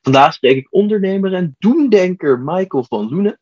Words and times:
Vandaag 0.00 0.34
spreek 0.34 0.56
ik 0.56 0.66
ondernemer 0.70 1.34
en 1.34 1.56
doendenker 1.58 2.40
Michael 2.40 2.84
van 2.84 3.08
Loenen. 3.08 3.40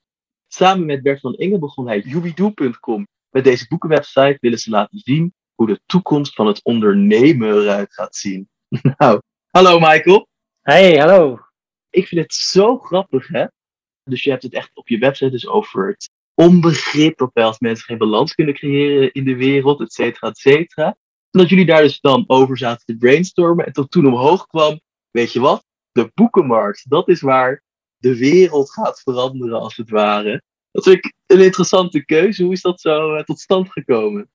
Samen 0.48 0.86
met 0.86 1.02
Bert 1.02 1.20
van 1.20 1.34
Inge 1.34 1.58
begon 1.58 1.86
hij 1.86 2.00
Jubidoe.com. 2.00 3.07
Met 3.31 3.44
deze 3.44 3.67
boekenwebsite 3.68 4.36
willen 4.40 4.58
ze 4.58 4.71
laten 4.71 4.98
zien 4.98 5.34
hoe 5.54 5.67
de 5.67 5.81
toekomst 5.86 6.34
van 6.34 6.46
het 6.46 6.64
ondernemen 6.64 7.48
eruit 7.48 7.94
gaat 7.94 8.17
zien. 8.17 8.48
Nou, 8.98 9.21
hallo 9.50 9.79
Michael. 9.79 10.29
Hey, 10.61 10.98
hallo. 10.98 11.39
Ik 11.90 12.07
vind 12.07 12.21
het 12.21 12.34
zo 12.34 12.79
grappig, 12.79 13.29
hè? 13.29 13.46
Dus 14.04 14.22
je 14.22 14.31
hebt 14.31 14.43
het 14.43 14.54
echt 14.54 14.70
op 14.75 14.89
je 14.89 14.98
website 14.98 15.31
dus 15.31 15.48
over 15.48 15.89
het 15.89 16.11
onbegrip 16.34 17.18
dat 17.18 17.31
wij 17.32 17.45
als 17.45 17.59
mensen 17.59 17.84
geen 17.84 17.98
balans 17.98 18.34
kunnen 18.34 18.54
creëren 18.54 19.12
in 19.12 19.25
de 19.25 19.36
wereld, 19.36 19.81
et 19.81 19.93
cetera, 19.93 20.29
et 20.29 20.39
cetera. 20.39 20.86
En 21.31 21.40
dat 21.40 21.48
jullie 21.48 21.67
daar 21.67 21.82
dus 21.82 22.00
dan 22.00 22.25
over 22.26 22.59
zaten 22.59 22.86
te 22.86 22.96
brainstormen 22.96 23.67
en 23.67 23.72
tot 23.72 23.90
toen 23.90 24.06
omhoog 24.06 24.46
kwam, 24.46 24.81
weet 25.11 25.32
je 25.32 25.40
wat? 25.40 25.67
De 25.98 26.11
boekenmarkt, 26.14 26.90
dat 26.90 27.08
is 27.08 27.20
waar 27.20 27.62
de 27.96 28.18
wereld 28.18 28.72
gaat 28.72 29.00
veranderen 29.00 29.61
als 29.61 29.76
het 29.76 29.90
ware. 29.90 30.43
Dat 30.70 30.84
vind 30.84 30.96
ik 30.96 31.14
een 31.26 31.40
interessante 31.40 32.05
keuze. 32.05 32.42
Hoe 32.42 32.52
is 32.52 32.61
dat 32.61 32.80
zo 32.80 33.14
eh, 33.14 33.25
tot 33.25 33.41
stand 33.41 33.73
gekomen? 33.73 34.31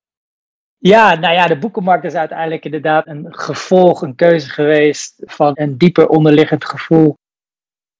Ja, 0.77 1.15
nou 1.15 1.33
ja, 1.33 1.47
de 1.47 1.57
boekenmarkt 1.57 2.05
is 2.05 2.13
uiteindelijk 2.13 2.65
inderdaad 2.65 3.07
een 3.07 3.25
gevolg, 3.29 4.01
een 4.01 4.15
keuze 4.15 4.49
geweest 4.49 5.13
van 5.17 5.51
een 5.53 5.77
dieper 5.77 6.07
onderliggend 6.07 6.65
gevoel 6.65 7.17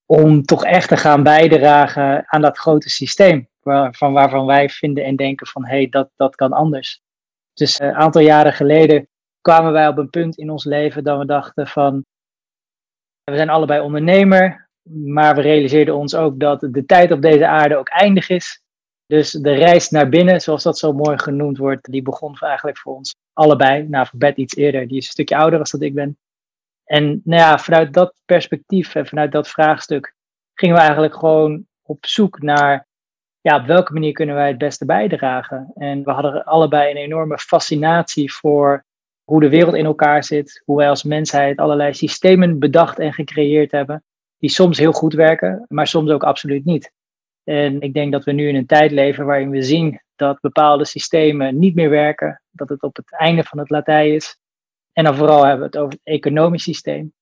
om 0.06 0.44
toch 0.44 0.66
echt 0.66 0.88
te 0.88 0.98
gaan 0.98 1.24
bijdragen 1.24 2.24
aan 2.28 2.42
dat 2.42 2.58
grote 2.58 2.90
systeem. 2.90 3.48
Waarvan, 3.60 4.14
waarvan 4.14 4.46
wij 4.46 4.70
vinden 4.70 5.04
en 5.04 5.16
denken 5.16 5.48
van 5.48 5.66
hé, 5.66 5.76
hey, 5.76 5.90
dat, 5.90 6.10
dat 6.16 6.36
kan 6.36 6.52
anders. 6.52 7.02
Dus 7.54 7.80
een 7.80 7.94
aantal 7.94 8.22
jaren 8.22 8.54
geleden 8.54 9.08
kwamen 9.42 9.72
wij 9.72 9.88
op 9.88 9.98
een 9.98 10.10
punt 10.10 10.38
in 10.38 10.50
ons 10.50 10.66
leven 10.66 11.04
dat 11.04 11.20
we 11.20 11.26
dachten 11.26 11.68
van 11.68 12.06
we 13.24 13.36
zijn 13.36 13.50
allebei 13.50 13.82
ondernemer, 13.82 14.70
maar 14.90 15.36
we 15.36 15.42
realiseerden 15.42 15.96
ons 15.96 16.16
ook 16.16 16.40
dat 16.40 16.60
de 16.72 16.86
tijd 16.86 17.12
op 17.12 17.22
deze 17.22 17.48
aarde 17.48 17.78
ook 17.78 17.90
eindig 17.90 18.30
is. 18.30 18.62
Dus 19.06 19.32
de 19.32 19.54
reis 19.54 19.90
naar 19.90 20.10
binnen, 20.10 20.42
zoals 20.42 20.64
dat 20.64 20.78
zo 20.78 20.94
mooi 20.94 21.20
genoemd 21.20 21.58
wordt, 21.58 21.92
die 21.92 22.02
begon 22.02 22.38
eigenlijk 22.40 22.78
voor 22.78 22.96
ons 22.96 23.16
allebei. 23.34 23.88
Nou, 23.88 24.08
voor 24.08 24.20
Bert 24.20 24.38
iets 24.38 24.56
eerder, 24.56 24.88
die 24.88 24.98
is 24.98 25.06
een 25.06 25.12
stukje 25.12 25.36
ouder 25.36 25.60
als 25.60 25.72
dat 25.72 25.82
ik 25.82 25.94
ben. 25.94 26.18
En 26.84 27.22
nou 27.24 27.42
ja, 27.42 27.58
vanuit 27.58 27.94
dat 27.94 28.14
perspectief 28.26 28.96
en 28.96 29.08
vanuit 29.08 29.32
dat 29.32 29.50
vraagstuk 29.50 30.16
gingen 30.54 30.76
we 30.76 30.82
eigenlijk 30.82 31.16
gewoon 31.16 31.66
op 31.82 32.06
zoek 32.06 32.42
naar 32.42 32.88
ja, 33.42 33.56
op 33.56 33.66
welke 33.66 33.94
manier 33.94 34.14
kunnen 34.14 34.36
wij 34.36 34.48
het 34.48 34.58
beste 34.58 34.86
bijdragen. 34.86 35.72
En 35.76 36.04
we 36.04 36.12
hadden 36.12 36.44
allebei 36.44 36.92
een 36.92 36.98
enorme 36.98 37.38
fascinatie 37.38 38.34
voor 38.34 38.86
hoe 39.24 39.42
de 39.42 39.50
wereld 39.50 39.76
in 39.76 39.86
elkaar 39.86 40.24
zit, 40.24 40.62
hoe 40.66 40.78
wij 40.78 40.90
als 40.90 41.04
mensheid 41.04 41.58
allerlei 41.58 41.94
systemen 41.94 42.60
bedacht 42.60 43.00
en 43.00 43.14
gecreëerd 43.14 43.72
hebben, 43.72 44.04
die 44.38 44.50
soms 44.50 44.78
heel 44.78 44.92
goed 44.92 45.14
werken, 45.14 45.66
maar 45.68 45.88
soms 45.88 46.12
ook 46.12 46.24
absoluut 46.24 46.66
niet. 46.66 46.92
En 47.44 47.82
ik 47.82 47.94
denk 47.94 48.12
dat 48.12 48.24
we 48.24 48.32
nu 48.32 48.48
in 48.48 48.56
een 48.56 48.66
tijd 48.66 48.92
leven 48.92 49.26
waarin 49.26 49.50
we 49.50 49.62
zien 49.62 50.02
dat 50.16 50.40
bepaalde 50.40 50.86
systemen 50.86 51.60
niet 51.60 51.76
meer 51.76 51.90
werken, 51.90 52.42
dat 52.52 52.70
het 52.70 52.82
op 52.82 52.96
het 52.96 53.12
einde 53.12 53.44
van 53.44 53.60
het 53.60 53.70
latijn 53.70 54.14
is. 54.14 54.38
En 54.94 55.04
dan 55.04 55.16
vooral 55.16 55.46
hebben 55.46 55.60
we 55.60 55.66
het 55.66 55.78
over 55.78 55.94
het 55.94 56.02
economisch 56.04 56.64
systeem. 56.64 57.14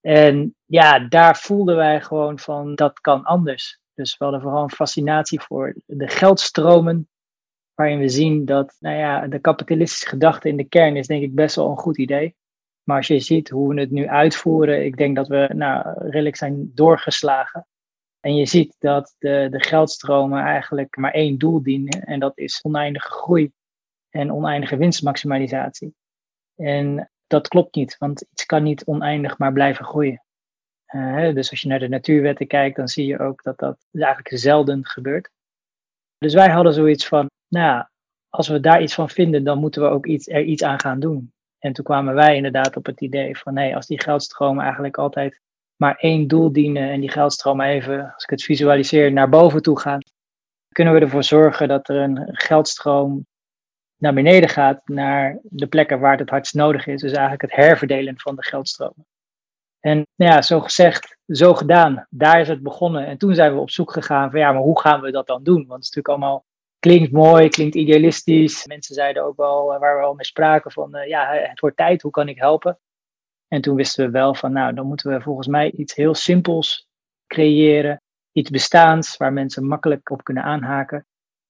En 0.00 0.54
ja, 0.64 0.98
daar 0.98 1.36
voelden 1.36 1.76
wij 1.76 2.00
gewoon 2.00 2.38
van 2.38 2.74
dat 2.74 3.00
kan 3.00 3.22
anders. 3.22 3.80
Dus 3.94 4.16
we 4.16 4.24
hadden 4.24 4.42
vooral 4.42 4.62
een 4.62 4.70
fascinatie 4.70 5.40
voor 5.40 5.74
de 5.86 6.08
geldstromen, 6.08 7.08
waarin 7.78 7.98
we 7.98 8.08
zien 8.08 8.44
dat 8.44 8.76
nou 8.78 8.96
ja, 8.96 9.26
de 9.26 9.38
kapitalistische 9.38 10.08
gedachte 10.08 10.48
in 10.48 10.56
de 10.56 10.68
kern 10.68 10.96
is 10.96 11.06
denk 11.06 11.22
ik 11.22 11.34
best 11.34 11.56
wel 11.56 11.70
een 11.70 11.76
goed 11.76 11.98
idee. 11.98 12.36
Maar 12.82 12.96
als 12.96 13.06
je 13.06 13.20
ziet 13.20 13.48
hoe 13.48 13.74
we 13.74 13.80
het 13.80 13.90
nu 13.90 14.08
uitvoeren, 14.08 14.84
ik 14.84 14.96
denk 14.96 15.16
dat 15.16 15.28
we 15.28 15.50
nou, 15.54 15.94
redelijk 15.98 16.36
zijn 16.36 16.70
doorgeslagen. 16.74 17.66
En 18.20 18.36
je 18.36 18.46
ziet 18.46 18.74
dat 18.78 19.14
de, 19.18 19.48
de 19.50 19.62
geldstromen 19.62 20.42
eigenlijk 20.42 20.96
maar 20.96 21.12
één 21.12 21.38
doel 21.38 21.62
dienen 21.62 22.02
en 22.02 22.20
dat 22.20 22.38
is 22.38 22.60
oneindige 22.62 23.10
groei 23.10 23.52
en 24.10 24.32
oneindige 24.32 24.76
winstmaximalisatie. 24.76 25.94
En 26.56 27.10
dat 27.26 27.48
klopt 27.48 27.74
niet, 27.74 27.98
want 27.98 28.26
iets 28.32 28.46
kan 28.46 28.62
niet 28.62 28.84
oneindig 28.84 29.38
maar 29.38 29.52
blijven 29.52 29.84
groeien. 29.84 30.24
Uh, 30.94 31.34
dus 31.34 31.50
als 31.50 31.60
je 31.60 31.68
naar 31.68 31.78
de 31.78 31.88
natuurwetten 31.88 32.46
kijkt, 32.46 32.76
dan 32.76 32.88
zie 32.88 33.06
je 33.06 33.18
ook 33.18 33.42
dat 33.42 33.58
dat 33.58 33.86
eigenlijk 33.92 34.38
zelden 34.38 34.86
gebeurt. 34.86 35.30
Dus 36.18 36.34
wij 36.34 36.50
hadden 36.50 36.72
zoiets 36.72 37.06
van, 37.06 37.28
nou 37.48 37.66
ja, 37.66 37.90
als 38.28 38.48
we 38.48 38.60
daar 38.60 38.82
iets 38.82 38.94
van 38.94 39.08
vinden, 39.08 39.44
dan 39.44 39.58
moeten 39.58 39.82
we 39.82 39.88
ook 39.88 40.06
iets, 40.06 40.28
er 40.28 40.42
iets 40.42 40.62
aan 40.62 40.80
gaan 40.80 41.00
doen. 41.00 41.32
En 41.58 41.72
toen 41.72 41.84
kwamen 41.84 42.14
wij 42.14 42.36
inderdaad 42.36 42.76
op 42.76 42.86
het 42.86 43.00
idee 43.00 43.38
van, 43.38 43.54
nee, 43.54 43.76
als 43.76 43.86
die 43.86 44.02
geldstromen 44.02 44.64
eigenlijk 44.64 44.98
altijd 44.98 45.40
maar 45.76 45.96
één 45.96 46.28
doel 46.28 46.52
dienen 46.52 46.90
en 46.90 47.00
die 47.00 47.10
geldstromen 47.10 47.66
even, 47.66 48.12
als 48.14 48.22
ik 48.22 48.30
het 48.30 48.42
visualiseer, 48.42 49.12
naar 49.12 49.28
boven 49.28 49.62
toe 49.62 49.80
gaan, 49.80 50.00
kunnen 50.68 50.94
we 50.94 51.00
ervoor 51.00 51.24
zorgen 51.24 51.68
dat 51.68 51.88
er 51.88 51.96
een 51.96 52.28
geldstroom 52.32 53.26
naar 53.96 54.14
beneden 54.14 54.48
gaat, 54.48 54.88
naar 54.88 55.38
de 55.42 55.66
plekken 55.66 56.00
waar 56.00 56.10
het 56.10 56.20
het 56.20 56.30
hardst 56.30 56.54
nodig 56.54 56.86
is. 56.86 57.00
Dus 57.00 57.12
eigenlijk 57.12 57.42
het 57.42 57.54
herverdelen 57.54 58.18
van 58.18 58.36
de 58.36 58.42
geldstromen. 58.42 59.06
En 59.80 60.06
nou 60.14 60.32
ja, 60.32 60.42
zo 60.42 60.60
gezegd, 60.60 61.18
zo 61.26 61.54
gedaan. 61.54 62.06
Daar 62.10 62.40
is 62.40 62.48
het 62.48 62.62
begonnen. 62.62 63.06
En 63.06 63.18
toen 63.18 63.34
zijn 63.34 63.54
we 63.54 63.60
op 63.60 63.70
zoek 63.70 63.92
gegaan 63.92 64.30
van 64.30 64.40
ja, 64.40 64.52
maar 64.52 64.62
hoe 64.62 64.80
gaan 64.80 65.00
we 65.00 65.10
dat 65.10 65.26
dan 65.26 65.42
doen? 65.42 65.66
Want 65.66 65.68
het 65.72 65.82
is 65.82 65.94
natuurlijk 65.94 66.08
allemaal, 66.08 66.44
klinkt 66.78 67.12
mooi, 67.12 67.48
klinkt 67.48 67.74
idealistisch. 67.74 68.66
Mensen 68.66 68.94
zeiden 68.94 69.24
ook 69.24 69.36
wel, 69.36 69.74
eh, 69.74 69.80
waar 69.80 69.96
we 69.96 70.04
al 70.04 70.14
mee 70.14 70.24
spraken, 70.24 70.70
van 70.70 70.96
uh, 70.96 71.06
ja, 71.06 71.32
het 71.32 71.60
wordt 71.60 71.76
tijd, 71.76 72.02
hoe 72.02 72.10
kan 72.10 72.28
ik 72.28 72.38
helpen? 72.38 72.78
En 73.48 73.60
toen 73.60 73.76
wisten 73.76 74.04
we 74.04 74.10
wel 74.10 74.34
van 74.34 74.52
nou, 74.52 74.74
dan 74.74 74.86
moeten 74.86 75.10
we 75.10 75.20
volgens 75.20 75.46
mij 75.46 75.70
iets 75.70 75.94
heel 75.94 76.14
simpels 76.14 76.88
creëren. 77.26 78.02
Iets 78.32 78.50
bestaans 78.50 79.16
waar 79.16 79.32
mensen 79.32 79.66
makkelijk 79.66 80.10
op 80.10 80.24
kunnen 80.24 80.42
aanhaken. 80.42 81.06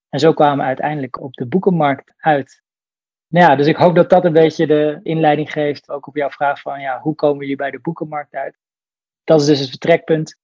En 0.08 0.18
zo 0.18 0.32
kwamen 0.32 0.58
we 0.58 0.64
uiteindelijk 0.64 1.20
op 1.20 1.32
de 1.32 1.46
boekenmarkt 1.46 2.12
uit. 2.16 2.62
Nou 3.28 3.50
ja, 3.50 3.56
dus 3.56 3.66
ik 3.66 3.76
hoop 3.76 3.94
dat 3.94 4.10
dat 4.10 4.24
een 4.24 4.32
beetje 4.32 4.66
de 4.66 5.00
inleiding 5.02 5.52
geeft, 5.52 5.90
ook 5.90 6.06
op 6.06 6.16
jouw 6.16 6.30
vraag 6.30 6.60
van 6.60 6.80
ja, 6.80 7.00
hoe 7.00 7.14
komen 7.14 7.40
jullie 7.40 7.56
bij 7.56 7.70
de 7.70 7.80
boekenmarkt 7.80 8.34
uit? 8.34 8.58
Dat 9.24 9.40
is 9.40 9.46
dus 9.46 9.60
het 9.60 9.68
vertrekpunt. 9.68 10.38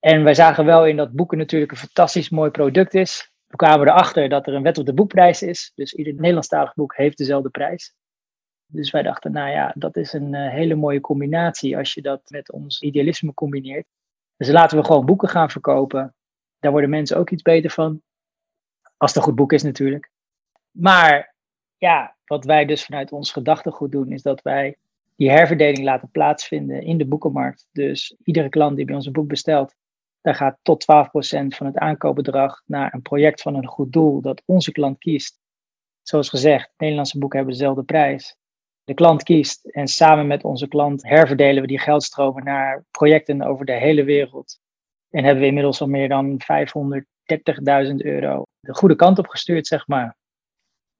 En 0.00 0.24
wij 0.24 0.34
zagen 0.34 0.64
wel 0.64 0.86
in 0.86 0.96
dat 0.96 1.12
boeken 1.12 1.38
natuurlijk 1.38 1.72
een 1.72 1.78
fantastisch 1.78 2.30
mooi 2.30 2.50
product 2.50 2.94
is. 2.94 3.32
We 3.54 3.60
kwamen 3.60 3.88
erachter 3.88 4.28
dat 4.28 4.46
er 4.46 4.54
een 4.54 4.62
wet 4.62 4.78
op 4.78 4.86
de 4.86 4.94
boekprijs 4.94 5.42
is. 5.42 5.72
Dus 5.74 5.94
ieder 5.94 6.14
Nederlandstalig 6.14 6.74
boek 6.74 6.96
heeft 6.96 7.18
dezelfde 7.18 7.48
prijs. 7.48 7.94
Dus 8.66 8.90
wij 8.90 9.02
dachten, 9.02 9.32
nou 9.32 9.50
ja, 9.50 9.72
dat 9.76 9.96
is 9.96 10.12
een 10.12 10.32
uh, 10.32 10.50
hele 10.50 10.74
mooie 10.74 11.00
combinatie 11.00 11.76
als 11.76 11.94
je 11.94 12.02
dat 12.02 12.20
met 12.30 12.52
ons 12.52 12.80
idealisme 12.80 13.34
combineert. 13.34 13.86
Dus 14.36 14.48
laten 14.48 14.78
we 14.78 14.84
gewoon 14.84 15.04
boeken 15.04 15.28
gaan 15.28 15.50
verkopen. 15.50 16.14
Daar 16.58 16.70
worden 16.70 16.90
mensen 16.90 17.16
ook 17.16 17.30
iets 17.30 17.42
beter 17.42 17.70
van. 17.70 18.02
Als 18.96 19.10
het 19.10 19.16
een 19.16 19.28
goed 19.28 19.34
boek 19.34 19.52
is 19.52 19.62
natuurlijk. 19.62 20.10
Maar 20.70 21.34
ja, 21.76 22.16
wat 22.24 22.44
wij 22.44 22.64
dus 22.64 22.84
vanuit 22.84 23.12
ons 23.12 23.32
gedachtegoed 23.32 23.92
doen, 23.92 24.12
is 24.12 24.22
dat 24.22 24.42
wij 24.42 24.76
die 25.16 25.30
herverdeling 25.30 25.84
laten 25.84 26.10
plaatsvinden 26.10 26.82
in 26.82 26.98
de 26.98 27.06
boekenmarkt. 27.06 27.68
Dus 27.72 28.16
iedere 28.22 28.48
klant 28.48 28.76
die 28.76 28.84
bij 28.84 28.94
ons 28.94 29.06
een 29.06 29.12
boek 29.12 29.28
bestelt, 29.28 29.74
daar 30.24 30.34
gaat 30.34 30.58
tot 30.62 30.82
12% 30.82 30.86
van 31.56 31.66
het 31.66 31.78
aankoopbedrag 31.78 32.62
naar 32.66 32.94
een 32.94 33.02
project 33.02 33.42
van 33.42 33.54
een 33.54 33.66
goed 33.66 33.92
doel 33.92 34.20
dat 34.20 34.42
onze 34.46 34.72
klant 34.72 34.98
kiest. 34.98 35.40
Zoals 36.02 36.28
gezegd, 36.28 36.70
Nederlandse 36.76 37.18
boeken 37.18 37.38
hebben 37.38 37.56
dezelfde 37.56 37.82
prijs. 37.82 38.36
De 38.84 38.94
klant 38.94 39.22
kiest 39.22 39.64
en 39.64 39.88
samen 39.88 40.26
met 40.26 40.44
onze 40.44 40.68
klant 40.68 41.02
herverdelen 41.02 41.62
we 41.62 41.68
die 41.68 41.78
geldstromen 41.78 42.44
naar 42.44 42.84
projecten 42.90 43.42
over 43.42 43.66
de 43.66 43.72
hele 43.72 44.04
wereld. 44.04 44.60
En 45.10 45.24
hebben 45.24 45.42
we 45.42 45.48
inmiddels 45.48 45.80
al 45.80 45.88
meer 45.88 46.08
dan 46.08 46.40
530.000 47.88 47.94
euro 47.96 48.42
de 48.60 48.74
goede 48.74 48.96
kant 48.96 49.18
op 49.18 49.26
gestuurd, 49.26 49.66
zeg 49.66 49.86
maar. 49.86 50.16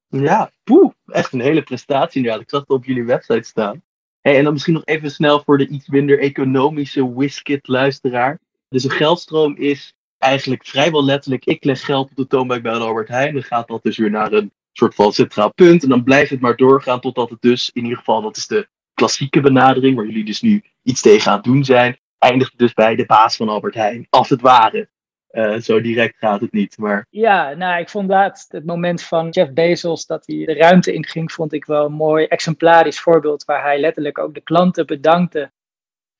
Ja, 0.09 0.51
poeh, 0.65 0.93
echt 1.07 1.33
een 1.33 1.41
hele 1.41 1.63
prestatie 1.63 2.17
inderdaad. 2.17 2.43
Ik 2.43 2.51
zag 2.51 2.61
het 2.61 2.71
op 2.71 2.85
jullie 2.85 3.05
website 3.05 3.49
staan. 3.49 3.83
En 4.21 4.45
dan 4.45 4.53
misschien 4.53 4.75
nog 4.75 4.85
even 4.85 5.11
snel 5.11 5.43
voor 5.43 5.59
de 5.59 5.69
iets 5.69 5.89
minder 5.89 6.19
economische 6.19 7.15
Wiskit-luisteraar. 7.15 8.39
Dus 8.75 8.85
een 8.85 8.91
geldstroom 8.91 9.57
is 9.57 9.95
eigenlijk 10.19 10.67
vrijwel 10.67 11.05
letterlijk: 11.05 11.45
ik 11.45 11.65
leg 11.65 11.85
geld 11.85 12.11
op 12.11 12.17
de 12.17 12.27
toonbank 12.27 12.63
bij 12.63 12.73
Albert 12.73 13.09
Heijn. 13.09 13.35
Dan 13.35 13.43
gaat 13.43 13.69
dat 13.69 13.83
dus 13.83 13.97
weer 13.97 14.11
naar 14.11 14.33
een 14.33 14.53
soort 14.73 14.95
van 14.95 15.13
centraal 15.13 15.53
punt. 15.53 15.83
En 15.83 15.89
dan 15.89 16.05
blijft 16.05 16.31
het 16.31 16.41
maar 16.41 16.57
doorgaan 16.57 17.01
totdat 17.01 17.31
het 17.31 17.41
dus, 17.41 17.71
in 17.73 17.83
ieder 17.83 17.99
geval, 17.99 18.23
dat 18.23 18.37
is 18.37 18.47
de 18.47 18.69
klassieke 18.95 19.41
benadering, 19.41 19.97
waar 19.97 20.07
jullie 20.07 20.25
dus 20.25 20.41
nu 20.41 20.65
iets 20.83 21.01
tegen 21.01 21.31
aan 21.31 21.37
het 21.37 21.45
doen 21.45 21.65
zijn, 21.65 21.99
eindigt 22.19 22.59
dus 22.59 22.73
bij 22.73 22.97
de 22.97 23.07
baas 23.07 23.37
van 23.37 23.49
Albert 23.49 23.75
Heijn, 23.75 24.07
als 24.11 24.29
het 24.29 24.41
ware. 24.41 24.89
Uh, 25.31 25.59
zo 25.59 25.81
direct 25.81 26.19
gaat 26.19 26.41
het 26.41 26.53
niet. 26.53 26.79
Maar... 26.79 27.07
Ja, 27.11 27.55
nou, 27.55 27.81
ik 27.81 27.89
vond 27.89 28.09
laatst 28.09 28.53
het 28.53 28.67
moment 28.67 29.03
van 29.03 29.29
Jeff 29.29 29.53
Bezos 29.53 30.07
dat 30.07 30.27
hij 30.27 30.45
de 30.45 30.55
ruimte 30.55 30.93
inging, 30.93 31.33
vond 31.33 31.53
ik 31.53 31.65
wel 31.65 31.85
een 31.85 31.93
mooi 31.93 32.25
exemplarisch 32.25 33.01
voorbeeld. 33.01 33.45
Waar 33.45 33.63
hij 33.63 33.81
letterlijk 33.81 34.19
ook 34.19 34.35
de 34.35 34.41
klanten 34.41 34.87
bedankte 34.87 35.53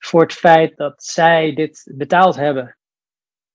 voor 0.07 0.23
het 0.23 0.33
feit 0.33 0.77
dat 0.77 1.05
zij 1.05 1.55
dit 1.55 1.91
betaald 1.95 2.37
hebben. 2.37 2.77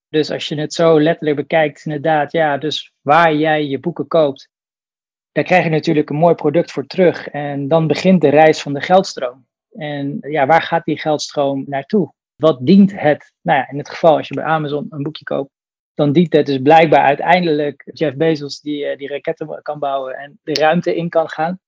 Dus 0.08 0.32
als 0.32 0.48
je 0.48 0.60
het 0.60 0.74
zo 0.74 1.02
letterlijk 1.02 1.36
bekijkt, 1.36 1.86
inderdaad, 1.86 2.32
ja, 2.32 2.58
dus 2.58 2.94
waar 3.02 3.36
jij 3.36 3.66
je 3.66 3.80
boeken 3.80 4.08
koopt, 4.08 4.50
daar 5.32 5.44
krijg 5.44 5.64
je 5.64 5.70
natuurlijk 5.70 6.10
een 6.10 6.16
mooi 6.16 6.36
product 6.36 6.72
voor 6.72 6.86
terug. 6.86 7.28
En 7.28 7.68
dan 7.68 7.88
begint 7.88 8.22
de 8.22 8.30
reis 8.30 8.62
van 8.62 8.74
de 8.74 8.82
geldstroom. 8.82 9.48
En 9.72 10.18
ja, 10.22 10.46
waar 10.46 10.62
gaat 10.62 10.86
die 10.86 11.00
geldstroom 11.00 11.64
naartoe? 11.68 12.14
Wat 12.36 12.66
dient 12.66 13.00
het? 13.00 13.34
Nou 13.42 13.60
ja, 13.60 13.70
in 13.70 13.78
het 13.78 13.90
geval 13.90 14.18
als 14.18 14.28
je 14.28 14.34
bij 14.34 14.44
Amazon 14.44 14.86
een 14.90 15.04
boekje 15.04 15.24
koopt, 15.24 15.52
dan 15.94 16.12
dient 16.12 16.34
het 16.34 16.46
dus 16.46 16.62
blijkbaar 16.62 17.04
uiteindelijk 17.04 17.90
Jeff 17.94 18.16
Bezos 18.16 18.60
die, 18.60 18.86
eh, 18.86 18.98
die 18.98 19.08
raketten 19.08 19.62
kan 19.62 19.80
bouwen 19.80 20.16
en 20.16 20.40
de 20.44 20.54
ruimte 20.54 20.96
in 20.96 21.10
kan 21.10 21.30
gaan. 21.30 21.60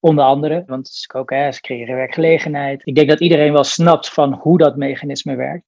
Onder 0.00 0.24
andere, 0.24 0.62
want 0.66 0.88
ze, 0.88 1.14
ook, 1.14 1.30
hè, 1.30 1.52
ze 1.52 1.60
creëren 1.60 1.94
werkgelegenheid. 1.94 2.80
Ik 2.84 2.94
denk 2.94 3.08
dat 3.08 3.20
iedereen 3.20 3.52
wel 3.52 3.64
snapt 3.64 4.08
van 4.08 4.32
hoe 4.32 4.58
dat 4.58 4.76
mechanisme 4.76 5.36
werkt. 5.36 5.66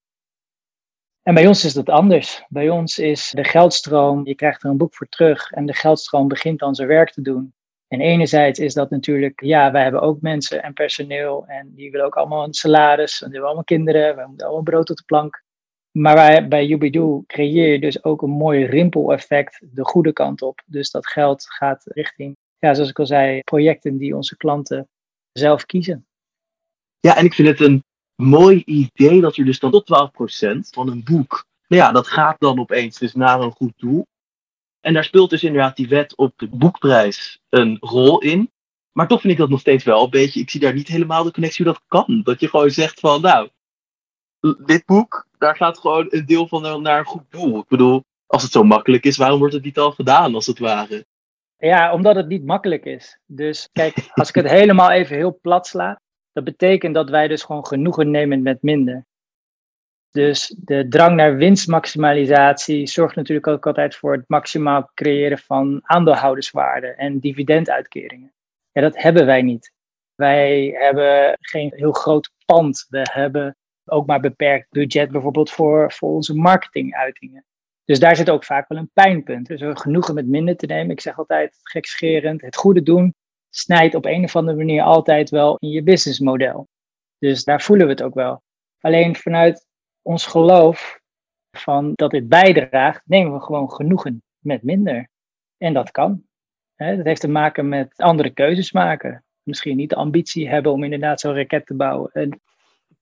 En 1.22 1.34
bij 1.34 1.46
ons 1.46 1.64
is 1.64 1.72
dat 1.72 1.88
anders. 1.88 2.44
Bij 2.48 2.70
ons 2.70 2.98
is 2.98 3.30
de 3.30 3.44
geldstroom, 3.44 4.26
je 4.26 4.34
krijgt 4.34 4.62
er 4.62 4.70
een 4.70 4.76
boek 4.76 4.94
voor 4.94 5.08
terug 5.08 5.50
en 5.50 5.66
de 5.66 5.74
geldstroom 5.74 6.28
begint 6.28 6.58
dan 6.58 6.74
zijn 6.74 6.88
werk 6.88 7.10
te 7.10 7.22
doen. 7.22 7.54
En 7.88 8.00
enerzijds 8.00 8.58
is 8.58 8.74
dat 8.74 8.90
natuurlijk, 8.90 9.40
ja, 9.40 9.70
wij 9.70 9.82
hebben 9.82 10.00
ook 10.00 10.20
mensen 10.20 10.62
en 10.62 10.72
personeel 10.72 11.44
en 11.46 11.72
die 11.74 11.90
willen 11.90 12.06
ook 12.06 12.16
allemaal 12.16 12.44
een 12.44 12.54
salaris, 12.54 13.12
en 13.12 13.18
die 13.18 13.28
hebben 13.30 13.46
allemaal 13.46 13.64
kinderen, 13.64 14.16
we 14.16 14.24
moeten 14.26 14.46
allemaal 14.46 14.64
brood 14.64 14.90
op 14.90 14.96
de 14.96 15.02
plank. 15.06 15.42
Maar 15.90 16.14
wij, 16.14 16.48
bij 16.48 16.68
Ubidoo 16.68 17.24
creëer 17.26 17.72
je 17.72 17.80
dus 17.80 18.04
ook 18.04 18.22
een 18.22 18.30
mooi 18.30 18.64
rimpeleffect 18.64 19.60
de 19.72 19.84
goede 19.84 20.12
kant 20.12 20.42
op. 20.42 20.62
Dus 20.66 20.90
dat 20.90 21.06
geld 21.06 21.44
gaat 21.46 21.82
richting, 21.84 22.36
ja, 22.60 22.74
zoals 22.74 22.90
ik 22.90 22.98
al 22.98 23.06
zei, 23.06 23.40
projecten 23.40 23.96
die 23.96 24.16
onze 24.16 24.36
klanten 24.36 24.88
zelf 25.32 25.66
kiezen. 25.66 26.06
Ja, 27.00 27.16
en 27.16 27.24
ik 27.24 27.34
vind 27.34 27.48
het 27.48 27.60
een 27.60 27.84
mooi 28.14 28.62
idee 28.64 29.20
dat 29.20 29.36
er 29.36 29.44
dus 29.44 29.58
dan 29.58 29.70
tot 29.70 30.12
12% 30.56 30.58
van 30.70 30.88
een 30.88 31.04
boek, 31.04 31.46
nou 31.66 31.82
ja, 31.82 31.92
dat 31.92 32.06
gaat 32.06 32.40
dan 32.40 32.58
opeens 32.58 32.98
dus 32.98 33.14
naar 33.14 33.40
een 33.40 33.52
goed 33.52 33.72
doel. 33.76 34.06
En 34.80 34.94
daar 34.94 35.04
speelt 35.04 35.30
dus 35.30 35.42
inderdaad 35.42 35.76
die 35.76 35.88
wet 35.88 36.16
op 36.16 36.32
de 36.36 36.48
boekprijs 36.48 37.40
een 37.48 37.76
rol 37.80 38.20
in. 38.20 38.50
Maar 38.92 39.08
toch 39.08 39.20
vind 39.20 39.32
ik 39.32 39.38
dat 39.38 39.48
nog 39.48 39.60
steeds 39.60 39.84
wel 39.84 40.04
een 40.04 40.10
beetje, 40.10 40.40
ik 40.40 40.50
zie 40.50 40.60
daar 40.60 40.74
niet 40.74 40.88
helemaal 40.88 41.24
de 41.24 41.30
connectie 41.30 41.64
hoe 41.64 41.74
dat 41.74 41.82
kan. 41.86 42.20
Dat 42.22 42.40
je 42.40 42.48
gewoon 42.48 42.70
zegt 42.70 43.00
van, 43.00 43.20
nou, 43.20 43.50
dit 44.64 44.84
boek, 44.84 45.26
daar 45.38 45.56
gaat 45.56 45.78
gewoon 45.78 46.06
een 46.10 46.26
deel 46.26 46.48
van 46.48 46.82
naar 46.82 46.98
een 46.98 47.04
goed 47.04 47.30
doel. 47.30 47.60
Ik 47.60 47.68
bedoel, 47.68 48.04
als 48.26 48.42
het 48.42 48.52
zo 48.52 48.62
makkelijk 48.62 49.04
is, 49.04 49.16
waarom 49.16 49.38
wordt 49.38 49.54
het 49.54 49.64
niet 49.64 49.78
al 49.78 49.92
gedaan, 49.92 50.34
als 50.34 50.46
het 50.46 50.58
ware? 50.58 51.06
Ja, 51.60 51.92
omdat 51.92 52.16
het 52.16 52.28
niet 52.28 52.44
makkelijk 52.44 52.84
is. 52.84 53.18
Dus 53.26 53.68
kijk, 53.72 54.10
als 54.12 54.28
ik 54.28 54.34
het 54.34 54.48
helemaal 54.60 54.90
even 54.90 55.16
heel 55.16 55.38
plat 55.40 55.66
sla, 55.66 56.00
dat 56.32 56.44
betekent 56.44 56.94
dat 56.94 57.10
wij 57.10 57.28
dus 57.28 57.42
gewoon 57.42 57.66
genoegen 57.66 58.10
nemen 58.10 58.42
met 58.42 58.62
minder. 58.62 59.06
Dus 60.10 60.54
de 60.58 60.88
drang 60.88 61.16
naar 61.16 61.36
winstmaximalisatie 61.36 62.86
zorgt 62.86 63.16
natuurlijk 63.16 63.46
ook 63.46 63.66
altijd 63.66 63.96
voor 63.96 64.12
het 64.12 64.28
maximaal 64.28 64.90
creëren 64.94 65.38
van 65.38 65.80
aandeelhouderswaarde 65.82 66.86
en 66.86 67.18
dividenduitkeringen. 67.18 68.32
Ja, 68.72 68.80
dat 68.80 69.02
hebben 69.02 69.26
wij 69.26 69.42
niet. 69.42 69.72
Wij 70.14 70.66
hebben 70.78 71.36
geen 71.40 71.72
heel 71.74 71.92
groot 71.92 72.30
pand. 72.44 72.86
We 72.88 73.08
hebben 73.12 73.56
ook 73.84 74.06
maar 74.06 74.20
beperkt 74.20 74.70
budget 74.70 75.10
bijvoorbeeld 75.10 75.50
voor, 75.50 75.92
voor 75.92 76.10
onze 76.10 76.34
marketinguitingen. 76.34 77.44
Dus 77.90 77.98
daar 77.98 78.16
zit 78.16 78.31
ook 78.31 78.44
vaak 78.44 78.69
wel 78.69 78.78
een 78.78 78.90
pijnpunt. 78.92 79.46
Dus 79.46 79.60
genoegen 79.64 80.14
met 80.14 80.26
minder 80.26 80.56
te 80.56 80.66
nemen. 80.66 80.90
Ik 80.90 81.00
zeg 81.00 81.19
altijd 81.19 81.58
gekscherend, 81.62 82.40
het 82.40 82.56
goede 82.56 82.82
doen 82.82 83.14
snijdt 83.48 83.94
op 83.94 84.04
een 84.04 84.25
of 84.25 84.37
andere 84.37 84.56
manier 84.56 84.82
altijd 84.82 85.31
wel 85.31 85.56
in 85.58 85.69
je 85.69 85.82
businessmodel. 85.82 86.69
Dus 87.19 87.44
daar 87.44 87.62
voelen 87.62 87.87
we 87.87 87.92
het 87.92 88.02
ook 88.02 88.14
wel. 88.14 88.42
Alleen 88.81 89.16
vanuit 89.16 89.66
ons 90.02 90.26
geloof 90.26 91.00
van 91.56 91.92
dat 91.94 92.10
dit 92.10 92.28
bijdraagt, 92.28 93.02
nemen 93.04 93.32
we 93.32 93.40
gewoon 93.40 93.72
genoegen 93.72 94.22
met 94.38 94.62
minder. 94.62 95.08
En 95.58 95.72
dat 95.72 95.90
kan. 95.90 96.22
Dat 96.76 97.04
heeft 97.04 97.20
te 97.20 97.28
maken 97.28 97.69
met 97.69 97.96
andere 97.96 98.31
keuzes 98.31 98.72
maken. 98.72 99.25
Misschien 99.42 99.76
niet 99.76 99.90
de 99.90 99.96
ambitie 99.96 100.48
hebben 100.48 100.72
om 100.72 100.84
inderdaad 100.84 101.20
zo'n 101.20 101.34
raket 101.34 101.66
te 101.66 101.75
bouwen 101.75 102.10
en 102.12 102.40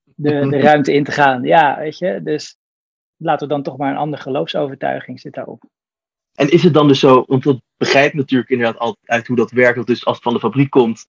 de, 0.03 0.49
de 0.49 0.59
ruimte 0.69 0.93
in 0.93 1.03
te 1.03 1.11
gaan. 1.11 1.43
Ja, 1.43 1.77
weet 1.79 1.97
je. 1.97 2.21
Dus 2.23 2.58
laten 3.19 3.47
we 3.47 3.53
dan 3.53 3.63
toch 3.63 3.77
maar 3.77 3.91
een 3.91 3.97
andere 3.97 4.21
geloofsovertuiging 4.21 5.19
zit 5.19 5.33
daarop. 5.33 5.63
En 6.33 6.51
is 6.51 6.63
het 6.63 6.73
dan 6.73 6.87
dus 6.87 6.99
zo, 6.99 7.23
want 7.27 7.43
dat 7.43 7.61
begrijpt 7.77 8.13
natuurlijk 8.13 8.49
inderdaad 8.49 8.77
altijd 8.77 9.07
uit 9.09 9.27
hoe 9.27 9.35
dat 9.35 9.51
werkt. 9.51 9.87
dus 9.87 10.05
als 10.05 10.15
het 10.15 10.23
van 10.23 10.33
de 10.33 10.39
fabriek 10.39 10.69
komt, 10.69 11.07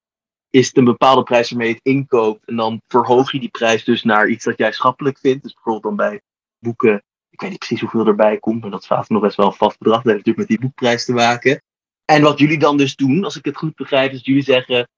is 0.50 0.66
het 0.66 0.76
een 0.76 0.84
bepaalde 0.84 1.22
prijs 1.22 1.50
waarmee 1.50 1.68
je 1.68 1.74
het 1.74 1.84
inkoopt. 1.84 2.44
En 2.44 2.56
dan 2.56 2.82
verhoog 2.86 3.32
je 3.32 3.40
die 3.40 3.48
prijs 3.48 3.84
dus 3.84 4.02
naar 4.02 4.28
iets 4.28 4.44
dat 4.44 4.58
jij 4.58 4.72
schappelijk 4.72 5.18
vindt. 5.18 5.42
Dus 5.42 5.52
bijvoorbeeld 5.52 5.84
dan 5.84 5.96
bij 5.96 6.20
boeken, 6.58 7.02
ik 7.30 7.40
weet 7.40 7.50
niet 7.50 7.58
precies 7.58 7.80
hoeveel 7.80 8.06
erbij 8.06 8.38
komt, 8.38 8.60
maar 8.60 8.70
dat 8.70 8.82
is 8.82 9.08
nog 9.08 9.22
best 9.22 9.36
wel 9.36 9.46
een 9.46 9.52
vast 9.52 9.78
bedrag. 9.78 10.02
Dat 10.02 10.12
heeft 10.12 10.26
natuurlijk 10.26 10.48
met 10.48 10.58
die 10.58 10.68
boekprijs 10.68 11.04
te 11.04 11.12
maken. 11.12 11.62
En 12.04 12.22
wat 12.22 12.38
jullie 12.38 12.58
dan 12.58 12.76
dus 12.76 12.96
doen, 12.96 13.24
als 13.24 13.36
ik 13.36 13.44
het 13.44 13.56
goed 13.56 13.74
begrijp, 13.74 14.10
is 14.10 14.16
dat 14.16 14.26
jullie 14.26 14.42
zeggen, 14.42 14.88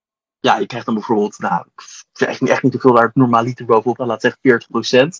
ja, 0.40 0.58
je 0.58 0.66
krijgt 0.66 0.86
dan 0.86 0.94
bijvoorbeeld, 0.94 1.38
nou, 1.38 1.66
ik 1.74 1.82
zeg 2.12 2.40
echt, 2.40 2.62
niet 2.62 2.72
hoeveel 2.72 2.92
daar 2.92 3.06
het 3.06 3.14
normaal 3.14 3.42
liter 3.42 3.66
bovenop 3.66 3.98
laat 3.98 4.20
zeggen 4.20 4.40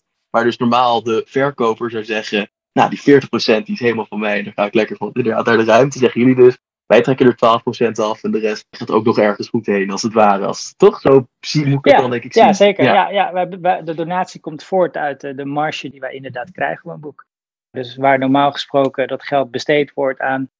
40%. 0.00 0.11
Maar 0.32 0.44
dus 0.44 0.56
normaal 0.56 1.02
de 1.02 1.22
verkoper 1.26 1.90
zou 1.90 2.04
zeggen, 2.04 2.50
nou, 2.72 2.90
die 2.90 3.20
40% 3.20 3.64
die 3.64 3.74
is 3.74 3.80
helemaal 3.80 4.06
van 4.06 4.18
mij. 4.18 4.38
En 4.38 4.44
daar 4.44 4.52
ga 4.52 4.64
ik 4.64 4.74
lekker 4.74 4.96
van 4.96 5.10
inderdaad 5.12 5.46
naar 5.46 5.56
de 5.56 5.64
ruimte. 5.64 5.98
Zeggen 5.98 6.20
jullie 6.20 6.36
dus, 6.36 6.58
wij 6.86 7.02
trekken 7.02 7.26
er 7.26 7.60
12% 7.88 7.92
af 7.92 8.22
en 8.22 8.30
de 8.30 8.38
rest 8.38 8.66
gaat 8.70 8.90
ook 8.90 9.04
nog 9.04 9.18
ergens 9.18 9.48
goed 9.48 9.66
heen, 9.66 9.90
als 9.90 10.02
het 10.02 10.12
ware. 10.12 10.46
Als, 10.46 10.74
toch? 10.76 11.00
Zo 11.00 11.26
zie 11.40 11.66
moet 11.66 11.86
ik 11.86 11.92
het 11.92 12.00
dan 12.00 12.10
denk 12.10 12.24
ik 12.24 12.32
zien. 12.32 12.44
Ja, 12.44 12.52
zeker. 12.52 12.84
Ja. 12.84 13.10
Ja, 13.10 13.32
wij, 13.32 13.82
de 13.82 13.94
donatie 13.94 14.40
komt 14.40 14.64
voort 14.64 14.96
uit 14.96 15.20
de, 15.20 15.34
de 15.34 15.44
marge 15.44 15.88
die 15.88 16.00
wij 16.00 16.14
inderdaad 16.14 16.50
krijgen 16.50 16.82
van 16.82 16.92
een 16.92 17.00
boek. 17.00 17.26
Dus 17.70 17.96
waar 17.96 18.18
normaal 18.18 18.52
gesproken 18.52 19.08
dat 19.08 19.22
geld 19.22 19.50
besteed 19.50 19.92
wordt 19.94 20.20
aan 20.20 20.50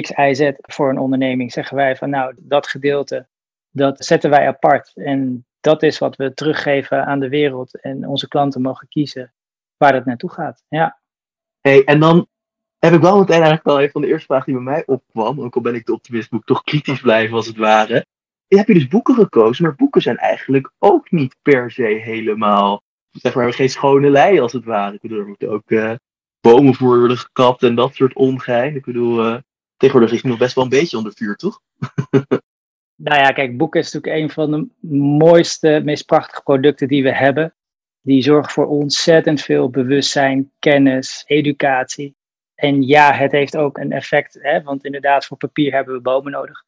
X, 0.00 0.10
Y, 0.10 0.34
Z 0.34 0.50
voor 0.60 0.90
een 0.90 0.98
onderneming, 0.98 1.52
zeggen 1.52 1.76
wij 1.76 1.96
van 1.96 2.10
nou, 2.10 2.34
dat 2.38 2.66
gedeelte, 2.66 3.26
dat 3.70 4.04
zetten 4.04 4.30
wij 4.30 4.46
apart. 4.46 4.92
En 4.94 5.46
dat 5.62 5.82
is 5.82 5.98
wat 5.98 6.16
we 6.16 6.34
teruggeven 6.34 7.06
aan 7.06 7.20
de 7.20 7.28
wereld. 7.28 7.80
En 7.80 8.08
onze 8.08 8.28
klanten 8.28 8.60
mogen 8.60 8.88
kiezen 8.88 9.32
waar 9.76 9.94
het 9.94 10.04
naartoe 10.04 10.30
gaat. 10.30 10.64
Ja. 10.68 11.00
Hey, 11.60 11.84
en 11.84 12.00
dan 12.00 12.26
heb 12.78 12.92
ik 12.92 13.00
wel 13.00 13.18
meteen 13.18 13.42
eigenlijk 13.42 13.66
al 13.66 13.82
een 13.82 13.90
van 13.90 14.00
de 14.00 14.06
eerste 14.06 14.26
vragen 14.26 14.44
die 14.44 14.54
bij 14.54 14.72
mij 14.72 14.82
opkwam. 14.86 15.40
Ook 15.40 15.54
al 15.54 15.60
ben 15.60 15.74
ik 15.74 15.86
de 15.86 15.92
optimist, 15.92 16.30
moet 16.30 16.40
ik 16.40 16.46
toch 16.46 16.62
kritisch 16.62 17.00
blijven 17.00 17.36
als 17.36 17.46
het 17.46 17.56
ware. 17.56 18.06
Je 18.46 18.56
hebt 18.56 18.68
je 18.68 18.74
dus 18.74 18.88
boeken 18.88 19.14
gekozen, 19.14 19.64
maar 19.64 19.74
boeken 19.74 20.02
zijn 20.02 20.16
eigenlijk 20.16 20.72
ook 20.78 21.10
niet 21.10 21.36
per 21.42 21.70
se 21.70 21.82
helemaal. 21.82 22.82
Zeg 23.10 23.34
maar, 23.34 23.52
geen 23.52 23.70
schone 23.70 24.10
lei 24.10 24.40
als 24.40 24.52
het 24.52 24.64
ware. 24.64 24.94
Ik 24.94 25.00
bedoel, 25.00 25.18
er 25.18 25.26
moeten 25.26 25.50
ook 25.50 25.70
uh, 25.70 25.94
bomen 26.40 26.74
voor 26.74 26.98
worden 26.98 27.18
gekapt 27.18 27.62
en 27.62 27.74
dat 27.74 27.94
soort 27.94 28.14
ongein. 28.14 28.76
Ik 28.76 28.84
bedoel, 28.84 29.26
uh, 29.26 29.36
tegenwoordig 29.76 30.14
is 30.14 30.22
het 30.22 30.30
nog 30.30 30.38
best 30.38 30.54
wel 30.54 30.64
een 30.64 30.70
beetje 30.70 30.96
onder 30.96 31.12
vuur, 31.14 31.36
toch? 31.36 31.60
nou 33.02 33.20
ja, 33.20 33.30
kijk, 33.30 33.56
boeken 33.56 33.80
is 33.80 33.92
natuurlijk 33.92 34.22
een 34.22 34.30
van 34.30 34.50
de 34.50 34.68
mooiste, 34.96 35.80
meest 35.84 36.06
prachtige 36.06 36.42
producten 36.42 36.88
die 36.88 37.02
we 37.02 37.14
hebben. 37.14 37.54
Die 38.00 38.22
zorgen 38.22 38.52
voor 38.52 38.66
ontzettend 38.66 39.40
veel 39.40 39.70
bewustzijn, 39.70 40.50
kennis, 40.58 41.24
educatie. 41.26 42.14
En 42.54 42.82
ja, 42.82 43.12
het 43.12 43.32
heeft 43.32 43.56
ook 43.56 43.78
een 43.78 43.92
effect, 43.92 44.38
hè, 44.42 44.62
want 44.62 44.84
inderdaad, 44.84 45.26
voor 45.26 45.36
papier 45.36 45.72
hebben 45.72 45.94
we 45.94 46.00
bomen 46.00 46.32
nodig. 46.32 46.64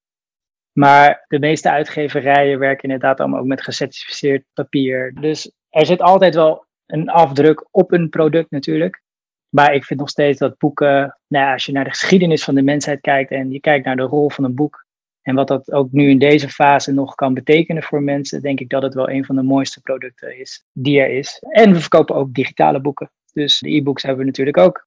Maar 0.73 1.25
de 1.29 1.39
meeste 1.39 1.71
uitgeverijen 1.71 2.59
werken 2.59 2.83
inderdaad 2.83 3.21
allemaal 3.21 3.41
ook 3.41 3.47
met 3.47 3.63
gecertificeerd 3.63 4.45
papier. 4.53 5.15
Dus 5.21 5.53
er 5.71 5.87
zit 5.87 6.01
altijd 6.01 6.35
wel 6.35 6.67
een 6.87 7.09
afdruk 7.09 7.67
op 7.71 7.93
een 7.93 8.09
product 8.09 8.51
natuurlijk. 8.51 9.03
Maar 9.49 9.75
ik 9.75 9.85
vind 9.85 10.01
nog 10.01 10.09
steeds 10.09 10.39
dat 10.39 10.59
boeken, 10.59 11.19
nou 11.27 11.45
ja, 11.45 11.53
als 11.53 11.67
je 11.67 11.73
naar 11.73 11.85
de 11.85 11.91
geschiedenis 11.91 12.45
van 12.45 12.55
de 12.55 12.63
mensheid 12.63 13.01
kijkt 13.01 13.31
en 13.31 13.51
je 13.51 13.61
kijkt 13.61 13.85
naar 13.85 13.97
de 13.97 14.03
rol 14.03 14.31
van 14.31 14.45
een 14.45 14.55
boek, 14.55 14.84
en 15.25 15.35
wat 15.35 15.49
dat 15.49 15.73
ook 15.73 15.93
nu 15.93 16.09
in 16.09 16.19
deze 16.19 16.49
fase 16.49 16.93
nog 16.93 17.15
kan 17.15 17.35
betekenen 17.35 17.83
voor 17.83 18.03
mensen, 18.03 18.43
denk 18.43 18.61
ik 18.61 18.69
dat 18.69 18.83
het 18.83 18.95
wel 18.95 19.11
een 19.11 19.25
van 19.25 19.37
de 19.37 19.43
mooiste 19.43 19.81
producten 19.81 20.39
is 20.39 20.65
die 20.73 21.01
er 21.01 21.11
is. 21.11 21.43
En 21.49 21.73
we 21.73 21.81
verkopen 21.81 22.15
ook 22.15 22.35
digitale 22.35 22.81
boeken. 22.81 23.11
Dus 23.33 23.59
de 23.59 23.75
e-books 23.75 24.03
hebben 24.03 24.21
we 24.21 24.27
natuurlijk 24.27 24.57
ook. 24.57 24.87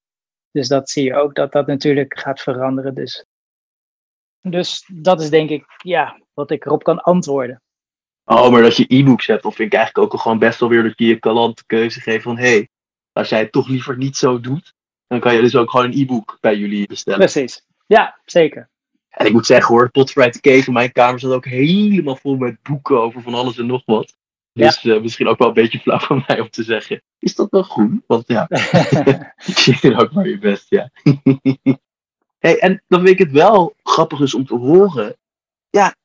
Dus 0.52 0.68
dat 0.68 0.90
zie 0.90 1.04
je 1.04 1.16
ook 1.16 1.36
dat 1.36 1.52
dat 1.52 1.68
natuurlijk 1.68 2.20
gaat 2.20 2.42
veranderen. 2.42 2.96
Dus, 2.96 3.26
dus 4.42 4.90
dat 4.94 5.22
is 5.22 5.30
denk 5.30 5.50
ik 5.50 5.66
ja, 5.78 6.22
wat 6.34 6.52
ik 6.52 6.66
erop 6.66 6.84
kan 6.84 7.02
antwoorden. 7.02 7.62
Oh, 8.24 8.52
maar 8.52 8.62
dat 8.62 8.78
je 8.78 8.86
e-books 8.88 9.28
hebt, 9.28 9.46
of 9.46 9.56
vind 9.56 9.74
ik 9.74 9.78
eigenlijk 9.80 10.14
ook 10.14 10.22
gewoon 10.22 10.40
best 10.40 10.60
wel 10.60 10.70
weer 10.70 10.84
dat 10.84 10.94
je 10.96 11.06
je 11.06 11.20
klant 11.20 11.58
de 11.58 11.64
keuze 11.66 12.02
geeft 12.02 12.24
van 12.24 12.38
hé, 12.38 12.50
hey, 12.50 12.70
als 13.12 13.30
jij 13.30 13.40
het 13.40 13.52
toch 13.52 13.68
liever 13.68 13.98
niet 13.98 14.18
zo 14.18 14.40
doet, 14.40 14.74
dan 15.08 15.20
kan 15.20 15.36
je 15.36 15.42
dus 15.42 15.56
ook 15.56 15.70
gewoon 15.70 15.86
een 15.86 16.00
e-book 16.00 16.38
bij 16.42 16.58
jullie 16.58 16.88
bestellen. 16.88 17.20
Precies, 17.20 17.66
ja, 17.86 18.20
zeker. 18.26 18.70
En 19.18 19.26
ik 19.26 19.34
moet 19.34 19.46
zeggen 19.46 19.76
hoor, 19.76 19.92
Potfried 19.92 20.42
Cave 20.42 20.68
in 20.68 20.74
mijn 20.74 20.92
kamer 20.92 21.20
zat 21.20 21.32
ook 21.32 21.46
helemaal 21.46 22.16
vol 22.16 22.36
met 22.36 22.62
boeken 22.62 23.02
over 23.02 23.22
van 23.22 23.34
alles 23.34 23.58
en 23.58 23.66
nog 23.66 23.82
wat. 23.86 24.18
Dus 24.54 24.84
uh, 24.84 25.02
misschien 25.02 25.28
ook 25.28 25.38
wel 25.38 25.48
een 25.48 25.54
beetje 25.54 25.80
flauw 25.80 26.00
van 26.00 26.24
mij 26.28 26.40
om 26.40 26.50
te 26.50 26.64
zeggen, 26.64 27.02
is 27.20 27.36
dat 27.36 27.50
wel 27.50 27.64
goed? 27.64 27.92
Want 28.08 28.28
ja, 28.28 28.48
je 29.66 29.78
doet 29.82 29.96
ook 29.96 30.12
maar 30.12 30.28
je 30.28 30.38
best, 30.38 30.70
ja. 30.70 30.90
hey, 32.46 32.60
en 32.60 32.84
dan 32.88 33.00
vind 33.00 33.20
ik 33.20 33.26
het 33.26 33.32
wel 33.32 33.76
grappig 33.84 34.20
is 34.20 34.34
om 34.34 34.46
te 34.46 34.56
horen. 34.56 35.18
Ja, 35.70 35.96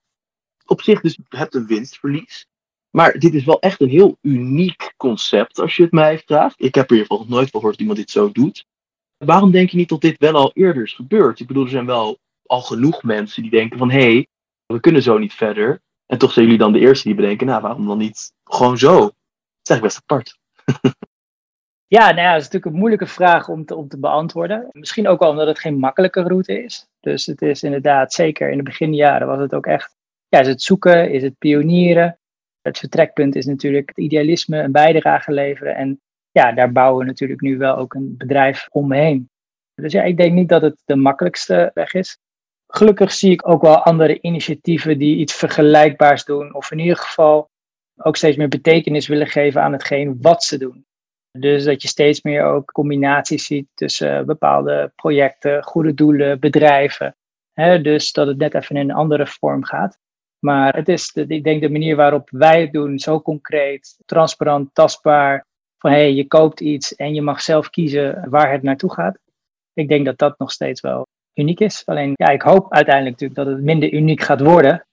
op 0.66 0.82
zich 0.82 1.00
dus 1.00 1.14
je 1.14 1.36
hebt 1.36 1.54
een 1.54 1.66
winstverlies. 1.66 2.46
Maar 2.90 3.18
dit 3.18 3.34
is 3.34 3.44
wel 3.44 3.60
echt 3.60 3.80
een 3.80 3.88
heel 3.88 4.18
uniek 4.20 4.94
concept 4.96 5.58
als 5.58 5.76
je 5.76 5.82
het 5.82 5.92
mij 5.92 6.18
vraagt. 6.18 6.54
Ik 6.62 6.74
heb 6.74 6.84
er 6.84 6.90
in 6.90 6.96
ieder 6.96 7.06
geval 7.06 7.18
nog 7.18 7.28
nooit 7.28 7.50
van 7.50 7.60
gehoord 7.60 7.78
dat 7.78 7.80
iemand 7.80 7.98
dit 7.98 8.10
zo 8.10 8.32
doet. 8.32 8.66
Waarom 9.16 9.50
denk 9.50 9.70
je 9.70 9.76
niet 9.76 9.88
dat 9.88 10.00
dit 10.00 10.18
wel 10.18 10.34
al 10.34 10.50
eerder 10.54 10.82
is 10.82 10.92
gebeurd? 10.92 11.40
Ik 11.40 11.46
bedoel, 11.46 11.64
er 11.64 11.70
zijn 11.70 11.86
wel 11.86 12.18
al 12.52 12.60
genoeg 12.60 13.02
mensen 13.02 13.42
die 13.42 13.50
denken 13.50 13.78
van... 13.78 13.90
hé, 13.90 14.12
hey, 14.12 14.26
we 14.66 14.80
kunnen 14.80 15.02
zo 15.02 15.18
niet 15.18 15.34
verder. 15.34 15.80
En 16.06 16.18
toch 16.18 16.32
zijn 16.32 16.44
jullie 16.44 16.60
dan 16.60 16.72
de 16.72 16.78
eerste 16.78 17.08
die 17.08 17.16
bedenken... 17.16 17.46
nou, 17.46 17.62
waarom 17.62 17.86
dan 17.86 17.98
niet 17.98 18.32
gewoon 18.44 18.78
zo? 18.78 18.98
Dat 18.98 19.14
is 19.62 19.70
eigenlijk 19.70 19.82
best 19.82 20.00
apart. 20.02 20.38
ja, 21.96 22.06
nou 22.06 22.20
ja, 22.20 22.32
dat 22.32 22.40
is 22.40 22.44
natuurlijk 22.44 22.72
een 22.72 22.78
moeilijke 22.78 23.06
vraag 23.06 23.48
om 23.48 23.64
te, 23.64 23.74
om 23.74 23.88
te 23.88 23.98
beantwoorden. 23.98 24.68
Misschien 24.72 25.08
ook 25.08 25.20
wel 25.20 25.30
omdat 25.30 25.46
het 25.46 25.58
geen 25.58 25.78
makkelijke 25.78 26.22
route 26.22 26.62
is. 26.62 26.86
Dus 27.00 27.26
het 27.26 27.42
is 27.42 27.62
inderdaad, 27.62 28.12
zeker 28.12 28.50
in 28.50 28.56
de 28.56 28.62
beginjaren 28.62 29.26
was 29.26 29.38
het 29.38 29.54
ook 29.54 29.66
echt... 29.66 29.96
Ja, 30.28 30.40
is 30.40 30.46
het 30.46 30.62
zoeken, 30.62 31.10
is 31.10 31.22
het 31.22 31.38
pionieren... 31.38 32.18
Het 32.60 32.78
vertrekpunt 32.78 33.34
is 33.34 33.46
natuurlijk 33.46 33.88
het 33.88 33.98
idealisme, 33.98 34.58
een 34.58 34.72
bijdrage 34.72 35.32
leveren. 35.32 35.74
En 35.74 36.00
ja, 36.30 36.52
daar 36.52 36.72
bouwen 36.72 36.98
we 36.98 37.04
natuurlijk 37.04 37.40
nu 37.40 37.58
wel 37.58 37.76
ook 37.76 37.94
een 37.94 38.16
bedrijf 38.16 38.68
omheen. 38.70 39.30
Dus 39.74 39.92
ja, 39.92 40.02
ik 40.02 40.16
denk 40.16 40.32
niet 40.32 40.48
dat 40.48 40.62
het 40.62 40.82
de 40.84 40.96
makkelijkste 40.96 41.70
weg 41.74 41.94
is. 41.94 42.18
Gelukkig 42.74 43.12
zie 43.12 43.30
ik 43.30 43.48
ook 43.48 43.62
wel 43.62 43.82
andere 43.82 44.20
initiatieven 44.20 44.98
die 44.98 45.16
iets 45.16 45.34
vergelijkbaars 45.34 46.24
doen. 46.24 46.54
Of 46.54 46.70
in 46.70 46.78
ieder 46.78 46.96
geval 46.96 47.50
ook 47.96 48.16
steeds 48.16 48.36
meer 48.36 48.48
betekenis 48.48 49.06
willen 49.06 49.26
geven 49.26 49.62
aan 49.62 49.72
hetgeen 49.72 50.18
wat 50.20 50.44
ze 50.44 50.58
doen. 50.58 50.86
Dus 51.38 51.64
dat 51.64 51.82
je 51.82 51.88
steeds 51.88 52.22
meer 52.22 52.44
ook 52.44 52.72
combinaties 52.72 53.46
ziet 53.46 53.66
tussen 53.74 54.26
bepaalde 54.26 54.92
projecten, 54.96 55.62
goede 55.62 55.94
doelen, 55.94 56.40
bedrijven. 56.40 57.16
dus 57.82 58.12
dat 58.12 58.26
het 58.26 58.38
net 58.38 58.54
even 58.54 58.76
in 58.76 58.90
een 58.90 58.96
andere 58.96 59.26
vorm 59.26 59.64
gaat. 59.64 59.98
Maar 60.38 60.76
het 60.76 60.88
is, 60.88 61.12
de, 61.12 61.26
ik 61.26 61.44
denk, 61.44 61.60
de 61.60 61.70
manier 61.70 61.96
waarop 61.96 62.30
wij 62.30 62.60
het 62.60 62.72
doen, 62.72 62.98
zo 62.98 63.20
concreet, 63.20 63.96
transparant, 64.04 64.74
tastbaar. 64.74 65.46
Van 65.78 65.90
hé, 65.90 65.96
hey, 65.96 66.12
je 66.12 66.26
koopt 66.26 66.60
iets 66.60 66.94
en 66.94 67.14
je 67.14 67.22
mag 67.22 67.40
zelf 67.40 67.70
kiezen 67.70 68.30
waar 68.30 68.52
het 68.52 68.62
naartoe 68.62 68.92
gaat. 68.92 69.18
Ik 69.72 69.88
denk 69.88 70.04
dat 70.04 70.18
dat 70.18 70.38
nog 70.38 70.52
steeds 70.52 70.80
wel 70.80 71.06
uniek 71.34 71.60
is. 71.60 71.82
Alleen, 71.86 72.12
ja, 72.14 72.28
ik 72.28 72.42
hoop 72.42 72.72
uiteindelijk 72.72 73.20
natuurlijk 73.20 73.48
dat 73.48 73.56
het 73.56 73.64
minder 73.64 73.92
uniek 73.92 74.20
gaat 74.20 74.40
worden. 74.40 74.86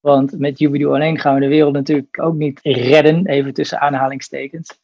Want 0.00 0.38
met 0.38 0.58
Jubido 0.58 0.94
alleen 0.94 1.18
gaan 1.18 1.34
we 1.34 1.40
de 1.40 1.48
wereld 1.48 1.72
natuurlijk 1.72 2.22
ook 2.22 2.34
niet 2.34 2.60
redden, 2.62 3.26
even 3.26 3.54
tussen 3.54 3.80
aanhalingstekens. 3.80 4.80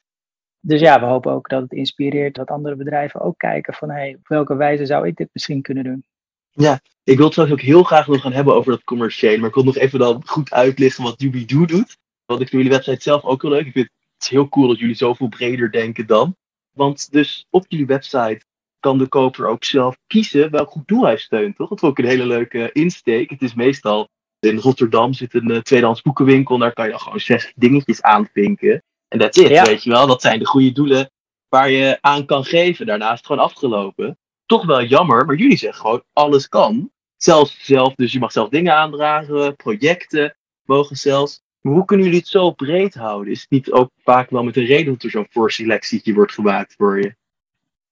Dus 0.61 0.81
ja, 0.81 1.01
we 1.01 1.07
hopen 1.07 1.33
ook 1.33 1.49
dat 1.49 1.63
het 1.63 1.73
inspireert 1.73 2.35
dat 2.35 2.49
andere 2.49 2.77
bedrijven 2.77 3.21
ook 3.21 3.39
kijken 3.39 3.75
van 3.75 3.91
hey, 3.91 4.15
op 4.19 4.29
welke 4.29 4.57
wijze 4.57 4.87
zou 4.87 5.07
ik 5.07 5.17
dit 5.17 5.29
misschien 5.33 5.63
kunnen 5.63 5.85
doen. 5.85 6.05
Ja, 6.51 6.81
ik 7.05 7.17
wil 7.17 7.25
het 7.25 7.35
trouwens 7.35 7.61
ook 7.61 7.67
heel 7.67 7.83
graag 7.83 8.07
nog 8.07 8.21
gaan 8.21 8.33
hebben 8.33 8.55
over 8.55 8.71
dat 8.71 8.85
commerciële. 8.85 9.39
Maar 9.39 9.49
ik 9.49 9.55
wil 9.55 9.65
nog 9.65 9.77
even 9.77 9.99
dan 9.99 10.23
goed 10.27 10.53
uitleggen 10.53 11.05
wat 11.05 11.19
Doobie-Doo 11.19 11.65
doet. 11.65 11.97
Want 12.25 12.41
ik 12.41 12.49
vind 12.49 12.63
jullie 12.63 12.77
website 12.77 13.03
zelf 13.03 13.25
ook 13.25 13.43
heel 13.43 13.51
leuk. 13.51 13.67
Ik 13.67 13.73
vind 13.73 13.91
het 14.19 14.29
heel 14.29 14.49
cool 14.49 14.69
dat 14.69 14.79
jullie 14.79 14.95
zoveel 14.95 15.29
breder 15.29 15.71
denken 15.71 16.07
dan. 16.07 16.37
Want 16.71 17.13
dus 17.13 17.47
op 17.51 17.65
jullie 17.69 17.87
website 17.87 18.41
kan 18.81 18.99
de 18.99 19.07
koper 19.07 19.47
ook 19.47 19.65
zelf 19.65 19.97
kiezen 20.07 20.51
welk 20.51 20.71
goed 20.71 20.89
doel 20.89 21.05
hij 21.05 21.17
steunt, 21.17 21.57
toch? 21.57 21.69
Dat 21.69 21.83
is 21.83 21.89
ook 21.89 21.99
een 21.99 22.05
hele 22.05 22.27
leuke 22.27 22.71
insteek. 22.73 23.31
Het 23.31 23.43
is 23.43 23.55
meestal, 23.55 24.09
in 24.39 24.59
Rotterdam 24.59 25.13
zit 25.13 25.35
een 25.35 25.51
uh, 25.51 25.59
tweedehands 25.59 26.03
boekenwinkel. 26.03 26.59
Daar 26.59 26.73
kan 26.73 26.85
je 26.85 26.91
dan 26.91 27.01
gewoon 27.01 27.21
zes 27.21 27.53
dingetjes 27.57 28.03
aanvinken. 28.03 28.83
En 29.09 29.19
dat 29.19 29.37
is, 29.37 29.49
weet 29.49 29.83
je 29.83 29.91
wel. 29.91 30.07
Dat 30.07 30.23
zijn 30.23 30.39
de 30.39 30.47
goede 30.47 30.73
doelen 30.73 31.11
waar 31.49 31.71
je 31.71 31.99
aan 32.01 32.25
kan 32.25 32.45
geven. 32.45 32.87
Daarna 32.87 33.13
is 33.13 33.17
het 33.17 33.27
gewoon 33.27 33.45
afgelopen 33.45 34.19
toch 34.49 34.67
wel 34.67 34.83
jammer, 34.83 35.27
maar 35.27 35.37
jullie 35.37 35.57
zeggen 35.57 35.81
gewoon 35.81 36.05
alles 36.13 36.49
kan. 36.49 36.91
Zelfs 37.17 37.65
zelf, 37.65 37.95
dus 37.95 38.13
je 38.13 38.19
mag 38.19 38.33
zelf 38.33 38.49
dingen 38.49 38.75
aandragen, 38.75 39.57
projecten 39.57 40.37
mogen 40.65 40.97
zelfs. 40.97 41.43
Maar 41.61 41.73
hoe 41.73 41.85
kunnen 41.85 42.07
jullie 42.07 42.21
het 42.21 42.29
zo 42.29 42.51
breed 42.51 42.95
houden? 42.95 43.33
Is 43.33 43.41
het 43.41 43.51
niet 43.51 43.71
ook 43.73 43.91
vaak 43.97 44.31
wel 44.31 44.43
met 44.43 44.57
een 44.57 44.65
reden 44.65 44.93
dat 44.93 45.03
er 45.03 45.11
zo'n 45.11 45.27
voorselectietje 45.31 46.15
wordt 46.15 46.33
gemaakt 46.33 46.75
voor 46.77 47.01
je? 47.01 47.17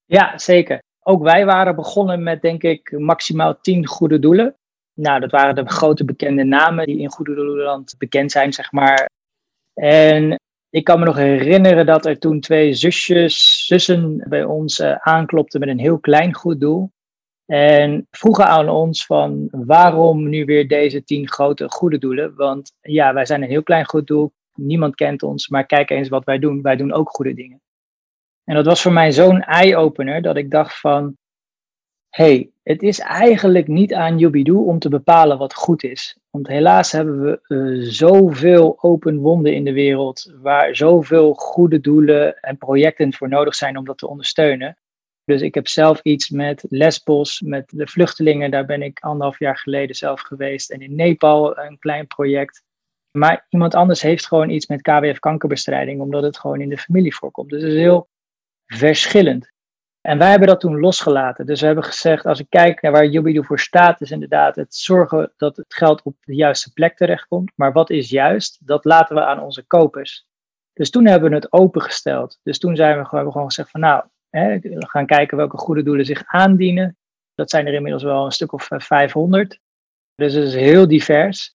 Ja, 0.07 0.39
zeker. 0.39 0.83
Ook 1.03 1.23
wij 1.23 1.45
waren 1.45 1.75
begonnen 1.75 2.23
met, 2.23 2.43
denk 2.43 2.63
ik, 2.63 2.99
maximaal 2.99 3.61
tien 3.61 3.87
goede 3.87 4.19
doelen. 4.19 4.57
Nou, 4.95 5.21
dat 5.21 5.31
waren 5.31 5.55
de 5.55 5.69
grote 5.69 6.05
bekende 6.05 6.45
namen 6.45 6.87
die 6.87 6.99
in 6.99 7.11
Goede 7.11 7.35
Doelenland 7.35 7.95
bekend 7.99 8.33
zijn, 8.33 8.53
zeg 8.53 8.73
maar. 8.73 9.11
En 9.75 10.41
ik 10.71 10.85
kan 10.85 10.99
me 10.99 11.05
nog 11.05 11.17
herinneren 11.17 11.87
dat 11.87 12.07
er 12.07 12.19
toen 12.19 12.41
twee 12.41 12.75
zusjes, 12.75 13.67
zussen 13.67 14.25
bij 14.29 14.45
ons 14.45 14.79
uh, 14.79 14.97
aanklopten 14.97 15.61
met 15.61 15.69
een 15.69 15.79
heel 15.79 15.99
klein 15.99 16.35
goed 16.35 16.61
doel. 16.61 16.91
En 17.47 18.07
vroegen 18.11 18.47
aan 18.47 18.69
ons 18.69 19.07
van 19.07 19.49
waarom 19.51 20.29
nu 20.29 20.45
weer 20.45 20.69
deze 20.69 21.05
tien 21.05 21.29
grote 21.29 21.71
goede 21.71 21.99
doelen? 21.99 22.35
Want 22.35 22.73
ja, 22.81 23.15
wij 23.15 23.27
zijn 23.27 23.43
een 23.43 23.49
heel 23.49 23.63
klein 23.63 23.87
goed 23.87 24.07
doel. 24.07 24.33
Niemand 24.55 24.95
kent 24.95 25.23
ons, 25.23 25.49
maar 25.49 25.67
kijk 25.67 25.91
eens 25.91 26.09
wat 26.09 26.25
wij 26.25 26.39
doen. 26.39 26.63
Wij 26.63 26.77
doen 26.77 26.93
ook 26.93 27.11
goede 27.11 27.35
dingen. 27.35 27.61
En 28.47 28.55
dat 28.55 28.67
was 28.67 28.83
voor 28.83 28.93
mij 28.93 29.13
zo'n 29.13 29.43
eye-opener 29.43 30.23
dat 30.23 30.37
ik 30.37 30.51
dacht 30.51 30.81
van, 30.81 31.17
hey, 32.09 32.51
het 32.63 32.83
is 32.83 32.99
eigenlijk 32.99 33.69
niet 33.69 33.95
aan 33.95 34.19
Jubidoe 34.19 34.67
om 34.67 34.79
te 34.79 34.89
bepalen 34.89 35.39
wat 35.39 35.55
goed 35.55 35.83
is. 35.83 36.19
Want 36.31 36.49
helaas 36.49 36.93
hebben 36.93 37.23
we 37.23 37.41
uh, 37.49 37.91
zoveel 37.91 38.79
open 38.81 39.19
wonden 39.19 39.55
in 39.55 39.65
de 39.65 39.73
wereld, 39.73 40.33
waar 40.41 40.77
zoveel 40.77 41.35
goede 41.35 41.81
doelen 41.81 42.41
en 42.41 42.59
projecten 42.59 43.13
voor 43.13 43.29
nodig 43.29 43.55
zijn 43.55 43.77
om 43.77 43.85
dat 43.85 43.99
te 43.99 44.09
ondersteunen. 44.09 44.77
Dus 45.25 45.41
ik 45.41 45.55
heb 45.55 45.69
zelf 45.69 46.01
iets 46.03 46.31
met 46.31 46.65
Lesbos, 46.69 47.41
met 47.41 47.71
de 47.71 47.87
vluchtelingen, 47.87 48.51
daar 48.51 48.67
ben 48.67 48.83
ik 48.83 49.01
anderhalf 49.01 49.39
jaar 49.39 49.59
geleden 49.59 49.97
zelf 49.97 50.21
geweest. 50.21 50.71
En 50.71 50.81
in 50.81 50.95
Nepal 50.95 51.59
een 51.59 51.79
klein 51.79 52.07
project. 52.07 52.63
Maar 53.11 53.47
iemand 53.49 53.75
anders 53.75 54.03
heeft 54.03 54.27
gewoon 54.27 54.51
iets 54.51 54.67
met 54.67 54.83
KWF 54.83 55.19
kankerbestrijding, 55.19 56.01
omdat 56.01 56.23
het 56.23 56.39
gewoon 56.39 56.61
in 56.61 56.69
de 56.69 56.79
familie 56.79 57.15
voorkomt. 57.15 57.51
Dus 57.51 57.63
het 57.63 57.73
is 57.73 57.79
heel 57.79 58.09
verschillend. 58.67 59.55
En 60.01 60.19
wij 60.19 60.31
hebben 60.31 60.49
dat 60.49 60.61
toen 60.61 60.81
losgelaten. 60.81 61.47
Dus 61.47 61.61
we 61.61 61.67
hebben 61.67 61.85
gezegd, 61.85 62.27
als 62.27 62.41
ik 62.41 62.47
kijk 62.49 62.83
naar 62.83 62.93
waar 62.93 63.07
Jubido 63.07 63.43
voor 63.43 63.59
staat, 63.59 64.01
is 64.01 64.11
inderdaad 64.11 64.57
het 64.57 64.75
zorgen 64.75 65.33
dat 65.37 65.57
het 65.57 65.75
geld 65.75 66.03
op 66.03 66.17
de 66.21 66.35
juiste 66.35 66.73
plek 66.73 66.97
terechtkomt. 66.97 67.53
Maar 67.55 67.73
wat 67.73 67.91
is 67.91 68.11
juist? 68.11 68.67
Dat 68.67 68.85
laten 68.85 69.17
we 69.17 69.25
aan 69.25 69.41
onze 69.41 69.67
kopers. 69.67 70.27
Dus 70.73 70.91
toen 70.91 71.07
hebben 71.07 71.31
we 71.31 71.37
het 71.37 71.53
opengesteld. 71.53 72.39
Dus 72.43 72.59
toen 72.59 72.77
zijn 72.77 72.89
we 72.89 72.95
gewoon, 72.95 73.15
hebben 73.15 73.33
gewoon 73.33 73.49
gezegd 73.49 73.71
van 73.71 73.81
nou, 73.81 74.05
hè, 74.31 74.59
we 74.59 74.89
gaan 74.89 75.07
kijken 75.07 75.37
welke 75.37 75.57
goede 75.57 75.83
doelen 75.83 76.05
zich 76.05 76.23
aandienen. 76.27 76.97
Dat 77.35 77.51
zijn 77.51 77.67
er 77.67 77.75
inmiddels 77.75 78.03
wel 78.03 78.25
een 78.25 78.33
stuk 78.33 78.53
of 78.53 78.69
500. 78.71 79.53
Eh, 79.53 79.59
dus 80.15 80.35
het 80.35 80.45
is 80.45 80.55
heel 80.55 80.89
divers. 80.89 81.55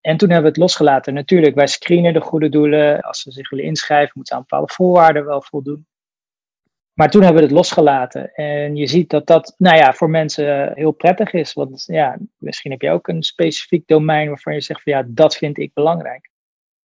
En 0.00 0.16
toen 0.16 0.30
hebben 0.30 0.46
we 0.46 0.52
het 0.58 0.66
losgelaten. 0.66 1.14
Natuurlijk, 1.14 1.54
wij 1.54 1.66
screenen 1.66 2.12
de 2.12 2.20
goede 2.20 2.48
doelen. 2.48 3.00
Als 3.00 3.20
ze 3.20 3.30
zich 3.30 3.50
willen 3.50 3.64
inschrijven, 3.64 4.12
moeten 4.14 4.34
ze 4.34 4.40
aan 4.40 4.46
bepaalde 4.48 4.72
voorwaarden 4.72 5.24
wel 5.24 5.42
voldoen. 5.42 5.86
Maar 6.92 7.10
toen 7.10 7.22
hebben 7.22 7.40
we 7.40 7.48
het 7.48 7.56
losgelaten. 7.56 8.34
En 8.34 8.76
je 8.76 8.86
ziet 8.86 9.10
dat 9.10 9.26
dat 9.26 9.54
nou 9.58 9.76
ja, 9.76 9.92
voor 9.92 10.10
mensen 10.10 10.72
heel 10.74 10.90
prettig 10.90 11.32
is. 11.32 11.52
Want 11.52 11.84
ja, 11.86 12.18
misschien 12.38 12.70
heb 12.70 12.80
je 12.80 12.90
ook 12.90 13.08
een 13.08 13.22
specifiek 13.22 13.86
domein 13.86 14.28
waarvan 14.28 14.54
je 14.54 14.60
zegt 14.60 14.82
van 14.82 14.92
ja, 14.92 15.04
dat 15.06 15.36
vind 15.36 15.58
ik 15.58 15.74
belangrijk. 15.74 16.30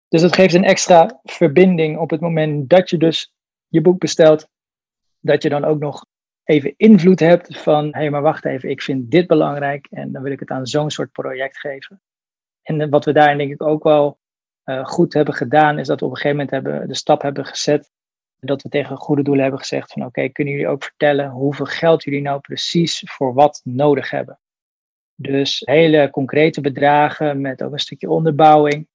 Dus 0.08 0.22
dat 0.22 0.36
geeft 0.36 0.54
een 0.54 0.64
extra 0.64 1.20
verbinding 1.24 1.98
op 1.98 2.10
het 2.10 2.20
moment 2.20 2.70
dat 2.70 2.90
je 2.90 2.98
dus 2.98 3.34
je 3.68 3.82
boek 3.82 4.00
bestelt. 4.00 4.50
Dat 5.20 5.44
je 5.44 5.50
dan 5.50 5.66
ook 5.66 5.80
nog 5.80 6.06
even 6.44 6.74
invloed 6.78 7.20
hebt 7.20 7.60
van 7.60 7.86
hé, 7.86 8.00
hey, 8.00 8.10
maar 8.10 8.22
wacht 8.22 8.46
even, 8.46 8.70
ik 8.70 8.82
vind 8.82 9.12
dit 9.12 9.28
belangrijk 9.28 9.88
en 9.90 10.12
dan 10.12 10.22
wil 10.22 10.32
ik 10.32 10.40
het 10.40 10.50
aan 10.50 10.68
zo'n 10.68 10.90
soort 10.90 11.12
project 11.12 11.58
geven. 11.58 12.02
En 12.62 12.90
wat 12.90 13.06
we 13.06 13.12
daarin 13.12 13.38
denk 13.38 13.52
ik 13.52 13.64
ook 13.64 13.84
wel 13.84 14.20
uh, 14.66 14.86
goed 14.86 15.14
hebben 15.14 15.34
gedaan, 15.34 15.80
is 15.80 15.88
dat 15.88 16.00
we 16.00 16.06
op 16.06 16.12
een 16.12 16.18
gegeven 16.18 16.38
moment 16.38 16.56
hebben, 16.56 16.88
de 16.88 16.96
stap 16.96 17.22
hebben 17.22 17.46
gezet 17.46 17.92
dat 18.39 18.62
we 18.62 18.70
tegen 18.70 18.98
goede 18.98 19.24
doelen 19.24 19.41
hebben 19.41 19.62
gezegd 19.62 19.91
van 19.91 20.06
oké, 20.06 20.29
kunnen 20.29 20.53
jullie 20.53 20.70
ook 20.70 20.84
vertellen 20.84 21.29
hoeveel 21.29 21.65
geld 21.65 22.03
jullie 22.03 22.22
nou 22.22 22.39
precies 22.39 23.03
voor 23.06 23.34
wat 23.34 23.62
nodig 23.63 24.10
hebben. 24.10 24.39
Dus 25.15 25.62
hele 25.65 26.10
concrete 26.10 26.62
bedragen 26.62 27.41
met 27.41 27.63
ook 27.63 27.72
een 27.72 27.79
stukje 27.79 28.10
onderbouwing. 28.10 28.88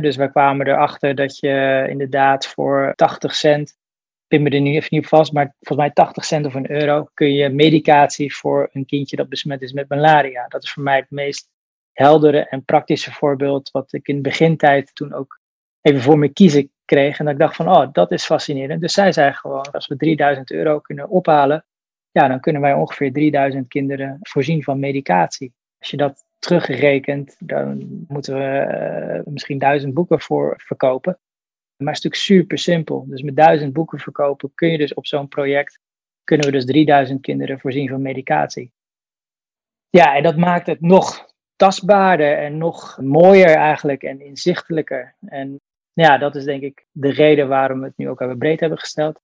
dus 0.00 0.16
wij 0.16 0.28
kwamen 0.28 0.66
erachter 0.66 1.14
dat 1.14 1.38
je 1.38 1.86
inderdaad 1.88 2.46
voor 2.46 2.92
80 2.94 3.34
cent, 3.34 3.76
pin 4.26 4.42
me 4.42 4.50
er 4.50 4.62
even 4.62 4.88
niet 4.90 5.02
op 5.02 5.08
vast, 5.08 5.32
maar 5.32 5.54
volgens 5.60 5.78
mij 5.78 5.90
80 5.90 6.24
cent 6.24 6.46
of 6.46 6.54
een 6.54 6.70
euro 6.70 7.08
kun 7.14 7.32
je 7.32 7.48
medicatie 7.48 8.36
voor 8.36 8.68
een 8.72 8.86
kindje 8.86 9.16
dat 9.16 9.28
besmet 9.28 9.62
is 9.62 9.72
met 9.72 9.88
malaria. 9.88 10.48
Dat 10.48 10.62
is 10.62 10.72
voor 10.72 10.82
mij 10.82 10.96
het 10.96 11.10
meest 11.10 11.48
heldere 11.92 12.38
en 12.38 12.64
praktische 12.64 13.12
voorbeeld 13.12 13.70
wat 13.70 13.92
ik 13.92 14.08
in 14.08 14.16
de 14.16 14.20
begintijd 14.20 14.94
toen 14.94 15.12
ook 15.12 15.40
even 15.80 16.00
voor 16.00 16.18
me 16.18 16.28
kiezen 16.28 16.70
kreeg. 16.88 17.18
En 17.18 17.24
dat 17.24 17.34
ik 17.34 17.40
dacht 17.40 17.56
van, 17.56 17.68
oh, 17.68 17.88
dat 17.92 18.12
is 18.12 18.24
fascinerend. 18.24 18.80
Dus 18.80 18.92
zij 18.92 19.12
zei 19.12 19.32
gewoon, 19.32 19.70
als 19.70 19.86
we 19.86 19.96
3000 19.96 20.50
euro 20.50 20.80
kunnen 20.80 21.08
ophalen, 21.08 21.64
ja, 22.10 22.28
dan 22.28 22.40
kunnen 22.40 22.62
wij 22.62 22.74
ongeveer 22.74 23.12
3000 23.12 23.68
kinderen 23.68 24.18
voorzien 24.20 24.62
van 24.62 24.78
medicatie. 24.78 25.52
Als 25.78 25.90
je 25.90 25.96
dat 25.96 26.24
teruggerekend, 26.38 27.36
dan 27.38 27.86
moeten 28.08 28.34
we 28.34 28.66
uh, 29.24 29.32
misschien 29.32 29.58
duizend 29.58 29.94
boeken 29.94 30.20
voor 30.20 30.54
verkopen. 30.56 31.18
Maar 31.76 31.94
het 31.94 31.96
is 31.96 32.02
natuurlijk 32.02 32.40
super 32.40 32.58
simpel. 32.58 33.04
Dus 33.08 33.22
met 33.22 33.36
duizend 33.36 33.72
boeken 33.72 33.98
verkopen 33.98 34.50
kun 34.54 34.68
je 34.70 34.78
dus 34.78 34.94
op 34.94 35.06
zo'n 35.06 35.28
project, 35.28 35.80
kunnen 36.24 36.46
we 36.46 36.52
dus 36.52 36.64
3000 36.64 37.20
kinderen 37.20 37.60
voorzien 37.60 37.88
van 37.88 38.02
medicatie. 38.02 38.72
Ja, 39.90 40.16
en 40.16 40.22
dat 40.22 40.36
maakt 40.36 40.66
het 40.66 40.80
nog 40.80 41.26
tastbaarder 41.56 42.38
en 42.38 42.58
nog 42.58 42.98
mooier 43.00 43.54
eigenlijk 43.54 44.02
en 44.02 44.20
inzichtelijker. 44.20 45.14
En 45.20 45.60
ja, 46.06 46.18
dat 46.18 46.36
is 46.36 46.44
denk 46.44 46.62
ik 46.62 46.86
de 46.90 47.10
reden 47.10 47.48
waarom 47.48 47.80
we 47.80 47.86
het 47.86 47.96
nu 47.96 48.08
ook 48.08 48.18
hebben 48.18 48.38
breed 48.38 48.60
hebben 48.60 48.78
gesteld. 48.78 49.20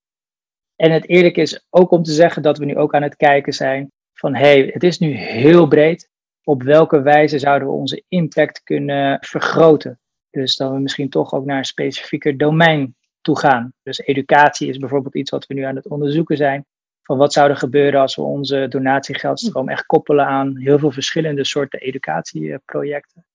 En 0.75 0.91
het 0.91 1.09
eerlijk 1.09 1.37
is 1.37 1.65
ook 1.69 1.91
om 1.91 2.03
te 2.03 2.11
zeggen 2.11 2.41
dat 2.41 2.57
we 2.57 2.65
nu 2.65 2.77
ook 2.77 2.93
aan 2.93 3.01
het 3.01 3.15
kijken 3.15 3.53
zijn 3.53 3.91
van 4.13 4.35
hey, 4.35 4.69
het 4.73 4.83
is 4.83 4.99
nu 4.99 5.11
heel 5.11 5.67
breed. 5.67 6.09
Op 6.43 6.63
welke 6.63 7.01
wijze 7.01 7.39
zouden 7.39 7.67
we 7.67 7.73
onze 7.73 8.03
impact 8.07 8.63
kunnen 8.63 9.17
vergroten? 9.21 9.99
Dus 10.29 10.55
dat 10.55 10.71
we 10.71 10.79
misschien 10.79 11.09
toch 11.09 11.33
ook 11.33 11.45
naar 11.45 11.57
een 11.57 11.65
specifieker 11.65 12.37
domein 12.37 12.95
toe 13.21 13.39
gaan. 13.39 13.73
Dus 13.83 13.99
educatie 13.99 14.69
is 14.69 14.77
bijvoorbeeld 14.77 15.15
iets 15.15 15.31
wat 15.31 15.45
we 15.45 15.53
nu 15.53 15.61
aan 15.61 15.75
het 15.75 15.87
onderzoeken 15.87 16.37
zijn. 16.37 16.65
Van 17.01 17.17
wat 17.17 17.33
zou 17.33 17.49
er 17.49 17.57
gebeuren 17.57 18.01
als 18.01 18.15
we 18.15 18.21
onze 18.21 18.65
donatiegeldstroom 18.69 19.69
echt 19.69 19.85
koppelen 19.85 20.25
aan 20.25 20.57
heel 20.57 20.79
veel 20.79 20.91
verschillende 20.91 21.43
soorten 21.43 21.79
educatieprojecten. 21.79 23.25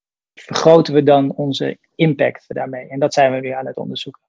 Vergroten 0.43 0.95
we 0.95 1.03
dan 1.03 1.33
onze 1.33 1.79
impact 1.95 2.45
daarmee? 2.49 2.89
En 2.89 2.99
dat 2.99 3.15
zijn 3.15 3.33
we 3.33 3.41
nu 3.41 3.49
aan 3.49 3.67
het 3.67 3.77
onderzoeken. 3.77 4.23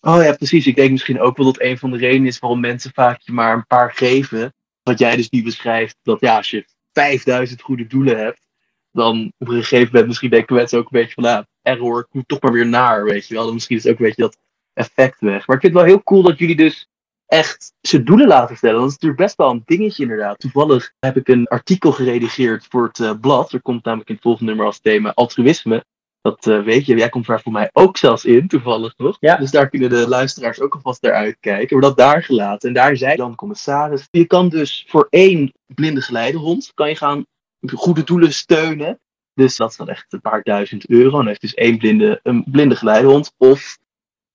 Oh 0.00 0.22
ja, 0.22 0.32
precies. 0.32 0.66
Ik 0.66 0.76
denk 0.76 0.90
misschien 0.90 1.20
ook 1.20 1.36
wel 1.36 1.46
dat 1.46 1.60
een 1.60 1.78
van 1.78 1.90
de 1.90 1.96
redenen 1.96 2.26
is 2.26 2.38
waarom 2.38 2.60
mensen 2.60 2.90
vaak 2.94 3.20
je 3.20 3.32
maar 3.32 3.54
een 3.54 3.66
paar 3.66 3.92
geven. 3.92 4.54
Wat 4.82 4.98
jij 4.98 5.16
dus 5.16 5.30
niet 5.30 5.44
beschrijft, 5.44 5.96
dat 6.02 6.20
ja, 6.20 6.36
als 6.36 6.50
je 6.50 6.64
5000 6.92 7.60
goede 7.60 7.86
doelen 7.86 8.18
hebt, 8.18 8.48
dan 8.92 9.32
op 9.38 9.48
een 9.48 9.54
gegeven 9.54 9.86
moment 9.86 10.06
misschien 10.06 10.30
denken 10.30 10.54
mensen 10.54 10.78
ook 10.78 10.84
een 10.84 11.00
beetje 11.00 11.14
van, 11.14 11.24
nou, 11.24 11.44
error, 11.62 12.00
ik 12.00 12.06
moet 12.10 12.28
toch 12.28 12.40
maar 12.40 12.52
weer 12.52 12.66
naar, 12.66 13.04
weet 13.04 13.28
je 13.28 13.34
wel. 13.34 13.44
Dan 13.44 13.54
misschien 13.54 13.76
is 13.76 13.86
ook 13.86 13.98
een 13.98 14.06
beetje 14.06 14.22
dat 14.22 14.38
effect 14.72 15.20
weg. 15.20 15.46
Maar 15.46 15.56
ik 15.56 15.62
vind 15.62 15.74
het 15.74 15.82
wel 15.82 15.92
heel 15.92 16.02
cool 16.02 16.22
dat 16.22 16.38
jullie 16.38 16.56
dus 16.56 16.88
echt 17.28 17.72
ze 17.80 18.02
doelen 18.02 18.26
laten 18.26 18.56
stellen. 18.56 18.80
Dat 18.80 18.86
is 18.86 18.92
natuurlijk 18.92 19.20
best 19.20 19.36
wel 19.36 19.50
een 19.50 19.62
dingetje 19.64 20.02
inderdaad. 20.02 20.38
Toevallig 20.38 20.92
heb 20.98 21.16
ik 21.16 21.28
een 21.28 21.46
artikel 21.46 21.92
geredigeerd 21.92 22.66
voor 22.68 22.86
het 22.86 22.98
uh, 22.98 23.12
blad. 23.20 23.52
Er 23.52 23.62
komt 23.62 23.84
namelijk 23.84 24.08
in 24.08 24.14
het 24.14 24.24
volgende 24.24 24.50
nummer 24.50 24.66
als 24.66 24.80
thema 24.80 25.14
altruïsme. 25.14 25.84
Dat 26.20 26.46
uh, 26.46 26.62
weet 26.62 26.86
je, 26.86 26.96
jij 26.96 27.08
komt 27.08 27.26
daar 27.26 27.42
voor 27.42 27.52
mij 27.52 27.70
ook 27.72 27.96
zelfs 27.96 28.24
in, 28.24 28.48
toevallig 28.48 28.94
nog. 28.96 29.16
Ja. 29.20 29.36
Dus 29.36 29.50
daar 29.50 29.68
kunnen 29.68 29.90
de 29.90 30.08
luisteraars 30.08 30.60
ook 30.60 30.74
alvast 30.74 31.02
naar 31.02 31.12
uitkijken. 31.12 31.78
Maar 31.78 31.88
dat 31.88 31.96
daar 31.96 32.22
gelaten. 32.22 32.68
En 32.68 32.74
daar 32.74 32.96
zei 32.96 33.16
dan 33.16 33.34
commissaris, 33.34 34.08
je 34.10 34.26
kan 34.26 34.48
dus 34.48 34.84
voor 34.88 35.06
één 35.10 35.52
blinde 35.66 36.00
geleidehond, 36.00 36.70
kan 36.74 36.88
je 36.88 36.96
gaan 36.96 37.26
goede 37.66 38.04
doelen 38.04 38.32
steunen. 38.32 39.00
Dus 39.34 39.56
dat 39.56 39.70
is 39.70 39.76
dan 39.76 39.88
echt 39.88 40.12
een 40.12 40.20
paar 40.20 40.42
duizend 40.42 40.88
euro. 40.88 41.20
En 41.20 41.26
heeft 41.26 41.40
dus 41.40 41.54
één 41.54 41.78
blinde, 41.78 42.20
een 42.22 42.44
blinde 42.46 42.76
geleidehond. 42.76 43.32
Of 43.36 43.78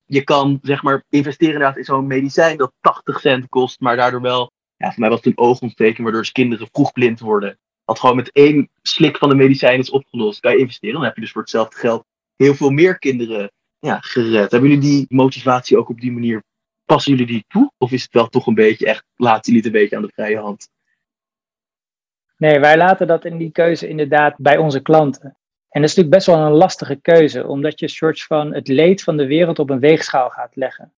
je 0.04 0.24
kan 0.24 0.58
zeg 0.62 0.82
maar 0.82 1.04
investeren 1.08 1.54
inderdaad 1.54 1.76
in 1.76 1.84
zo'n 1.84 2.06
medicijn 2.06 2.56
dat 2.56 2.72
80 2.80 3.20
cent 3.20 3.48
kost, 3.48 3.80
maar 3.80 3.96
daardoor 3.96 4.20
wel, 4.20 4.52
ja, 4.76 4.90
voor 4.90 5.00
mij 5.00 5.08
was 5.08 5.18
het 5.18 5.26
een 5.26 5.44
oogontsteking, 5.44 6.02
waardoor 6.02 6.32
kinderen 6.32 6.68
vroeg 6.72 6.92
blind 6.92 7.20
worden. 7.20 7.58
Dat 7.84 7.98
gewoon 7.98 8.16
met 8.16 8.32
één 8.32 8.70
slik 8.82 9.16
van 9.16 9.28
de 9.28 9.34
medicijn 9.34 9.78
is 9.78 9.90
opgelost. 9.90 10.40
Kan 10.40 10.52
je 10.52 10.58
investeren, 10.58 10.94
dan 10.94 11.04
heb 11.04 11.14
je 11.14 11.20
dus 11.20 11.32
voor 11.32 11.40
hetzelfde 11.40 11.76
geld 11.76 12.04
heel 12.36 12.54
veel 12.54 12.70
meer 12.70 12.98
kinderen 12.98 13.52
ja, 13.78 14.00
gered. 14.00 14.50
Hebben 14.50 14.70
jullie 14.70 14.84
die 14.84 15.06
motivatie 15.08 15.78
ook 15.78 15.88
op 15.88 16.00
die 16.00 16.12
manier, 16.12 16.42
passen 16.84 17.12
jullie 17.12 17.26
die 17.26 17.44
toe? 17.48 17.72
Of 17.78 17.92
is 17.92 18.02
het 18.02 18.12
wel 18.12 18.28
toch 18.28 18.46
een 18.46 18.54
beetje 18.54 18.86
echt, 18.86 19.04
laten 19.16 19.52
jullie 19.52 19.66
het 19.66 19.66
een 19.66 19.80
beetje 19.80 19.96
aan 19.96 20.02
de 20.02 20.12
vrije 20.14 20.38
hand? 20.38 20.68
Nee, 22.36 22.60
wij 22.60 22.76
laten 22.76 23.06
dat 23.06 23.24
in 23.24 23.38
die 23.38 23.50
keuze 23.50 23.88
inderdaad 23.88 24.34
bij 24.38 24.56
onze 24.56 24.80
klanten. 24.80 25.36
En 25.74 25.80
dat 25.80 25.90
is 25.90 25.96
natuurlijk 25.96 26.24
best 26.24 26.26
wel 26.26 26.46
een 26.46 26.58
lastige 26.58 26.96
keuze, 26.96 27.46
omdat 27.46 27.78
je 27.78 27.86
een 27.86 27.92
soort 27.92 28.22
van 28.22 28.54
het 28.54 28.68
leed 28.68 29.02
van 29.02 29.16
de 29.16 29.26
wereld 29.26 29.58
op 29.58 29.70
een 29.70 29.80
weegschaal 29.80 30.30
gaat 30.30 30.56
leggen. 30.56 30.92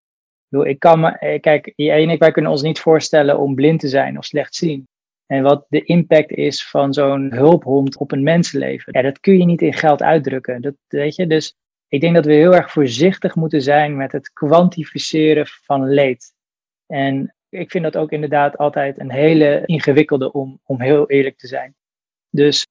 Ik 0.48 0.78
kan 0.78 1.00
me, 1.00 1.08
eh, 1.08 1.40
kijk, 1.40 1.72
jij 1.76 2.02
en 2.02 2.10
ik, 2.10 2.18
wij 2.18 2.30
kunnen 2.30 2.50
ons 2.50 2.62
niet 2.62 2.80
voorstellen 2.80 3.38
om 3.38 3.54
blind 3.54 3.80
te 3.80 3.88
zijn 3.88 4.18
of 4.18 4.24
slecht 4.24 4.54
zien. 4.54 4.88
En 5.26 5.42
wat 5.42 5.66
de 5.68 5.82
impact 5.82 6.30
is 6.30 6.68
van 6.68 6.92
zo'n 6.92 7.32
hulphond 7.32 7.96
op 7.96 8.12
een 8.12 8.22
mensenleven, 8.22 8.92
ja, 8.92 9.02
dat 9.02 9.20
kun 9.20 9.38
je 9.38 9.44
niet 9.44 9.62
in 9.62 9.72
geld 9.72 10.02
uitdrukken. 10.02 10.62
Dat, 10.62 10.74
weet 10.86 11.16
je? 11.16 11.26
Dus 11.26 11.54
ik 11.88 12.00
denk 12.00 12.14
dat 12.14 12.24
we 12.24 12.32
heel 12.32 12.54
erg 12.54 12.70
voorzichtig 12.70 13.34
moeten 13.34 13.62
zijn 13.62 13.96
met 13.96 14.12
het 14.12 14.32
kwantificeren 14.32 15.46
van 15.46 15.88
leed. 15.88 16.34
En 16.86 17.34
ik 17.48 17.70
vind 17.70 17.84
dat 17.84 17.96
ook 17.96 18.10
inderdaad 18.10 18.58
altijd 18.58 18.98
een 18.98 19.12
hele 19.12 19.62
ingewikkelde 19.64 20.32
om, 20.32 20.60
om 20.64 20.80
heel 20.80 21.10
eerlijk 21.10 21.38
te 21.38 21.46
zijn. 21.46 21.74
Dus 22.30 22.66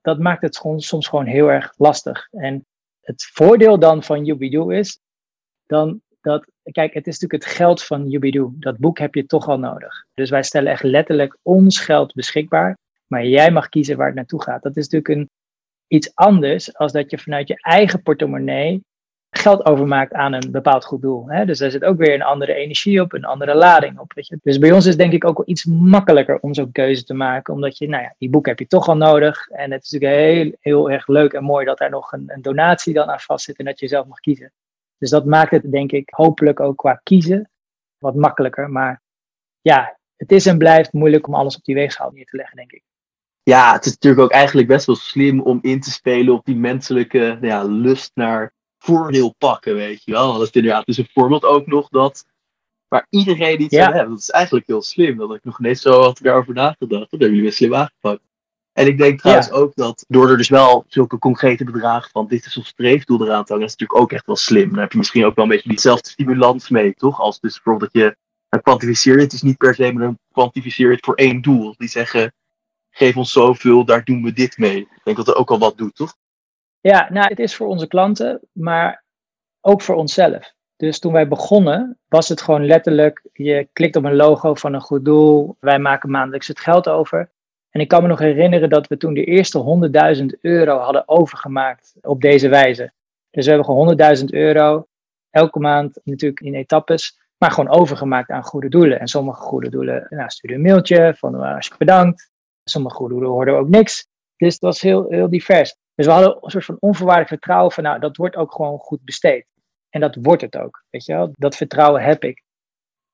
dat 0.00 0.18
maakt 0.18 0.42
het 0.42 0.54
soms 0.76 1.08
gewoon 1.08 1.26
heel 1.26 1.50
erg 1.50 1.72
lastig. 1.76 2.28
En 2.30 2.66
het 3.00 3.24
voordeel 3.32 3.78
dan 3.78 4.02
van 4.02 4.24
Yubidu 4.24 4.74
is 4.74 5.00
dan 5.66 6.00
dat, 6.20 6.46
kijk, 6.62 6.94
het 6.94 7.06
is 7.06 7.18
natuurlijk 7.18 7.44
het 7.44 7.54
geld 7.54 7.84
van 7.84 8.08
Yubidu. 8.08 8.48
Dat 8.52 8.78
boek 8.78 8.98
heb 8.98 9.14
je 9.14 9.26
toch 9.26 9.48
al 9.48 9.58
nodig. 9.58 10.04
Dus 10.14 10.30
wij 10.30 10.42
stellen 10.42 10.72
echt 10.72 10.82
letterlijk 10.82 11.38
ons 11.42 11.80
geld 11.80 12.14
beschikbaar, 12.14 12.78
maar 13.06 13.26
jij 13.26 13.50
mag 13.50 13.68
kiezen 13.68 13.96
waar 13.96 14.06
het 14.06 14.16
naartoe 14.16 14.42
gaat. 14.42 14.62
Dat 14.62 14.76
is 14.76 14.88
natuurlijk 14.88 15.20
een, 15.20 15.30
iets 15.86 16.14
anders 16.14 16.76
als 16.76 16.92
dat 16.92 17.10
je 17.10 17.18
vanuit 17.18 17.48
je 17.48 17.56
eigen 17.56 18.02
portemonnee 18.02 18.82
geld 19.30 19.64
overmaakt 19.64 20.12
aan 20.12 20.32
een 20.32 20.50
bepaald 20.50 20.84
goed 20.84 21.02
doel. 21.02 21.28
Hè? 21.28 21.44
Dus 21.44 21.58
daar 21.58 21.70
zit 21.70 21.84
ook 21.84 21.98
weer 21.98 22.14
een 22.14 22.22
andere 22.22 22.54
energie 22.54 23.00
op, 23.00 23.12
een 23.12 23.24
andere 23.24 23.54
lading 23.54 23.98
op. 23.98 24.12
Weet 24.12 24.26
je? 24.26 24.38
Dus 24.42 24.58
bij 24.58 24.72
ons 24.72 24.86
is 24.86 24.96
denk 24.96 25.12
ik 25.12 25.24
ook 25.24 25.36
wel 25.36 25.48
iets 25.48 25.64
makkelijker 25.64 26.38
om 26.40 26.54
zo'n 26.54 26.72
keuze 26.72 27.04
te 27.04 27.14
maken. 27.14 27.54
Omdat 27.54 27.78
je, 27.78 27.88
nou 27.88 28.02
ja, 28.02 28.14
die 28.18 28.30
boek 28.30 28.46
heb 28.46 28.58
je 28.58 28.66
toch 28.66 28.88
al 28.88 28.96
nodig. 28.96 29.48
En 29.48 29.70
het 29.70 29.84
is 29.84 29.90
natuurlijk 29.90 30.20
heel, 30.20 30.52
heel 30.60 30.90
erg 30.90 31.06
leuk 31.06 31.32
en 31.32 31.44
mooi 31.44 31.64
dat 31.64 31.78
daar 31.78 31.90
nog 31.90 32.12
een, 32.12 32.24
een 32.26 32.42
donatie 32.42 32.94
dan 32.94 33.08
aan 33.08 33.20
vast 33.20 33.44
zit 33.44 33.56
en 33.56 33.64
dat 33.64 33.80
je 33.80 33.88
zelf 33.88 34.06
mag 34.06 34.20
kiezen. 34.20 34.52
Dus 34.98 35.10
dat 35.10 35.24
maakt 35.24 35.50
het 35.50 35.70
denk 35.72 35.92
ik 35.92 36.08
hopelijk 36.10 36.60
ook 36.60 36.76
qua 36.76 37.00
kiezen 37.02 37.50
wat 37.98 38.14
makkelijker. 38.14 38.70
Maar 38.70 39.02
ja, 39.60 39.98
het 40.16 40.32
is 40.32 40.46
en 40.46 40.58
blijft 40.58 40.92
moeilijk 40.92 41.26
om 41.26 41.34
alles 41.34 41.56
op 41.56 41.64
die 41.64 41.74
weegschaal 41.74 42.10
neer 42.10 42.26
te 42.26 42.36
leggen, 42.36 42.56
denk 42.56 42.72
ik. 42.72 42.82
Ja, 43.42 43.72
het 43.72 43.84
is 43.84 43.92
natuurlijk 43.92 44.22
ook 44.22 44.32
eigenlijk 44.32 44.68
best 44.68 44.86
wel 44.86 44.96
slim 44.96 45.40
om 45.40 45.58
in 45.62 45.80
te 45.80 45.90
spelen 45.90 46.34
op 46.34 46.44
die 46.44 46.56
menselijke 46.56 47.18
nou 47.18 47.46
ja, 47.46 47.62
lust 47.62 48.10
naar 48.14 48.52
voordeel 48.78 49.34
pakken, 49.38 49.74
weet 49.74 50.04
je 50.04 50.12
wel. 50.12 50.32
Dat 50.32 50.42
is 50.42 50.50
inderdaad 50.50 50.86
dus 50.86 50.98
een 50.98 51.08
voorbeeld 51.12 51.44
ook 51.44 51.66
nog 51.66 51.88
dat 51.88 52.24
waar 52.88 53.06
iedereen 53.10 53.62
iets 53.62 53.74
ja. 53.74 53.86
aan 53.86 53.92
heeft. 53.92 54.08
Dat 54.08 54.18
is 54.18 54.30
eigenlijk 54.30 54.66
heel 54.66 54.82
slim. 54.82 55.16
Dat 55.16 55.34
ik 55.34 55.44
nog 55.44 55.58
niet 55.58 55.78
zo 55.78 56.00
had 56.02 56.18
daarover 56.22 56.54
nagedacht. 56.54 56.90
Dat 56.90 57.10
hebben 57.10 57.28
jullie 57.28 57.42
weer 57.42 57.52
slim 57.52 57.74
aangepakt. 57.74 58.20
En 58.72 58.86
ik 58.86 58.98
denk 58.98 59.18
trouwens 59.18 59.50
ook 59.50 59.74
dat 59.74 60.04
door 60.08 60.30
er 60.30 60.36
dus 60.36 60.48
wel 60.48 60.84
zulke 60.88 61.18
concrete 61.18 61.64
bedragen 61.64 62.10
van 62.10 62.26
dit 62.26 62.46
is 62.46 62.56
ons 62.56 62.68
streefdoel 62.68 63.24
eraan 63.24 63.44
te 63.44 63.52
hangen, 63.52 63.66
is 63.66 63.76
natuurlijk 63.76 64.00
ook 64.00 64.12
echt 64.12 64.26
wel 64.26 64.36
slim. 64.36 64.70
Dan 64.70 64.78
heb 64.78 64.92
je 64.92 64.98
misschien 64.98 65.24
ook 65.24 65.34
wel 65.34 65.44
een 65.44 65.50
beetje 65.50 65.68
diezelfde 65.68 66.10
stimulans 66.10 66.68
mee, 66.68 66.94
toch? 66.94 67.20
Als 67.20 67.40
dus 67.40 67.54
bijvoorbeeld 67.54 67.92
dat 67.92 68.02
je 68.02 68.16
een 68.48 68.62
kwantificeert, 68.62 69.20
het 69.20 69.32
is 69.32 69.42
niet 69.42 69.56
per 69.56 69.74
se, 69.74 69.92
maar 69.92 70.06
een 70.06 70.18
kwantificeer 70.32 70.90
het 70.90 71.04
voor 71.04 71.14
één 71.14 71.42
doel. 71.42 71.74
Die 71.76 71.88
zeggen, 71.88 72.32
geef 72.90 73.16
ons 73.16 73.32
zoveel, 73.32 73.84
daar 73.84 74.04
doen 74.04 74.22
we 74.22 74.32
dit 74.32 74.58
mee. 74.58 74.80
Ik 74.80 75.00
denk 75.04 75.16
dat 75.16 75.26
dat 75.26 75.36
ook 75.36 75.50
al 75.50 75.58
wat 75.58 75.78
doet, 75.78 75.94
toch? 75.94 76.16
Ja, 76.80 77.08
nou, 77.10 77.28
het 77.28 77.38
is 77.38 77.54
voor 77.54 77.66
onze 77.66 77.86
klanten, 77.86 78.40
maar 78.52 79.04
ook 79.60 79.82
voor 79.82 79.94
onszelf. 79.94 80.52
Dus 80.76 80.98
toen 80.98 81.12
wij 81.12 81.28
begonnen, 81.28 81.98
was 82.08 82.28
het 82.28 82.40
gewoon 82.40 82.66
letterlijk: 82.66 83.28
je 83.32 83.68
klikt 83.72 83.96
op 83.96 84.04
een 84.04 84.16
logo 84.16 84.54
van 84.54 84.74
een 84.74 84.80
goed 84.80 85.04
doel, 85.04 85.56
wij 85.60 85.78
maken 85.78 86.10
maandelijks 86.10 86.48
het 86.48 86.60
geld 86.60 86.88
over. 86.88 87.30
En 87.70 87.80
ik 87.80 87.88
kan 87.88 88.02
me 88.02 88.08
nog 88.08 88.18
herinneren 88.18 88.68
dat 88.68 88.86
we 88.86 88.96
toen 88.96 89.14
de 89.14 89.24
eerste 89.24 89.80
100.000 90.18 90.26
euro 90.40 90.78
hadden 90.78 91.08
overgemaakt 91.08 91.94
op 92.00 92.20
deze 92.20 92.48
wijze. 92.48 92.92
Dus 93.30 93.44
we 93.44 93.52
hebben 93.52 93.68
gewoon 93.68 94.16
100.000 94.18 94.24
euro 94.24 94.86
elke 95.30 95.58
maand, 95.58 96.00
natuurlijk 96.04 96.40
in 96.40 96.54
etappes, 96.54 97.18
maar 97.38 97.50
gewoon 97.50 97.70
overgemaakt 97.70 98.30
aan 98.30 98.42
goede 98.42 98.68
doelen. 98.68 99.00
En 99.00 99.06
sommige 99.06 99.40
goede 99.40 99.70
doelen, 99.70 100.06
nou, 100.10 100.28
een 100.40 100.62
mailtje 100.62 101.14
van 101.16 101.34
uh, 101.34 101.54
als 101.54 101.76
bedankt. 101.76 102.30
Sommige 102.64 102.96
goede 102.96 103.12
doelen 103.12 103.30
hoorden 103.30 103.56
ook 103.56 103.68
niks. 103.68 104.06
Dus 104.36 104.52
het 104.52 104.62
was 104.62 104.80
heel, 104.80 105.06
heel 105.08 105.30
divers. 105.30 105.76
Dus 105.98 106.06
we 106.06 106.12
hadden 106.12 106.38
een 106.40 106.50
soort 106.50 106.64
van 106.64 106.76
onvoorwaardelijk 106.80 107.32
vertrouwen 107.32 107.72
van, 107.72 107.84
nou, 107.84 108.00
dat 108.00 108.16
wordt 108.16 108.36
ook 108.36 108.52
gewoon 108.52 108.78
goed 108.78 109.04
besteed. 109.04 109.46
En 109.90 110.00
dat 110.00 110.16
wordt 110.20 110.42
het 110.42 110.56
ook, 110.56 110.84
weet 110.90 111.04
je 111.04 111.12
wel. 111.12 111.30
Dat 111.32 111.56
vertrouwen 111.56 112.02
heb 112.02 112.24
ik. 112.24 112.42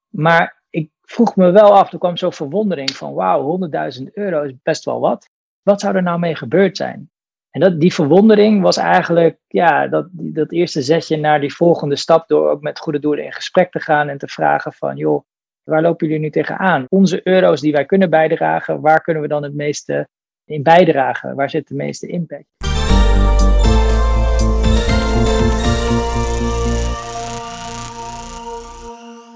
Maar 0.09 0.63
ik 0.71 0.91
vroeg 1.03 1.37
me 1.37 1.51
wel 1.51 1.75
af, 1.75 1.93
er 1.93 1.99
kwam 1.99 2.17
zo'n 2.17 2.33
verwondering 2.33 2.91
van, 2.91 3.15
wauw, 3.15 3.59
100.000 3.99 4.03
euro 4.13 4.43
is 4.43 4.53
best 4.63 4.85
wel 4.85 5.01
wat. 5.01 5.29
Wat 5.63 5.81
zou 5.81 5.97
er 5.97 6.03
nou 6.03 6.19
mee 6.19 6.37
gebeurd 6.37 6.77
zijn? 6.77 7.11
En 7.51 7.61
dat, 7.61 7.81
die 7.81 7.95
verwondering 7.95 8.63
was 8.63 8.77
eigenlijk 8.77 9.39
ja, 9.47 9.89
dat, 9.89 10.07
dat 10.11 10.53
eerste 10.53 10.83
zetje 10.83 11.17
naar 11.17 11.41
die 11.41 11.55
volgende 11.55 11.97
stap 11.97 12.29
door 12.29 12.51
ook 12.51 12.63
met 12.63 12.79
goede 12.79 12.99
doelen 12.99 13.25
in 13.25 13.33
gesprek 13.33 13.71
te 13.71 13.81
gaan 13.81 14.09
en 14.09 14.19
te 14.19 14.29
vragen 14.29 14.73
van, 14.73 14.97
joh, 14.97 15.25
waar 15.63 15.83
lopen 15.83 16.07
jullie 16.07 16.23
nu 16.23 16.31
tegenaan? 16.31 16.85
Onze 16.89 17.21
euro's 17.29 17.61
die 17.61 17.73
wij 17.73 17.85
kunnen 17.85 18.11
bijdragen, 18.11 18.81
waar 18.81 19.01
kunnen 19.01 19.23
we 19.23 19.29
dan 19.29 19.43
het 19.43 19.55
meeste 19.55 20.09
in 20.45 20.63
bijdragen? 20.63 21.35
Waar 21.35 21.51
zit 21.51 21.69
de 21.69 21.75
meeste 21.75 22.07
impact? 22.07 22.74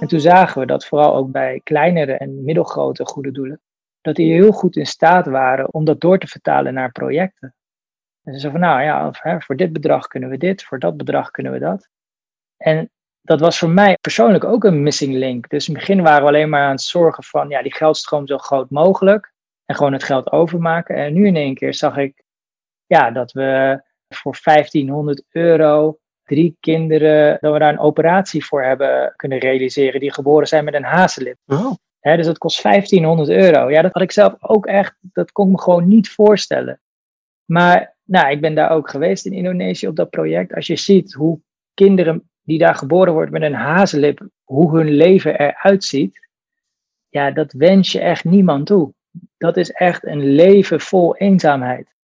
En 0.01 0.07
toen 0.07 0.21
zagen 0.21 0.61
we 0.61 0.67
dat 0.67 0.87
vooral 0.87 1.15
ook 1.15 1.31
bij 1.31 1.61
kleinere 1.65 2.13
en 2.13 2.45
middelgrote 2.45 3.07
goede 3.07 3.31
doelen, 3.31 3.61
dat 4.01 4.17
die 4.17 4.33
heel 4.33 4.53
goed 4.53 4.77
in 4.77 4.87
staat 4.87 5.27
waren 5.27 5.73
om 5.75 5.85
dat 5.85 6.01
door 6.01 6.19
te 6.19 6.27
vertalen 6.27 6.75
naar 6.75 6.93
projecten. 6.93 7.55
En 8.25 8.35
ze 8.35 8.41
zeiden 8.41 8.61
van 8.61 8.71
nou 8.71 8.83
ja, 8.83 9.13
voor 9.41 9.57
dit 9.57 9.73
bedrag 9.73 10.07
kunnen 10.07 10.29
we 10.29 10.37
dit, 10.37 10.65
voor 10.65 10.79
dat 10.79 10.97
bedrag 10.97 11.31
kunnen 11.31 11.53
we 11.53 11.59
dat. 11.59 11.89
En 12.57 12.91
dat 13.21 13.41
was 13.41 13.59
voor 13.59 13.71
mij 13.71 13.97
persoonlijk 14.01 14.45
ook 14.45 14.65
een 14.65 14.83
missing 14.83 15.15
link. 15.15 15.49
Dus 15.49 15.69
in 15.69 15.75
het 15.75 15.87
begin 15.87 16.03
waren 16.03 16.23
we 16.23 16.29
alleen 16.29 16.49
maar 16.49 16.65
aan 16.65 16.71
het 16.71 16.81
zorgen 16.81 17.25
van 17.25 17.49
ja, 17.49 17.63
die 17.63 17.75
geldstroom 17.75 18.27
zo 18.27 18.39
groot 18.39 18.71
mogelijk. 18.71 19.33
En 19.65 19.75
gewoon 19.75 19.93
het 19.93 20.05
geld 20.05 20.33
overmaken. 20.33 20.97
En 20.97 21.13
nu 21.13 21.27
in 21.27 21.37
één 21.37 21.55
keer 21.55 21.75
zag 21.75 21.97
ik 21.97 22.23
ja, 22.87 23.11
dat 23.11 23.33
we 23.33 23.83
voor 24.09 24.39
1500 24.43 25.25
euro 25.31 25.99
drie 26.29 26.57
kinderen, 26.61 27.39
dat 27.41 27.53
we 27.53 27.59
daar 27.59 27.73
een 27.73 27.79
operatie 27.79 28.45
voor 28.45 28.63
hebben 28.63 29.13
kunnen 29.17 29.39
realiseren 29.39 30.01
die 30.01 30.13
geboren 30.13 30.47
zijn 30.47 30.65
met 30.65 30.75
een 30.75 30.85
hazenlip. 30.85 31.37
Oh. 31.47 31.73
dus 32.01 32.27
dat 32.27 32.39
kost 32.39 32.63
1500 32.63 33.29
euro. 33.29 33.71
Ja, 33.71 33.83
dat 33.83 33.93
had 33.93 34.03
ik 34.03 34.13
zelf 34.13 34.35
ook 34.41 34.67
echt, 34.67 34.97
dat 35.01 35.33
kon 35.33 35.47
ik 35.47 35.53
me 35.53 35.61
gewoon 35.61 35.89
niet 35.89 36.09
voorstellen. 36.09 36.81
Maar 37.45 37.97
nou, 38.05 38.31
ik 38.31 38.41
ben 38.41 38.55
daar 38.55 38.71
ook 38.71 38.91
geweest 38.91 39.27
in 39.27 39.33
Indonesië 39.33 39.89
op 39.89 39.97
dat 39.97 40.11
project. 40.11 40.55
Als 40.55 40.67
je 40.67 40.77
ziet 40.77 41.13
hoe 41.13 41.41
kinderen 41.75 42.31
die 42.43 42.59
daar 42.59 42.75
geboren 42.75 43.13
worden 43.13 43.33
met 43.33 43.43
een 43.43 43.55
hazenlip, 43.55 44.29
hoe 44.45 44.77
hun 44.77 44.89
leven 44.89 45.39
eruit 45.41 45.85
ziet, 45.85 46.29
ja, 47.09 47.31
dat 47.31 47.53
wens 47.53 47.93
je 47.93 48.01
echt 48.01 48.25
niemand 48.25 48.67
toe. 48.67 48.93
Dat 49.37 49.57
is 49.57 49.71
echt 49.71 50.07
een 50.07 50.35
leven 50.35 50.81
vol 50.81 51.17
eenzaamheid. 51.17 51.95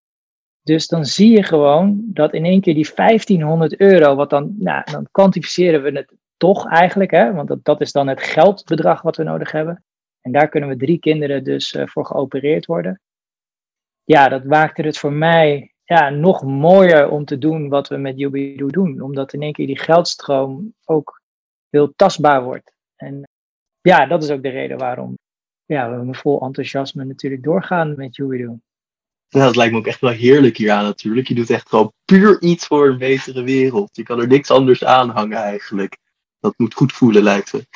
Dus 0.64 0.87
dan 0.87 1.05
zie 1.05 1.31
je 1.31 1.42
gewoon 1.42 2.03
dat 2.05 2.33
in 2.33 2.44
één 2.44 2.61
keer 2.61 2.74
die 2.74 2.94
1500 2.94 3.81
euro, 3.81 4.14
wat 4.14 4.31
dan, 4.31 4.55
nou, 4.59 4.90
dan 4.90 5.09
kwantificeren 5.11 5.83
we 5.83 5.90
het 5.90 6.12
toch 6.37 6.68
eigenlijk, 6.68 7.11
hè, 7.11 7.33
want 7.33 7.48
dat, 7.48 7.64
dat 7.64 7.81
is 7.81 7.92
dan 7.92 8.09
het 8.09 8.22
geldbedrag 8.22 9.03
wat 9.03 9.16
we 9.16 9.22
nodig 9.22 9.53
hebben. 9.53 9.85
En 10.20 10.33
daar 10.33 10.48
kunnen 10.48 10.68
we 10.68 10.77
drie 10.77 10.98
kinderen 10.98 11.44
dus 11.44 11.72
uh, 11.72 11.87
voor 11.87 12.07
geopereerd 12.07 12.66
worden. 12.66 13.00
Ja, 14.05 14.29
dat 14.29 14.44
maakte 14.44 14.83
het 14.83 14.98
voor 14.98 15.12
mij 15.12 15.72
ja, 15.85 16.11
nog 16.11 16.42
mooier 16.42 17.11
om 17.11 17.24
te 17.24 17.38
doen 17.38 17.68
wat 17.68 17.88
we 17.88 17.96
met 17.96 18.18
Jubidu 18.18 18.66
doen. 18.66 19.00
Omdat 19.00 19.33
in 19.33 19.42
één 19.42 19.53
keer 19.53 19.66
die 19.66 19.79
geldstroom 19.79 20.74
ook 20.85 21.20
heel 21.68 21.92
tastbaar 21.96 22.42
wordt. 22.42 22.72
En 22.96 23.29
ja, 23.81 24.07
dat 24.07 24.22
is 24.22 24.31
ook 24.31 24.42
de 24.42 24.48
reden 24.48 24.79
waarom 24.79 25.18
ja, 25.64 26.05
we 26.05 26.14
vol 26.14 26.40
enthousiasme 26.40 27.05
natuurlijk 27.05 27.42
doorgaan 27.42 27.96
met 27.96 28.16
Jubidu. 28.16 28.59
Dat 29.42 29.57
lijkt 29.57 29.73
me 29.73 29.79
ook 29.79 29.87
echt 29.87 30.01
wel 30.01 30.11
heerlijk 30.11 30.57
hier 30.57 30.70
aan 30.70 30.85
natuurlijk. 30.85 31.29
Je 31.29 31.35
doet 31.35 31.51
echt 31.51 31.68
gewoon 31.68 31.92
puur 32.05 32.42
iets 32.42 32.66
voor 32.66 32.88
een 32.88 32.99
betere 32.99 33.42
wereld. 33.42 33.97
Je 33.97 34.03
kan 34.03 34.20
er 34.20 34.27
niks 34.27 34.51
anders 34.51 34.85
aan 34.85 35.09
hangen 35.09 35.38
eigenlijk. 35.38 35.99
Dat 36.40 36.55
moet 36.57 36.75
goed 36.75 36.92
voelen, 36.92 37.23
lijkt 37.23 37.53
me. 37.53 37.66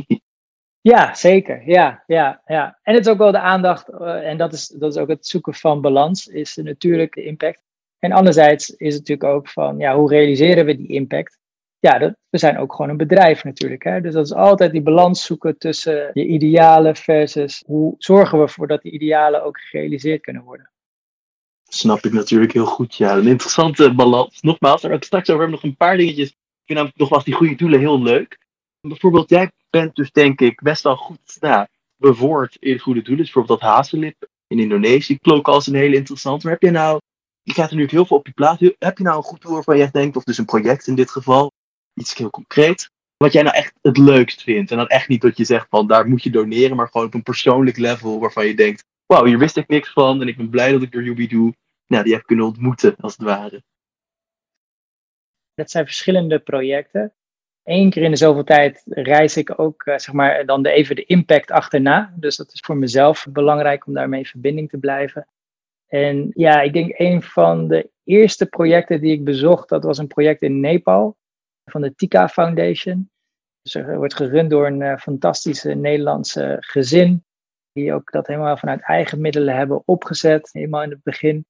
ja, 0.92 1.14
zeker. 1.14 1.62
Ja, 1.66 2.02
ja, 2.06 2.42
ja. 2.46 2.78
En 2.82 2.94
het 2.94 3.06
is 3.06 3.12
ook 3.12 3.18
wel 3.18 3.32
de 3.32 3.38
aandacht, 3.38 3.90
uh, 3.90 4.28
en 4.28 4.36
dat 4.36 4.52
is, 4.52 4.66
dat 4.66 4.94
is 4.94 5.00
ook 5.00 5.08
het 5.08 5.26
zoeken 5.26 5.54
van 5.54 5.80
balans, 5.80 6.26
is 6.26 6.54
de 6.54 7.08
impact. 7.10 7.62
En 7.98 8.12
anderzijds 8.12 8.70
is 8.70 8.94
het 8.94 9.08
natuurlijk 9.08 9.36
ook 9.36 9.48
van, 9.48 9.78
ja, 9.78 9.96
hoe 9.96 10.08
realiseren 10.08 10.64
we 10.64 10.76
die 10.76 10.88
impact? 10.88 11.38
Ja, 11.78 11.98
dat, 11.98 12.14
we 12.28 12.38
zijn 12.38 12.58
ook 12.58 12.74
gewoon 12.74 12.90
een 12.90 12.96
bedrijf 12.96 13.44
natuurlijk. 13.44 13.82
Hè? 13.82 14.00
Dus 14.00 14.14
dat 14.14 14.24
is 14.24 14.32
altijd 14.32 14.72
die 14.72 14.82
balans 14.82 15.24
zoeken 15.24 15.58
tussen 15.58 16.10
je 16.12 16.26
idealen 16.26 16.96
versus 16.96 17.62
hoe 17.66 17.94
zorgen 17.98 18.38
we 18.38 18.44
ervoor 18.44 18.66
dat 18.66 18.82
die 18.82 18.92
idealen 18.92 19.44
ook 19.44 19.58
gerealiseerd 19.60 20.20
kunnen 20.20 20.42
worden 20.42 20.72
snap 21.68 22.04
ik 22.04 22.12
natuurlijk 22.12 22.52
heel 22.52 22.66
goed. 22.66 22.96
Ja, 22.96 23.16
een 23.16 23.26
interessante 23.26 23.94
balans. 23.94 24.40
Nogmaals, 24.40 24.82
daar 24.82 24.92
ook 24.92 25.04
straks 25.04 25.28
over 25.28 25.42
hebben 25.42 25.60
nog 25.60 25.70
een 25.70 25.76
paar 25.76 25.96
dingetjes. 25.96 26.28
Ik 26.28 26.36
vind 26.64 26.78
namelijk 26.78 26.98
nogmaals 26.98 27.24
die 27.24 27.34
goede 27.34 27.54
doelen 27.54 27.80
heel 27.80 28.02
leuk. 28.02 28.38
Bijvoorbeeld, 28.80 29.30
jij 29.30 29.50
bent 29.70 29.96
dus 29.96 30.10
denk 30.10 30.40
ik 30.40 30.62
best 30.62 30.82
wel 30.82 30.96
goed 30.96 31.36
nou, 31.40 31.66
bevoord 31.96 32.56
in 32.60 32.78
goede 32.78 33.00
doelen. 33.00 33.24
Dus 33.24 33.32
bijvoorbeeld 33.32 33.60
dat 33.60 33.70
hazenlip 33.70 34.28
in 34.46 34.58
Indonesië 34.58 35.18
klonk 35.18 35.48
als 35.48 35.66
een 35.66 35.74
hele 35.74 35.96
interessant. 35.96 36.42
Maar 36.42 36.52
heb 36.52 36.62
je 36.62 36.70
nou, 36.70 37.00
je 37.42 37.52
krijgt 37.52 37.70
er 37.70 37.76
nu 37.76 37.86
heel 37.90 38.06
veel 38.06 38.16
op 38.16 38.26
je 38.26 38.32
plaat. 38.32 38.60
Heb 38.78 38.98
je 38.98 39.04
nou 39.04 39.16
een 39.16 39.22
goed 39.22 39.42
doel 39.42 39.52
waarvan 39.52 39.76
jij 39.76 39.90
denkt, 39.90 40.16
of 40.16 40.24
dus 40.24 40.38
een 40.38 40.44
project 40.44 40.86
in 40.86 40.94
dit 40.94 41.10
geval, 41.10 41.52
iets 41.94 42.14
heel 42.14 42.30
concreet, 42.30 42.90
wat 43.16 43.32
jij 43.32 43.42
nou 43.42 43.56
echt 43.56 43.74
het 43.82 43.98
leukst 43.98 44.42
vindt? 44.42 44.70
En 44.70 44.76
dan 44.76 44.86
echt 44.86 45.08
niet 45.08 45.20
dat 45.20 45.36
je 45.36 45.44
zegt 45.44 45.66
van 45.70 45.86
daar 45.86 46.08
moet 46.08 46.22
je 46.22 46.30
doneren, 46.30 46.76
maar 46.76 46.88
gewoon 46.88 47.06
op 47.06 47.14
een 47.14 47.22
persoonlijk 47.22 47.76
level 47.76 48.20
waarvan 48.20 48.46
je 48.46 48.54
denkt, 48.54 48.84
wauw, 49.06 49.24
hier 49.24 49.38
wist 49.38 49.56
ik 49.56 49.68
niks 49.68 49.92
van 49.92 50.20
en 50.20 50.28
ik 50.28 50.36
ben 50.36 50.50
blij 50.50 50.72
dat 50.72 50.82
ik 50.82 50.92
door 50.92 51.02
Yubi 51.02 51.28
doe 51.28 51.54
nou, 51.86 52.04
die 52.04 52.14
heb 52.14 52.22
kunnen 52.22 52.46
ontmoeten, 52.46 52.96
als 52.96 53.12
het 53.12 53.22
ware. 53.22 53.62
Dat 55.54 55.70
zijn 55.70 55.84
verschillende 55.84 56.38
projecten. 56.38 57.14
Eén 57.62 57.90
keer 57.90 58.02
in 58.02 58.10
de 58.10 58.16
zoveel 58.16 58.44
tijd 58.44 58.82
reis 58.86 59.36
ik 59.36 59.58
ook, 59.58 59.82
eh, 59.82 59.98
zeg 59.98 60.14
maar, 60.14 60.46
dan 60.46 60.62
de, 60.62 60.70
even 60.70 60.96
de 60.96 61.04
impact 61.04 61.50
achterna. 61.50 62.14
Dus 62.16 62.36
dat 62.36 62.52
is 62.52 62.60
voor 62.60 62.76
mezelf 62.76 63.26
belangrijk 63.30 63.86
om 63.86 63.94
daarmee 63.94 64.20
in 64.20 64.26
verbinding 64.26 64.68
te 64.68 64.78
blijven. 64.78 65.28
En 65.86 66.30
ja, 66.34 66.60
ik 66.60 66.72
denk 66.72 66.98
een 66.98 67.22
van 67.22 67.68
de 67.68 67.90
eerste 68.04 68.46
projecten 68.46 69.00
die 69.00 69.12
ik 69.12 69.24
bezocht, 69.24 69.68
dat 69.68 69.84
was 69.84 69.98
een 69.98 70.06
project 70.06 70.42
in 70.42 70.60
Nepal 70.60 71.16
van 71.64 71.80
de 71.80 71.94
Tika 71.94 72.28
Foundation. 72.28 73.10
Dus 73.62 73.74
er 73.74 73.96
wordt 73.96 74.14
gerund 74.14 74.50
door 74.50 74.66
een 74.66 74.80
uh, 74.80 74.96
fantastische 74.96 75.74
Nederlandse 75.74 76.56
gezin, 76.60 77.24
die 77.74 77.92
ook 77.92 78.10
dat 78.10 78.26
helemaal 78.26 78.56
vanuit 78.56 78.82
eigen 78.82 79.20
middelen 79.20 79.56
hebben 79.56 79.82
opgezet, 79.84 80.48
helemaal 80.52 80.82
in 80.82 80.90
het 80.90 81.02
begin. 81.02 81.46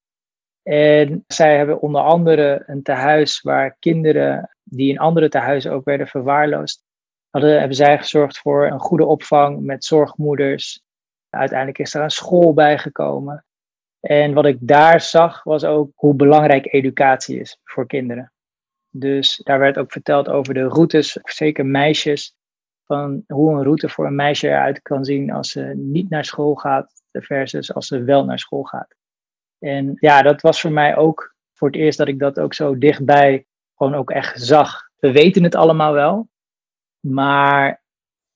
En 0.62 1.24
zij 1.26 1.56
hebben 1.56 1.80
onder 1.80 2.00
andere 2.00 2.62
een 2.66 2.82
tehuis 2.82 3.40
waar 3.40 3.76
kinderen 3.78 4.56
die 4.62 4.90
in 4.90 4.98
andere 4.98 5.28
tehuizen 5.28 5.72
ook 5.72 5.84
werden 5.84 6.06
verwaarloosd, 6.06 6.84
hadden, 7.30 7.58
hebben 7.58 7.76
zij 7.76 7.98
gezorgd 7.98 8.38
voor 8.38 8.66
een 8.66 8.80
goede 8.80 9.04
opvang 9.04 9.60
met 9.60 9.84
zorgmoeders. 9.84 10.82
Uiteindelijk 11.28 11.78
is 11.78 11.94
er 11.94 12.02
een 12.02 12.10
school 12.10 12.54
bijgekomen. 12.54 13.44
En 14.00 14.34
wat 14.34 14.44
ik 14.44 14.58
daar 14.60 15.00
zag 15.00 15.42
was 15.42 15.64
ook 15.64 15.90
hoe 15.94 16.14
belangrijk 16.14 16.72
educatie 16.72 17.40
is 17.40 17.58
voor 17.64 17.86
kinderen. 17.86 18.32
Dus 18.90 19.36
daar 19.36 19.58
werd 19.58 19.78
ook 19.78 19.92
verteld 19.92 20.28
over 20.28 20.54
de 20.54 20.68
routes, 20.68 21.18
zeker 21.22 21.66
meisjes, 21.66 22.34
van 22.86 23.24
hoe 23.26 23.52
een 23.52 23.62
route 23.62 23.88
voor 23.88 24.06
een 24.06 24.14
meisje 24.14 24.48
eruit 24.48 24.82
kan 24.82 25.04
zien 25.04 25.32
als 25.32 25.50
ze 25.50 25.72
niet 25.76 26.10
naar 26.10 26.24
school 26.24 26.54
gaat 26.54 27.02
versus 27.12 27.74
als 27.74 27.86
ze 27.86 28.02
wel 28.02 28.24
naar 28.24 28.38
school 28.38 28.62
gaat. 28.62 28.94
En 29.58 29.96
ja, 30.00 30.22
dat 30.22 30.40
was 30.40 30.60
voor 30.60 30.72
mij 30.72 30.96
ook 30.96 31.34
voor 31.52 31.68
het 31.68 31.76
eerst 31.76 31.98
dat 31.98 32.08
ik 32.08 32.18
dat 32.18 32.40
ook 32.40 32.54
zo 32.54 32.78
dichtbij 32.78 33.46
gewoon 33.76 33.94
ook 33.94 34.10
echt 34.10 34.42
zag. 34.42 34.88
We 34.96 35.12
weten 35.12 35.42
het 35.42 35.54
allemaal 35.54 35.92
wel, 35.92 36.28
maar 37.00 37.82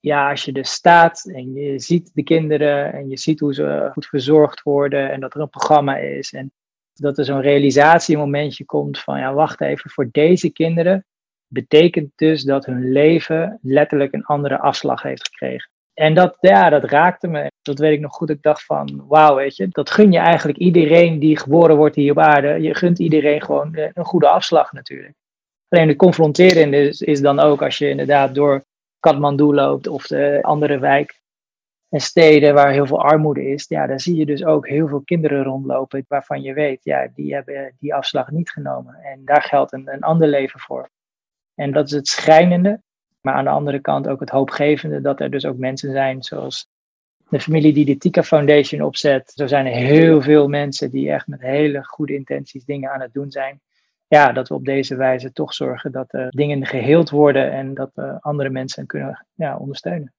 ja, 0.00 0.30
als 0.30 0.44
je 0.44 0.52
er 0.52 0.66
staat 0.66 1.24
en 1.24 1.52
je 1.52 1.78
ziet 1.78 2.11
de 2.14 2.22
kinderen 2.22 2.92
en 2.92 3.08
je 3.08 3.18
ziet 3.18 3.40
hoe 3.40 3.54
ze 3.54 3.88
goed 3.92 4.06
verzorgd 4.06 4.62
worden 4.62 5.11
en 5.11 5.20
dat 5.20 5.34
er 5.34 5.40
een 5.40 5.48
programma 5.48 5.96
is 5.96 6.32
en 6.32 6.52
dat 6.92 7.18
er 7.18 7.24
zo'n 7.24 7.40
realisatiemomentje 7.40 8.64
komt 8.64 8.98
van 8.98 9.18
ja, 9.18 9.32
wacht 9.32 9.61
even, 9.61 9.90
voor 9.90 10.08
deze 10.11 10.50
kinderen 10.50 11.06
betekent 11.48 12.12
dus 12.16 12.42
dat 12.42 12.66
hun 12.66 12.92
leven 12.92 13.58
letterlijk 13.62 14.12
een 14.12 14.24
andere 14.24 14.58
afslag 14.58 15.02
heeft 15.02 15.28
gekregen. 15.28 15.70
En 15.94 16.14
dat, 16.14 16.37
ja, 16.40 16.68
dat 16.68 16.84
raakte 16.84 17.28
me. 17.28 17.50
Dat 17.62 17.78
weet 17.78 17.92
ik 17.92 18.00
nog 18.00 18.12
goed. 18.12 18.30
Ik 18.30 18.42
dacht 18.42 18.64
van, 18.64 19.04
wauw, 19.08 19.34
weet 19.34 19.56
je, 19.56 19.68
dat 19.68 19.90
gun 19.90 20.12
je 20.12 20.18
eigenlijk 20.18 20.58
iedereen 20.58 21.18
die 21.18 21.38
geboren 21.38 21.76
wordt 21.76 21.96
hier 21.96 22.11
op 22.11 22.18
aarde. 22.18 22.61
Je 22.61 22.74
gunt 22.74 22.98
iedereen 22.98 23.42
gewoon 23.42 23.76
een 23.92 24.04
goede 24.04 24.28
afslag 24.28 24.72
natuurlijk. 24.72 25.14
Alleen 25.68 25.88
het 25.88 25.96
confronterende 25.96 26.88
is, 26.98 27.20
dan 27.20 27.38
ook 27.38 27.62
als 27.62 27.78
je 27.78 27.88
inderdaad 27.88 28.34
door 28.34 28.64
Kathmandu 29.00 29.54
loopt 29.54 29.87
of 29.87 30.06
de 30.06 30.38
andere 30.42 30.78
wijk 30.78 31.20
en 31.88 32.00
steden 32.00 32.54
waar 32.54 32.72
heel 32.72 32.87
veel 32.87 33.02
armoede 33.02 33.48
is. 33.48 33.64
Ja, 33.68 33.87
daar 33.87 34.00
zie 34.00 34.16
je 34.16 34.26
dus 34.26 34.44
ook 34.44 34.68
heel 34.68 34.88
veel 34.88 35.02
kinderen 35.04 35.42
rondlopen 35.42 36.04
waarvan 36.08 36.42
je 36.42 36.52
weet, 36.52 36.84
ja, 36.84 37.08
die 37.14 37.34
hebben 37.34 37.74
die 37.78 37.94
afslag 37.94 38.30
niet 38.30 38.50
genomen. 38.50 38.94
En 38.94 39.24
daar 39.24 39.42
geldt 39.42 39.72
een 39.72 40.00
ander 40.00 40.28
leven 40.28 40.61
voor. 40.61 40.90
En 41.58 41.72
dat 41.72 41.86
is 41.86 41.92
het 41.92 42.08
schrijnende. 42.08 42.80
Maar 43.20 43.34
aan 43.34 43.44
de 43.44 43.50
andere 43.50 43.80
kant 43.80 44.08
ook 44.08 44.20
het 44.20 44.30
hoopgevende 44.30 45.00
dat 45.00 45.20
er 45.20 45.30
dus 45.30 45.44
ook 45.44 45.56
mensen 45.56 45.92
zijn 45.92 46.22
zoals 46.22 46.68
de 47.28 47.40
familie 47.40 47.72
die 47.72 47.84
de 47.84 47.96
Tika 47.96 48.22
Foundation 48.22 48.82
opzet. 48.82 49.32
Zo 49.34 49.46
zijn 49.46 49.66
er 49.66 49.72
heel 49.72 50.22
veel 50.22 50.48
mensen 50.48 50.90
die 50.90 51.10
echt 51.10 51.26
met 51.26 51.40
hele 51.40 51.84
goede 51.84 52.14
intenties 52.14 52.64
dingen 52.64 52.90
aan 52.90 53.00
het 53.00 53.12
doen 53.12 53.30
zijn. 53.30 53.60
Ja, 54.06 54.32
dat 54.32 54.48
we 54.48 54.54
op 54.54 54.64
deze 54.64 54.96
wijze 54.96 55.32
toch 55.32 55.54
zorgen 55.54 55.92
dat 55.92 56.12
er 56.12 56.28
dingen 56.30 56.66
geheeld 56.66 57.10
worden 57.10 57.52
en 57.52 57.74
dat 57.74 57.90
we 57.94 58.16
andere 58.20 58.50
mensen 58.50 58.86
kunnen 58.86 59.26
ja, 59.34 59.56
ondersteunen. 59.56 60.12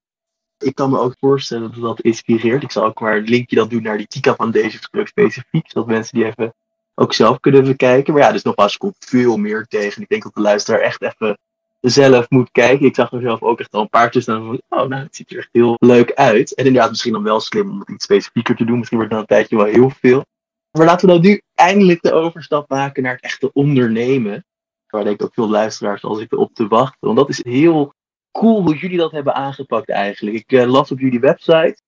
Ik 0.58 0.76
kan 0.76 0.90
me 0.90 1.00
ook 1.00 1.16
voorstellen 1.20 1.72
dat 1.72 1.82
dat 1.82 2.02
inspireert. 2.02 2.64
Ik 2.64 2.72
zal 2.72 2.86
ook 2.86 3.00
maar 3.00 3.18
een 3.18 3.24
linkje 3.24 3.56
dan 3.56 3.70
doen 3.70 3.84
naar 3.84 3.98
die 3.98 4.08
Tika 4.08 4.34
Foundation 4.34 5.08
specifiek, 5.08 5.72
zodat 5.72 5.88
mensen 5.88 6.18
die 6.18 6.26
even 6.26 6.54
ook 7.00 7.14
zelf 7.14 7.40
kunnen 7.40 7.64
bekijken. 7.64 8.14
Maar 8.14 8.22
ja, 8.22 8.32
dus 8.32 8.44
nogmaals, 8.44 8.74
er 8.74 8.80
komt 8.80 8.96
veel 9.00 9.38
meer 9.38 9.66
tegen. 9.66 10.02
Ik 10.02 10.10
denk 10.10 10.24
dat 10.24 10.34
de 10.34 10.42
luisteraar 10.42 10.80
echt 10.82 11.02
even 11.02 11.38
zelf 11.80 12.30
moet 12.30 12.52
kijken. 12.52 12.86
Ik 12.86 12.96
zag 12.96 13.12
mezelf 13.12 13.42
ook 13.42 13.60
echt 13.60 13.74
al 13.74 13.82
een 13.82 13.90
paar 13.90 14.12
tussen. 14.12 14.46
van, 14.46 14.62
oh, 14.70 14.88
nou, 14.88 15.04
het 15.04 15.16
ziet 15.16 15.32
er 15.32 15.38
echt 15.38 15.50
heel 15.52 15.76
leuk 15.80 16.14
uit. 16.14 16.56
En 16.56 16.66
inderdaad, 16.66 16.90
misschien 16.90 17.14
dan 17.14 17.24
wel 17.24 17.40
slim 17.40 17.70
om 17.70 17.80
het 17.80 17.90
iets 17.90 18.04
specifieker 18.04 18.56
te 18.56 18.66
doen. 18.66 18.78
Misschien 18.78 18.98
wordt 18.98 19.14
het 19.14 19.28
dan 19.28 19.38
een 19.38 19.44
tijdje 19.44 19.64
wel 19.64 19.74
heel 19.74 19.90
veel. 19.90 20.26
Maar 20.72 20.86
laten 20.86 21.08
we 21.08 21.14
dan 21.14 21.22
nu 21.22 21.42
eindelijk 21.56 22.02
de 22.02 22.14
overstap 22.14 22.70
maken 22.70 23.04
naar 23.04 23.14
het 23.14 23.24
echte 23.24 23.54
ondernemen. 23.54 24.46
Waar 24.88 25.04
denk 25.04 25.20
ik 25.20 25.26
ook 25.26 25.34
veel 25.34 25.50
luisteraars 25.50 26.04
al 26.04 26.16
zitten 26.16 26.38
op 26.38 26.54
te 26.54 26.68
wachten. 26.68 26.98
Want 27.00 27.18
dat 27.18 27.30
is 27.30 27.44
heel 27.44 27.94
cool 28.32 28.62
hoe 28.62 28.78
jullie 28.78 28.98
dat 28.98 29.12
hebben 29.12 29.36
aangepakt 29.36 29.90
eigenlijk. 29.90 30.36
Ik 30.36 30.52
uh, 30.52 30.66
las 30.66 30.92
op 30.92 31.00
jullie 31.00 31.20
website. 31.20 31.82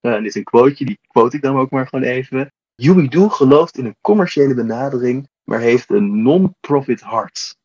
Uh, 0.00 0.14
dit 0.14 0.26
is 0.26 0.34
een 0.34 0.44
quoteje, 0.44 0.84
die 0.84 0.98
quote 1.06 1.36
ik 1.36 1.42
dan 1.42 1.56
ook 1.56 1.70
maar 1.70 1.86
gewoon 1.86 2.04
even. 2.04 2.52
Do 3.08 3.28
gelooft 3.28 3.78
in 3.78 3.84
een 3.84 3.96
commerciële 4.00 4.54
benadering, 4.54 5.28
maar 5.44 5.60
heeft 5.60 5.90
een 5.90 6.22
non-profit 6.22 7.00
hart. 7.00 7.56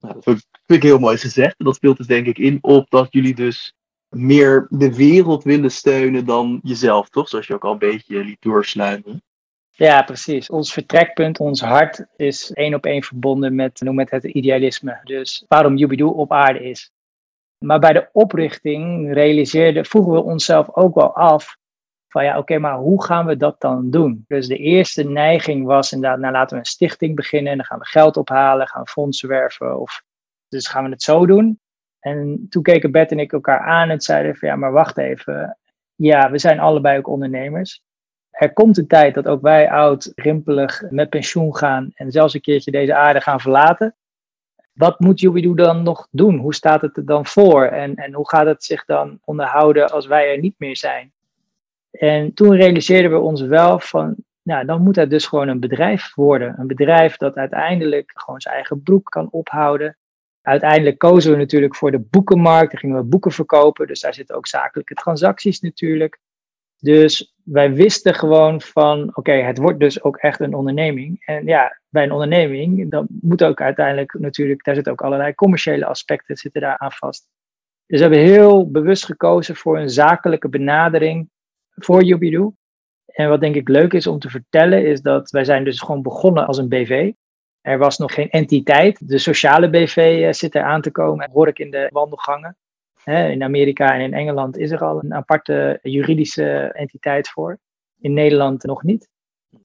Nou, 0.00 0.14
dat 0.14 0.24
Vind 0.24 0.82
ik 0.82 0.88
heel 0.88 0.98
mooi 0.98 1.16
gezegd. 1.16 1.54
En 1.58 1.64
dat 1.64 1.74
speelt 1.74 1.96
dus 1.96 2.06
denk 2.06 2.26
ik 2.26 2.38
in 2.38 2.58
op 2.60 2.90
dat 2.90 3.06
jullie 3.10 3.34
dus 3.34 3.74
meer 4.08 4.66
de 4.70 4.94
wereld 4.94 5.44
willen 5.44 5.70
steunen 5.70 6.24
dan 6.24 6.60
jezelf, 6.62 7.08
toch? 7.08 7.28
Zoals 7.28 7.46
je 7.46 7.54
ook 7.54 7.64
al 7.64 7.72
een 7.72 7.78
beetje 7.78 8.24
liet 8.24 8.42
doorsluiten. 8.42 9.22
Ja, 9.70 10.02
precies. 10.02 10.50
Ons 10.50 10.72
vertrekpunt, 10.72 11.38
ons 11.38 11.60
hart 11.60 12.06
is 12.16 12.52
één 12.52 12.74
op 12.74 12.86
één 12.86 13.02
verbonden 13.02 13.54
met, 13.54 13.80
noem 13.80 13.98
het, 13.98 14.10
het 14.10 14.24
idealisme. 14.24 15.00
Dus 15.04 15.44
waarom 15.48 15.76
Jubidoo 15.76 16.08
op 16.08 16.32
aarde 16.32 16.62
is. 16.62 16.90
Maar 17.58 17.78
bij 17.78 17.92
de 17.92 18.08
oprichting 18.12 19.12
realiseerden, 19.12 19.84
vroegen 19.84 20.12
we 20.12 20.22
onszelf 20.22 20.74
ook 20.74 20.94
wel 20.94 21.14
af 21.14 21.57
van 22.08 22.24
ja, 22.24 22.38
oké, 22.38 22.58
maar 22.58 22.76
hoe 22.76 23.04
gaan 23.04 23.26
we 23.26 23.36
dat 23.36 23.60
dan 23.60 23.90
doen? 23.90 24.24
Dus 24.28 24.46
de 24.46 24.56
eerste 24.56 25.02
neiging 25.02 25.66
was 25.66 25.92
inderdaad, 25.92 26.18
nou 26.18 26.32
laten 26.32 26.54
we 26.56 26.62
een 26.62 26.68
stichting 26.68 27.16
beginnen, 27.16 27.56
dan 27.56 27.66
gaan 27.66 27.78
we 27.78 27.86
geld 27.86 28.16
ophalen, 28.16 28.68
gaan 28.68 28.86
fondsen 28.86 29.28
werven, 29.28 29.80
of 29.80 30.02
dus 30.48 30.68
gaan 30.68 30.84
we 30.84 30.90
het 30.90 31.02
zo 31.02 31.26
doen. 31.26 31.60
En 32.00 32.46
toen 32.48 32.62
keken 32.62 32.90
Bert 32.90 33.10
en 33.10 33.18
ik 33.18 33.32
elkaar 33.32 33.60
aan 33.60 33.90
en 33.90 34.00
zeiden 34.00 34.36
van 34.36 34.48
ja, 34.48 34.56
maar 34.56 34.72
wacht 34.72 34.98
even, 34.98 35.58
ja, 35.94 36.30
we 36.30 36.38
zijn 36.38 36.60
allebei 36.60 36.98
ook 36.98 37.08
ondernemers. 37.08 37.82
Er 38.30 38.52
komt 38.52 38.78
een 38.78 38.86
tijd 38.86 39.14
dat 39.14 39.26
ook 39.26 39.42
wij 39.42 39.70
oud, 39.70 40.12
rimpelig, 40.14 40.82
met 40.90 41.08
pensioen 41.08 41.56
gaan 41.56 41.90
en 41.94 42.10
zelfs 42.10 42.34
een 42.34 42.40
keertje 42.40 42.70
deze 42.70 42.94
aarde 42.94 43.20
gaan 43.20 43.40
verlaten. 43.40 43.96
Wat 44.72 45.00
moet 45.00 45.20
Jubidoo 45.20 45.54
dan 45.54 45.82
nog 45.82 46.08
doen? 46.10 46.38
Hoe 46.38 46.54
staat 46.54 46.80
het 46.80 46.96
er 46.96 47.04
dan 47.04 47.26
voor? 47.26 47.64
En, 47.64 47.94
en 47.94 48.12
hoe 48.14 48.28
gaat 48.28 48.46
het 48.46 48.64
zich 48.64 48.84
dan 48.84 49.18
onderhouden 49.24 49.90
als 49.90 50.06
wij 50.06 50.30
er 50.30 50.38
niet 50.38 50.54
meer 50.58 50.76
zijn? 50.76 51.12
En 51.90 52.34
toen 52.34 52.56
realiseerden 52.56 53.10
we 53.10 53.18
ons 53.18 53.40
wel 53.40 53.78
van, 53.78 54.16
nou, 54.42 54.64
dan 54.64 54.82
moet 54.82 54.96
het 54.96 55.10
dus 55.10 55.26
gewoon 55.26 55.48
een 55.48 55.60
bedrijf 55.60 56.14
worden. 56.14 56.54
Een 56.58 56.66
bedrijf 56.66 57.16
dat 57.16 57.36
uiteindelijk 57.36 58.10
gewoon 58.14 58.40
zijn 58.40 58.54
eigen 58.54 58.82
broek 58.82 59.04
kan 59.10 59.28
ophouden. 59.30 59.96
Uiteindelijk 60.42 60.98
kozen 60.98 61.30
we 61.30 61.36
natuurlijk 61.36 61.76
voor 61.76 61.90
de 61.90 61.98
boekenmarkt. 61.98 62.70
Daar 62.70 62.80
gingen 62.80 62.96
we 62.96 63.02
boeken 63.02 63.32
verkopen. 63.32 63.86
Dus 63.86 64.00
daar 64.00 64.14
zitten 64.14 64.36
ook 64.36 64.46
zakelijke 64.46 64.94
transacties 64.94 65.60
natuurlijk. 65.60 66.18
Dus 66.78 67.34
wij 67.44 67.72
wisten 67.72 68.14
gewoon 68.14 68.60
van, 68.60 69.16
oké, 69.16 69.32
het 69.32 69.58
wordt 69.58 69.80
dus 69.80 70.02
ook 70.02 70.16
echt 70.16 70.40
een 70.40 70.54
onderneming. 70.54 71.24
En 71.24 71.46
ja, 71.46 71.80
bij 71.88 72.04
een 72.04 72.12
onderneming, 72.12 72.90
dan 72.90 73.06
moet 73.08 73.44
ook 73.44 73.60
uiteindelijk 73.60 74.14
natuurlijk, 74.18 74.64
daar 74.64 74.74
zitten 74.74 74.92
ook 74.92 75.02
allerlei 75.02 75.34
commerciële 75.34 75.86
aspecten 75.86 76.36
zitten 76.36 76.60
daar 76.60 76.78
aan 76.78 76.92
vast. 76.92 77.26
Dus 77.86 78.00
we 78.00 78.06
hebben 78.06 78.18
heel 78.34 78.70
bewust 78.70 79.04
gekozen 79.04 79.56
voor 79.56 79.78
een 79.78 79.90
zakelijke 79.90 80.48
benadering 80.48 81.30
voor 81.78 82.02
Jubidoo. 82.02 82.52
En 83.06 83.28
wat 83.28 83.40
denk 83.40 83.54
ik 83.54 83.68
leuk 83.68 83.92
is 83.92 84.06
om 84.06 84.18
te 84.18 84.30
vertellen, 84.30 84.86
is 84.86 85.00
dat 85.00 85.30
wij 85.30 85.44
zijn 85.44 85.64
dus 85.64 85.80
gewoon 85.80 86.02
begonnen 86.02 86.46
als 86.46 86.58
een 86.58 86.68
BV. 86.68 87.12
Er 87.60 87.78
was 87.78 87.98
nog 87.98 88.14
geen 88.14 88.30
entiteit. 88.30 89.08
De 89.08 89.18
sociale 89.18 89.70
BV 89.70 89.96
eh, 89.96 90.32
zit 90.32 90.54
er 90.54 90.62
aan 90.62 90.80
te 90.80 90.90
komen, 90.90 91.30
hoor 91.32 91.48
ik 91.48 91.58
in 91.58 91.70
de 91.70 91.88
wandelgangen. 91.92 92.56
In 93.04 93.42
Amerika 93.42 93.94
en 93.94 94.00
in 94.00 94.14
Engeland 94.14 94.58
is 94.58 94.70
er 94.70 94.84
al 94.84 94.98
een 95.02 95.14
aparte 95.14 95.78
juridische 95.82 96.72
entiteit 96.72 97.28
voor. 97.28 97.58
In 98.00 98.12
Nederland 98.12 98.62
nog 98.62 98.82
niet. 98.82 99.08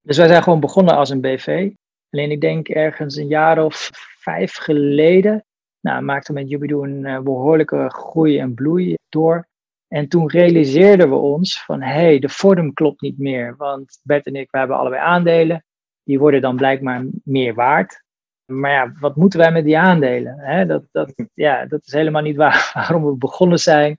Dus 0.02 0.17
wij 0.17 0.28
zijn 0.28 0.43
gewoon 0.43 0.60
begonnen 0.60 0.95
als 0.95 1.10
een 1.10 1.21
BV. 1.21 1.71
Alleen 2.10 2.32
ik 2.32 2.41
denk 2.41 2.67
ergens 2.67 3.15
een 3.15 3.28
jaar 3.28 3.65
of 3.65 3.89
vijf 4.19 4.56
geleden 4.56 5.43
nou, 5.84 6.02
maakte 6.02 6.34
met 6.34 6.49
Jubidoo 6.49 6.84
een 6.84 7.06
eh, 7.06 7.19
behoorlijke 7.19 7.86
groei 7.89 8.39
en 8.39 8.54
bloei 8.54 8.95
door. 9.10 9.47
En 9.93 10.08
toen 10.08 10.29
realiseerden 10.29 11.10
we 11.10 11.15
ons 11.15 11.63
van, 11.63 11.82
hé, 11.82 11.91
hey, 11.91 12.19
de 12.19 12.29
vorm 12.29 12.73
klopt 12.73 13.01
niet 13.01 13.17
meer. 13.17 13.56
Want 13.58 13.99
Bert 14.03 14.25
en 14.25 14.36
ik, 14.36 14.51
we 14.51 14.58
hebben 14.58 14.77
allebei 14.77 15.01
aandelen. 15.01 15.65
Die 16.03 16.19
worden 16.19 16.41
dan 16.41 16.56
blijkbaar 16.56 17.06
meer 17.23 17.53
waard. 17.53 18.03
Maar 18.45 18.71
ja, 18.71 18.93
wat 18.99 19.15
moeten 19.15 19.39
wij 19.39 19.51
met 19.51 19.63
die 19.63 19.77
aandelen? 19.77 20.67
dat, 20.67 20.84
dat, 20.91 21.13
ja, 21.34 21.65
dat 21.65 21.86
is 21.86 21.93
helemaal 21.93 22.21
niet 22.21 22.36
waar, 22.36 22.71
waarom 22.73 23.06
we 23.06 23.15
begonnen 23.15 23.60
zijn. 23.60 23.97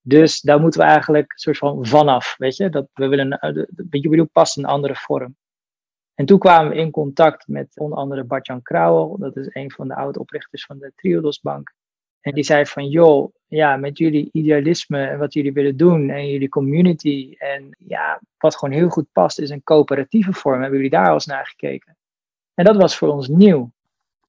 Dus 0.00 0.40
daar 0.40 0.60
moeten 0.60 0.80
we 0.80 0.86
eigenlijk 0.86 1.32
een 1.32 1.38
soort 1.38 1.58
van 1.58 1.86
vanaf, 1.86 2.34
weet 2.38 2.56
je. 2.56 2.68
Dat 2.68 2.88
we 2.92 3.08
willen, 3.08 3.30
eh, 3.38 3.54
de, 3.54 3.68
de, 3.70 4.00
de 4.00 4.24
past 4.24 4.56
een 4.56 4.64
andere 4.64 4.94
vorm. 4.94 5.36
En 6.14 6.26
toen 6.26 6.38
kwamen 6.38 6.70
we 6.70 6.78
in 6.78 6.90
contact 6.90 7.48
met 7.48 7.78
onder 7.78 7.98
andere 7.98 8.24
Bartjan 8.24 8.62
Krauwel. 8.62 9.18
Dat 9.18 9.36
is 9.36 9.46
een 9.48 9.70
van 9.70 9.88
de 9.88 9.94
oude-oprichters 9.94 10.64
van 10.64 10.78
de 10.78 10.92
Triodos 10.94 11.40
Bank. 11.40 11.74
En 12.24 12.32
die 12.32 12.44
zei 12.44 12.66
van, 12.66 12.88
joh, 12.88 13.34
ja, 13.46 13.76
met 13.76 13.98
jullie 13.98 14.28
idealisme 14.32 15.06
en 15.06 15.18
wat 15.18 15.32
jullie 15.32 15.52
willen 15.52 15.76
doen 15.76 16.10
en 16.10 16.28
jullie 16.28 16.48
community. 16.48 17.34
En 17.38 17.76
ja, 17.78 18.20
wat 18.38 18.56
gewoon 18.56 18.74
heel 18.74 18.88
goed 18.88 19.12
past 19.12 19.38
is 19.38 19.50
een 19.50 19.62
coöperatieve 19.62 20.32
vorm. 20.32 20.60
Hebben 20.60 20.76
jullie 20.76 20.90
daar 20.90 21.08
al 21.08 21.12
eens 21.12 21.26
naar 21.26 21.46
gekeken? 21.46 21.96
En 22.54 22.64
dat 22.64 22.76
was 22.76 22.96
voor 22.96 23.08
ons 23.08 23.28
nieuw. 23.28 23.72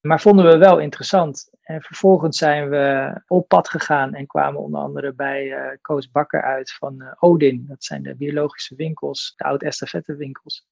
Maar 0.01 0.21
vonden 0.21 0.45
we 0.45 0.58
wel 0.58 0.79
interessant. 0.79 1.49
En 1.62 1.81
vervolgens 1.81 2.38
zijn 2.38 2.69
we 2.69 3.13
op 3.27 3.47
pad 3.47 3.69
gegaan 3.69 4.13
en 4.13 4.27
kwamen 4.27 4.62
onder 4.62 4.79
andere 4.79 5.13
bij 5.13 5.45
uh, 5.45 5.77
Koos 5.81 6.12
Bakker 6.12 6.41
uit 6.41 6.71
van 6.73 6.95
uh, 6.97 7.12
Odin. 7.19 7.65
Dat 7.67 7.84
zijn 7.84 8.03
de 8.03 8.15
biologische 8.15 8.75
winkels, 8.75 9.34
de 9.36 9.43
oud-estafette 9.43 10.15
winkels. 10.15 10.67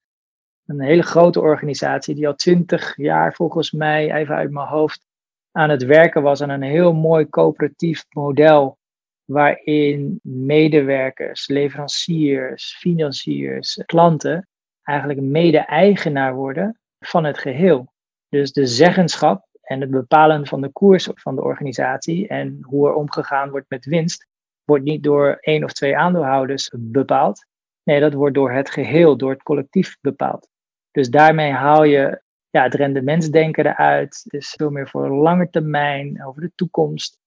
Een 0.65 0.81
hele 0.81 1.03
grote 1.03 1.41
organisatie 1.41 2.15
die 2.15 2.27
al 2.27 2.35
twintig 2.35 2.95
jaar 2.97 3.33
volgens 3.33 3.71
mij, 3.71 4.13
even 4.13 4.35
uit 4.35 4.51
mijn 4.51 4.67
hoofd, 4.67 5.05
aan 5.53 5.69
het 5.69 5.83
werken 5.83 6.21
was 6.21 6.41
aan 6.41 6.49
een 6.49 6.61
heel 6.61 6.93
mooi 6.93 7.29
coöperatief 7.29 8.05
model. 8.09 8.77
Waarin 9.25 10.19
medewerkers, 10.23 11.47
leveranciers, 11.47 12.75
financiers, 12.79 13.81
klanten 13.85 14.47
eigenlijk 14.83 15.21
mede-eigenaar 15.21 16.35
worden 16.35 16.79
van 16.99 17.23
het 17.23 17.37
geheel. 17.37 17.93
Dus 18.29 18.51
de 18.51 18.65
zeggenschap 18.65 19.45
en 19.61 19.81
het 19.81 19.89
bepalen 19.89 20.47
van 20.47 20.61
de 20.61 20.69
koers 20.69 21.09
van 21.13 21.35
de 21.35 21.41
organisatie 21.41 22.27
en 22.27 22.57
hoe 22.61 22.87
er 22.87 22.93
omgegaan 22.93 23.49
wordt 23.49 23.69
met 23.69 23.85
winst, 23.85 24.27
wordt 24.63 24.83
niet 24.83 25.03
door 25.03 25.37
één 25.39 25.63
of 25.63 25.73
twee 25.73 25.97
aandeelhouders 25.97 26.71
bepaald. 26.77 27.45
Nee, 27.83 27.99
dat 27.99 28.13
wordt 28.13 28.35
door 28.35 28.51
het 28.51 28.69
geheel, 28.69 29.17
door 29.17 29.31
het 29.31 29.43
collectief 29.43 29.97
bepaald. 30.01 30.49
Dus 30.91 31.09
daarmee 31.09 31.51
haal 31.51 31.83
je 31.83 32.21
ja, 32.53 32.63
het 32.63 32.73
rendementsdenken 32.73 33.65
eruit. 33.65 34.23
Dus 34.27 34.53
veel 34.57 34.69
meer 34.69 34.89
voor 34.89 35.09
lange 35.09 35.49
termijn, 35.49 36.25
over 36.25 36.41
de 36.41 36.51
toekomst. 36.55 37.19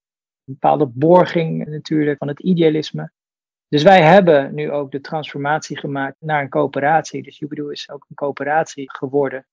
Een 0.45 0.53
bepaalde 0.53 0.87
borging 0.87 1.67
natuurlijk 1.67 2.19
van 2.19 2.29
het 2.29 2.41
idealisme. 2.41 3.11
Dus 3.69 3.83
wij 3.83 4.03
hebben 4.03 4.55
nu 4.55 4.71
ook 4.71 4.91
de 4.91 5.01
transformatie 5.01 5.79
gemaakt 5.79 6.17
naar 6.19 6.43
een 6.43 6.49
coöperatie. 6.49 7.23
Dus 7.23 7.39
Jubidoo 7.39 7.69
is 7.69 7.91
ook 7.91 8.07
een 8.09 8.15
coöperatie 8.15 8.93
geworden, 8.93 9.47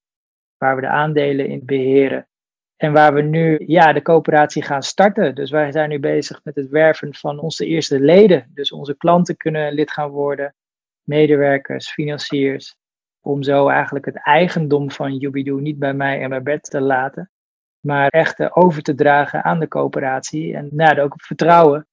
waar 0.58 0.76
we 0.76 0.82
de 0.82 0.88
aandelen 0.88 1.48
in 1.48 1.66
beheren. 1.66 2.28
En 2.76 2.94
waar 2.94 3.14
we 3.14 3.22
nu 3.22 3.64
ja, 3.68 3.94
de 3.94 4.02
coöperatie 4.02 4.64
gaan 4.64 4.84
starten. 4.84 5.36
Dus 5.36 5.52
wij 5.52 5.72
zijn 5.72 5.90
nu 5.90 6.00
bezig 6.00 6.40
met 6.44 6.56
het 6.56 6.70
werven 6.70 7.14
van 7.14 7.40
onze 7.40 7.66
eerste 7.66 8.00
leden. 8.00 8.52
Dus 8.54 8.72
onze 8.72 8.98
klanten 8.98 9.38
kunnen 9.38 9.74
lid 9.74 9.92
gaan 9.92 10.10
worden, 10.10 10.56
medewerkers, 11.04 11.92
financiers. 11.92 12.78
Om 13.26 13.44
zo 13.44 13.68
eigenlijk 13.68 14.06
het 14.06 14.16
eigendom 14.24 14.92
van 14.92 15.18
Jubidoo 15.18 15.60
niet 15.60 15.80
bij 15.80 15.94
mij 15.94 16.22
en 16.22 16.30
bij 16.30 16.42
Bert 16.42 16.70
te 16.70 16.82
laten. 16.82 17.32
Maar 17.80 18.08
echt 18.08 18.56
over 18.56 18.82
te 18.82 18.96
dragen 18.96 19.44
aan 19.44 19.60
de 19.60 19.68
coöperatie. 19.68 20.56
En 20.56 20.68
nou, 20.72 21.00
ook 21.00 21.14
op 21.14 21.22
vertrouwen. 21.22 21.88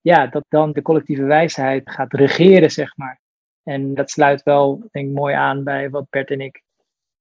Ja, 0.00 0.26
dat 0.26 0.44
dan 0.48 0.72
de 0.72 0.82
collectieve 0.82 1.24
wijsheid 1.24 1.90
gaat 1.90 2.12
regeren, 2.12 2.70
zeg 2.70 2.96
maar. 2.96 3.20
En 3.62 3.94
dat 3.94 4.10
sluit 4.10 4.42
wel, 4.42 4.88
denk 4.90 5.08
ik, 5.08 5.14
mooi 5.14 5.34
aan 5.34 5.64
bij 5.64 5.90
wat 5.90 6.10
Bert 6.10 6.30
en 6.30 6.40
ik 6.40 6.62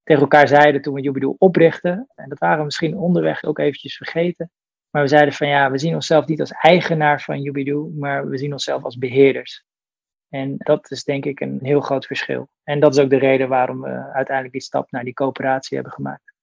tegen 0.04 0.22
elkaar 0.22 0.48
zeiden 0.48 0.82
toen 0.82 0.94
we 0.94 1.02
Jubidoo 1.02 1.36
oprichten. 1.38 2.08
En 2.16 2.30
dat 2.30 2.40
waren 2.40 2.58
we 2.58 2.64
misschien 2.64 2.98
onderweg 2.98 3.44
ook 3.44 3.60
eventjes 3.60 3.98
vergeten. 3.98 4.52
Maar 4.90 5.02
we 5.02 5.08
zeiden 5.08 5.34
van 5.34 5.48
ja, 5.48 5.72
we 5.72 5.78
zien 5.78 5.94
onszelf 5.94 6.26
niet 6.26 6.40
als 6.40 6.52
eigenaar 6.52 7.22
van 7.22 7.42
Jubidoo, 7.42 7.92
maar 7.96 8.28
we 8.28 8.38
zien 8.38 8.52
onszelf 8.52 8.84
als 8.84 8.98
beheerders. 8.98 9.66
En 10.34 10.56
dat 10.58 10.92
is 10.92 11.04
denk 11.04 11.26
ik 11.26 11.40
een 11.40 11.60
heel 11.62 11.82
groot 11.82 12.06
verschil. 12.06 12.50
En 12.64 12.80
dat 12.80 12.96
is 12.96 13.04
ook 13.04 13.10
de 13.10 13.18
reden 13.18 13.50
waarom 13.50 13.82
we 13.82 14.12
uiteindelijk 14.14 14.52
die 14.52 14.62
stap 14.62 14.92
naar 14.92 15.04
die 15.04 15.14
coöperatie 15.14 15.76
hebben 15.76 15.94
gemaakt. 15.94 16.34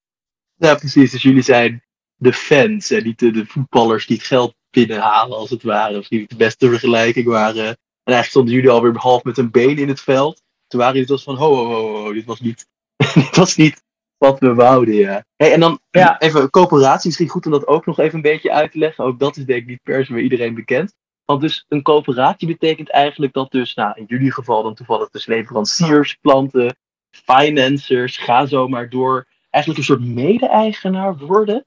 Ja, 0.55 0.75
precies. 0.75 1.11
Dus 1.11 1.23
jullie 1.23 1.43
zijn 1.43 1.85
de 2.15 2.33
fans 2.33 2.91
en 2.91 3.05
niet 3.05 3.19
de, 3.19 3.47
voetballers 3.47 4.07
die 4.07 4.17
het 4.17 4.27
geld 4.27 4.55
binnenhalen, 4.71 5.37
als 5.37 5.51
het 5.51 5.63
ware. 5.63 5.99
Of 5.99 6.09
die 6.09 6.29
de 6.29 6.37
beste 6.37 6.69
vergelijking 6.69 7.27
waren. 7.27 7.67
En 7.67 7.77
eigenlijk 8.13 8.29
stonden 8.29 8.55
jullie 8.55 8.71
alweer 8.71 8.97
half 8.97 9.25
met 9.25 9.39
een 9.39 9.51
been 9.51 9.79
in 9.79 9.89
het 9.89 10.01
veld. 10.01 10.43
Toen 10.67 10.81
waren 10.81 10.95
jullie 10.95 11.11
dus 11.11 11.23
van, 11.23 11.37
ho, 11.37 11.55
ho, 11.55 11.65
ho, 11.65 12.03
ho, 12.03 12.13
dit 12.13 12.25
was 12.25 12.41
niet, 12.41 12.67
dit 13.15 13.37
was 13.37 13.57
niet 13.57 13.83
wat 14.17 14.39
we 14.39 14.55
wouden, 14.55 14.95
ja. 14.95 15.25
Hey, 15.37 15.53
en 15.53 15.61
dan 15.61 15.81
ja. 15.91 16.21
even 16.21 16.51
coöperatie, 16.51 17.07
misschien 17.07 17.29
goed 17.29 17.47
om 17.47 17.53
dat 17.53 17.67
ook 17.67 17.87
nog 17.87 17.99
even 17.99 18.15
een 18.15 18.23
beetje 18.23 18.53
uit 18.53 18.73
te 18.73 18.79
leggen. 18.79 19.05
Ook 19.05 19.19
dat 19.19 19.37
is 19.37 19.45
denk 19.45 19.61
ik 19.61 19.67
niet 19.67 19.83
per 19.83 20.05
se 20.05 20.13
bij 20.13 20.23
iedereen 20.23 20.55
bekend. 20.55 20.95
Want 21.31 21.43
dus 21.43 21.65
een 21.69 21.83
coöperatie 21.83 22.49
betekent 22.49 22.91
eigenlijk 22.91 23.33
dat 23.33 23.51
dus, 23.51 23.75
nou 23.75 23.93
in 23.95 24.05
jullie 24.09 24.33
geval 24.33 24.63
dan 24.63 24.75
toevallig 24.75 25.11
dus 25.11 25.27
leveranciers, 25.27 26.19
klanten, 26.21 26.77
financiers, 27.11 28.17
ga 28.17 28.47
zo 28.47 28.69
maar 28.69 28.89
door, 28.89 29.27
eigenlijk 29.51 29.79
een 29.79 29.95
soort 29.95 30.07
mede-eigenaar 30.07 31.17
worden. 31.17 31.65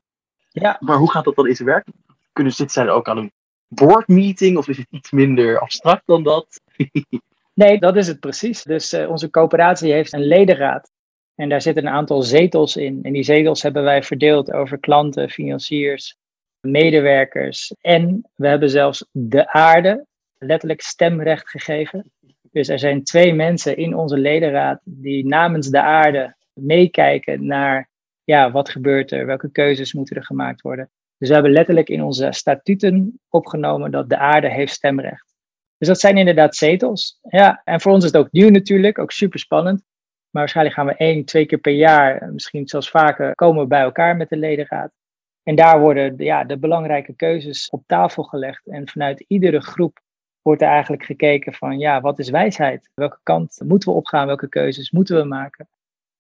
Ja. 0.50 0.78
Maar 0.80 0.98
hoe 0.98 1.12
gaat 1.12 1.24
dat 1.24 1.36
dan 1.36 1.48
in 1.48 1.56
zijn 1.56 1.68
werk? 1.68 1.88
Kunnen 2.34 2.54
ze 2.54 2.66
zijn 2.68 2.90
ook 2.90 3.08
aan 3.08 3.18
een 3.18 3.32
boardmeeting 3.68 4.58
of 4.58 4.68
is 4.68 4.78
het 4.78 4.88
iets 4.90 5.12
minder 5.12 5.60
abstract 5.60 6.04
dan 6.06 6.24
dat? 6.24 6.62
nee, 7.54 7.80
dat 7.80 7.96
is 7.96 8.08
het 8.08 8.20
precies. 8.20 8.64
Dus 8.64 8.94
uh, 8.94 9.10
onze 9.10 9.30
coöperatie 9.30 9.92
heeft 9.92 10.14
een 10.14 10.28
ledenraad. 10.28 10.92
En 11.36 11.50
daar 11.50 11.62
zitten 11.62 11.86
een 11.86 11.94
aantal 11.94 12.22
zetels 12.22 12.76
in. 12.76 13.00
En 13.04 13.14
die 13.14 13.24
zetels 13.24 13.62
hebben 13.62 13.84
wij 13.84 14.04
verdeeld 14.04 14.52
over 14.52 14.80
klanten, 14.80 15.30
financiers, 15.30 16.18
medewerkers. 16.64 17.76
En 17.82 18.30
we 18.36 18.48
hebben 18.48 18.70
zelfs 18.70 19.06
de 19.12 19.52
aarde 19.52 20.06
letterlijk 20.38 20.82
stemrecht 20.82 21.50
gegeven. 21.50 22.12
Dus 22.52 22.68
er 22.68 22.80
zijn 22.80 23.04
twee 23.04 23.34
mensen 23.34 23.78
in 23.78 23.96
onze 23.96 24.18
ledenraad 24.18 24.82
die 24.84 25.28
namens 25.28 25.70
de 25.70 25.82
aarde 25.82 26.36
meekijken 26.54 27.46
naar 27.46 27.90
ja, 28.24 28.52
wat 28.52 28.70
gebeurt 28.70 29.12
er, 29.12 29.26
welke 29.26 29.52
keuzes 29.52 29.94
moeten 29.94 30.16
er 30.16 30.26
gemaakt 30.26 30.62
worden. 30.62 30.90
Dus 31.18 31.28
we 31.28 31.34
hebben 31.34 31.54
letterlijk 31.54 31.90
in 31.90 32.04
onze 32.04 32.28
statuten 32.32 33.20
opgenomen 33.30 33.92
dat 33.92 34.10
de 34.10 34.18
aarde 34.18 34.50
heeft 34.50 34.74
stemrecht. 34.74 35.34
Dus 35.78 35.88
dat 35.88 36.00
zijn 36.00 36.18
inderdaad 36.18 36.56
zetels. 36.56 37.20
Ja, 37.22 37.62
en 37.64 37.82
voor 37.82 37.92
ons 37.92 38.04
is 38.06 38.12
het 38.12 38.22
ook 38.22 38.32
nieuw 38.32 38.50
natuurlijk, 38.50 39.00
ook 39.00 39.12
super 39.12 39.40
spannend. 39.40 39.84
Maar 40.30 40.42
waarschijnlijk 40.42 40.76
gaan 40.76 40.86
we 40.86 40.96
één, 40.96 41.26
twee 41.26 41.46
keer 41.46 41.58
per 41.58 41.74
jaar, 41.74 42.32
misschien 42.34 42.68
zelfs 42.68 42.90
vaker, 42.90 43.36
komen 43.36 43.68
bij 43.68 43.82
elkaar 43.82 44.18
met 44.18 44.30
de 44.30 44.38
ledenraad. 44.38 44.92
En 45.44 45.56
daar 45.56 45.80
worden 45.80 46.14
ja, 46.18 46.44
de 46.44 46.58
belangrijke 46.58 47.16
keuzes 47.16 47.70
op 47.70 47.84
tafel 47.86 48.24
gelegd. 48.24 48.68
En 48.68 48.88
vanuit 48.88 49.26
iedere 49.28 49.62
groep 49.62 50.00
wordt 50.42 50.62
er 50.62 50.68
eigenlijk 50.68 51.04
gekeken 51.04 51.54
van, 51.54 51.80
ja, 51.80 52.02
wat 52.02 52.20
is 52.20 52.30
wijsheid? 52.30 52.90
Welke 52.94 53.20
kant 53.24 53.62
moeten 53.66 53.90
we 53.90 53.96
opgaan? 53.96 54.28
Welke 54.28 54.50
keuzes 54.50 54.92
moeten 54.92 55.18
we 55.18 55.24
maken? 55.24 55.68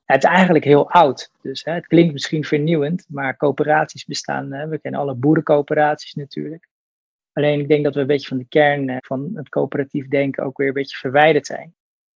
Het 0.05 0.23
is 0.23 0.29
eigenlijk 0.29 0.65
heel 0.65 0.89
oud. 0.89 1.31
Dus 1.41 1.63
hè, 1.63 1.71
het 1.71 1.88
klinkt 1.88 2.13
misschien 2.13 2.43
vernieuwend, 2.43 3.05
maar 3.09 3.38
coöperaties 3.38 4.05
bestaan. 4.05 4.51
Hè, 4.51 4.67
we 4.67 4.79
kennen 4.79 5.01
alle 5.01 5.15
boerencoöperaties 5.15 6.13
natuurlijk. 6.13 6.67
Alleen 7.33 7.59
ik 7.59 7.67
denk 7.67 7.83
dat 7.83 7.93
we 7.93 8.01
een 8.01 8.07
beetje 8.07 8.27
van 8.27 8.38
de 8.38 8.47
kern 8.47 8.89
eh, 8.89 8.97
van 8.99 9.31
het 9.33 9.49
coöperatief 9.49 10.07
denken 10.07 10.43
ook 10.43 10.57
weer 10.57 10.67
een 10.67 10.73
beetje 10.73 10.97
verwijderd 10.97 11.45
zijn. 11.45 11.75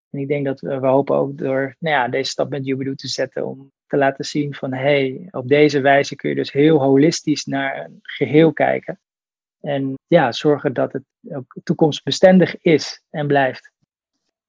En 0.09 0.19
ik 0.19 0.27
denk 0.27 0.45
dat 0.45 0.59
we, 0.59 0.79
we 0.79 0.87
hopen 0.87 1.15
ook 1.15 1.37
door 1.37 1.75
nou 1.79 1.95
ja, 1.95 2.07
deze 2.07 2.29
stap 2.29 2.49
met 2.49 2.65
Jubilee 2.65 2.95
te 2.95 3.07
zetten 3.07 3.45
om 3.45 3.71
te 3.87 3.97
laten 3.97 4.25
zien 4.25 4.55
van 4.55 4.73
hé, 4.73 4.79
hey, 4.79 5.27
op 5.31 5.47
deze 5.47 5.81
wijze 5.81 6.15
kun 6.15 6.29
je 6.29 6.35
dus 6.35 6.51
heel 6.51 6.81
holistisch 6.81 7.45
naar 7.45 7.85
een 7.85 7.99
geheel 8.01 8.53
kijken. 8.53 8.99
En 9.61 9.93
ja, 10.07 10.31
zorgen 10.31 10.73
dat 10.73 10.93
het 10.93 11.03
ook 11.29 11.55
toekomstbestendig 11.63 12.57
is 12.61 13.03
en 13.09 13.27
blijft. 13.27 13.71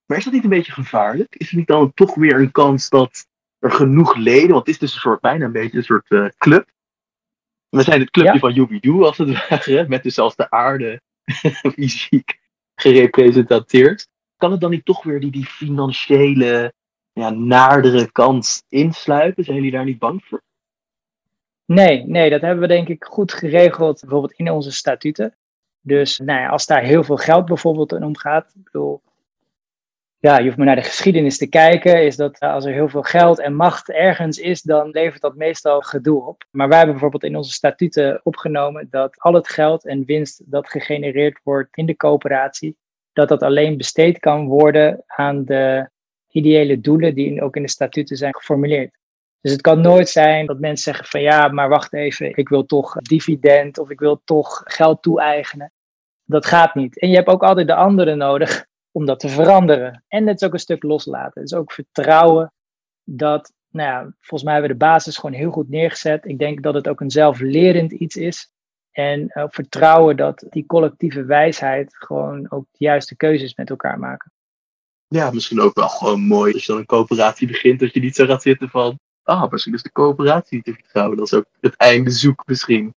Maar 0.06 0.18
is 0.18 0.24
dat 0.24 0.32
niet 0.32 0.44
een 0.44 0.50
beetje 0.50 0.72
gevaarlijk? 0.72 1.34
Is 1.36 1.50
er 1.50 1.56
niet 1.56 1.66
dan 1.66 1.94
toch 1.94 2.14
weer 2.14 2.40
een 2.40 2.52
kans 2.52 2.88
dat 2.88 3.26
er 3.58 3.70
genoeg 3.70 4.16
leden, 4.16 4.48
want 4.48 4.66
het 4.66 4.68
is 4.68 4.78
dus 4.78 4.94
een 4.94 5.00
soort, 5.00 5.20
bijna 5.20 5.44
een 5.44 5.52
beetje 5.52 5.76
een 5.76 5.84
soort 5.84 6.10
uh, 6.10 6.28
club. 6.38 6.70
We 7.68 7.82
zijn 7.82 8.00
het 8.00 8.10
clubje 8.10 8.38
van 8.38 8.52
Yubidu 8.52 9.02
als 9.02 9.18
het 9.18 9.48
ware, 9.48 9.88
met 9.88 10.02
dus 10.02 10.18
als 10.18 10.36
de 10.36 10.50
aarde 10.50 11.00
fysiek 11.74 12.38
gerepresenteerd. 12.74 14.08
Kan 14.38 14.50
het 14.50 14.60
dan 14.60 14.70
niet 14.70 14.84
toch 14.84 15.02
weer 15.02 15.20
die, 15.20 15.30
die 15.30 15.46
financiële, 15.46 16.72
ja, 17.12 17.30
naardere 17.30 18.12
kant 18.12 18.64
insluipen? 18.68 19.44
Zijn 19.44 19.56
jullie 19.56 19.72
daar 19.72 19.84
niet 19.84 19.98
bang 19.98 20.24
voor? 20.24 20.42
Nee, 21.64 22.06
nee, 22.06 22.30
dat 22.30 22.40
hebben 22.40 22.60
we 22.60 22.66
denk 22.66 22.88
ik 22.88 23.04
goed 23.04 23.32
geregeld, 23.32 24.00
bijvoorbeeld 24.00 24.32
in 24.32 24.50
onze 24.50 24.72
statuten. 24.72 25.36
Dus 25.80 26.18
nou 26.18 26.40
ja, 26.40 26.48
als 26.48 26.66
daar 26.66 26.82
heel 26.82 27.04
veel 27.04 27.16
geld 27.16 27.44
bijvoorbeeld 27.44 27.92
in 27.92 28.04
omgaat, 28.04 28.52
ik 28.54 28.64
bedoel, 28.64 29.02
ja, 30.18 30.38
je 30.38 30.44
hoeft 30.44 30.56
maar 30.56 30.66
naar 30.66 30.76
de 30.76 30.82
geschiedenis 30.82 31.38
te 31.38 31.46
kijken, 31.48 32.04
is 32.04 32.16
dat 32.16 32.38
als 32.40 32.64
er 32.64 32.72
heel 32.72 32.88
veel 32.88 33.02
geld 33.02 33.38
en 33.38 33.54
macht 33.54 33.90
ergens 33.90 34.38
is, 34.38 34.62
dan 34.62 34.90
levert 34.90 35.20
dat 35.20 35.36
meestal 35.36 35.80
gedoe 35.80 36.26
op. 36.26 36.44
Maar 36.50 36.68
wij 36.68 36.76
hebben 36.76 36.94
bijvoorbeeld 36.94 37.32
in 37.32 37.36
onze 37.36 37.52
statuten 37.52 38.20
opgenomen 38.22 38.86
dat 38.90 39.20
al 39.20 39.34
het 39.34 39.48
geld 39.48 39.86
en 39.86 40.04
winst 40.04 40.42
dat 40.44 40.68
gegenereerd 40.68 41.40
wordt 41.42 41.76
in 41.76 41.86
de 41.86 41.96
coöperatie, 41.96 42.76
dat 43.18 43.28
dat 43.28 43.42
alleen 43.42 43.76
besteed 43.76 44.18
kan 44.18 44.46
worden 44.46 45.02
aan 45.06 45.44
de 45.44 45.88
ideële 46.28 46.80
doelen 46.80 47.14
die 47.14 47.42
ook 47.42 47.56
in 47.56 47.62
de 47.62 47.68
statuten 47.68 48.16
zijn 48.16 48.34
geformuleerd. 48.34 48.98
Dus 49.40 49.52
het 49.52 49.60
kan 49.60 49.80
nooit 49.80 50.08
zijn 50.08 50.46
dat 50.46 50.58
mensen 50.58 50.84
zeggen 50.84 51.04
van 51.04 51.20
ja, 51.20 51.48
maar 51.48 51.68
wacht 51.68 51.92
even, 51.92 52.36
ik 52.36 52.48
wil 52.48 52.66
toch 52.66 52.94
dividend 52.94 53.78
of 53.78 53.90
ik 53.90 54.00
wil 54.00 54.20
toch 54.24 54.62
geld 54.64 55.02
toe-eigenen. 55.02 55.72
Dat 56.24 56.46
gaat 56.46 56.74
niet. 56.74 56.98
En 56.98 57.08
je 57.08 57.14
hebt 57.14 57.28
ook 57.28 57.42
altijd 57.42 57.66
de 57.66 57.74
anderen 57.74 58.18
nodig 58.18 58.66
om 58.92 59.06
dat 59.06 59.20
te 59.20 59.28
veranderen. 59.28 60.04
En 60.08 60.26
het 60.26 60.40
is 60.40 60.46
ook 60.46 60.52
een 60.52 60.58
stuk 60.58 60.82
loslaten. 60.82 61.40
Het 61.40 61.50
is 61.50 61.58
ook 61.58 61.72
vertrouwen 61.72 62.52
dat, 63.04 63.52
nou 63.70 63.88
ja, 63.88 64.14
volgens 64.20 64.42
mij 64.42 64.52
hebben 64.52 64.70
we 64.70 64.78
de 64.78 64.84
basis 64.84 65.16
gewoon 65.16 65.36
heel 65.36 65.50
goed 65.50 65.68
neergezet. 65.68 66.24
Ik 66.24 66.38
denk 66.38 66.62
dat 66.62 66.74
het 66.74 66.88
ook 66.88 67.00
een 67.00 67.10
zelflerend 67.10 67.92
iets 67.92 68.16
is. 68.16 68.50
En 68.98 69.34
ook 69.34 69.54
vertrouwen 69.54 70.16
dat 70.16 70.44
die 70.50 70.66
collectieve 70.66 71.24
wijsheid 71.24 71.96
gewoon 71.96 72.50
ook 72.50 72.64
de 72.70 72.84
juiste 72.84 73.16
keuzes 73.16 73.54
met 73.54 73.70
elkaar 73.70 73.98
maken. 73.98 74.32
Ja, 75.08 75.30
misschien 75.30 75.60
ook 75.60 75.74
wel 75.74 75.88
gewoon 75.88 76.20
mooi 76.20 76.52
als 76.52 76.64
je 76.64 76.72
dan 76.72 76.80
een 76.80 76.86
coöperatie 76.86 77.46
begint, 77.46 77.80
dat 77.80 77.94
je 77.94 78.00
niet 78.00 78.14
zo 78.14 78.26
gaat 78.26 78.42
zitten 78.42 78.68
van, 78.68 78.98
ah, 79.22 79.50
misschien 79.50 79.74
is 79.74 79.82
de 79.82 79.92
coöperatie 79.92 80.62
te 80.62 80.72
vertrouwen. 80.72 81.16
Dat 81.16 81.26
is 81.26 81.34
ook 81.34 81.44
het 81.60 81.76
einde 81.76 82.10
zoek 82.10 82.42
misschien. 82.46 82.94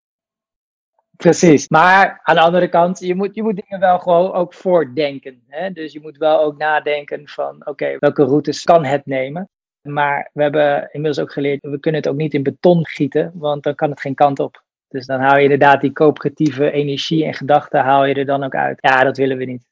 Precies. 1.18 1.70
Maar 1.70 2.20
aan 2.24 2.36
de 2.36 2.42
andere 2.42 2.70
kant, 2.70 3.00
je 3.00 3.16
moet, 3.16 3.36
je 3.36 3.44
moet 3.44 3.62
dingen 3.66 3.80
wel 3.80 4.00
gewoon 4.00 4.32
ook 4.32 4.54
voordenken. 4.54 5.44
Hè? 5.48 5.72
Dus 5.72 5.94
je 5.94 6.02
moet 6.02 6.18
wel 6.18 6.40
ook 6.40 6.58
nadenken 6.58 7.28
van, 7.28 7.68
oké, 7.68 7.98
welke 8.00 8.24
routes 8.24 8.64
kan 8.64 8.86
het 8.86 9.06
nemen? 9.06 9.50
Maar 9.82 10.30
we 10.34 10.42
hebben 10.42 10.90
inmiddels 10.92 11.20
ook 11.26 11.34
geleerd, 11.34 11.62
we 11.62 11.80
kunnen 11.80 12.02
het 12.02 12.10
ook 12.10 12.18
niet 12.18 12.34
in 12.34 12.44
beton 12.44 12.86
gieten, 12.86 13.32
want 13.34 13.64
dan 13.64 13.76
kan 13.76 13.90
het 13.90 14.02
geen 14.02 14.16
kant 14.16 14.40
op. 14.40 14.64
Dus 14.92 15.06
dan 15.06 15.20
haal 15.20 15.38
je 15.38 15.44
inderdaad 15.44 15.82
die 15.82 15.92
coöperatieve 15.92 16.72
energie 16.72 17.26
en 17.26 17.34
gedachten 17.34 17.84
haal 17.84 18.06
je 18.06 18.14
er 18.14 18.26
dan 18.26 18.44
ook 18.44 18.56
uit. 18.56 18.78
Ja, 18.82 19.04
dat 19.04 19.18
willen 19.18 19.38
we 19.38 19.46
niet. 19.46 19.66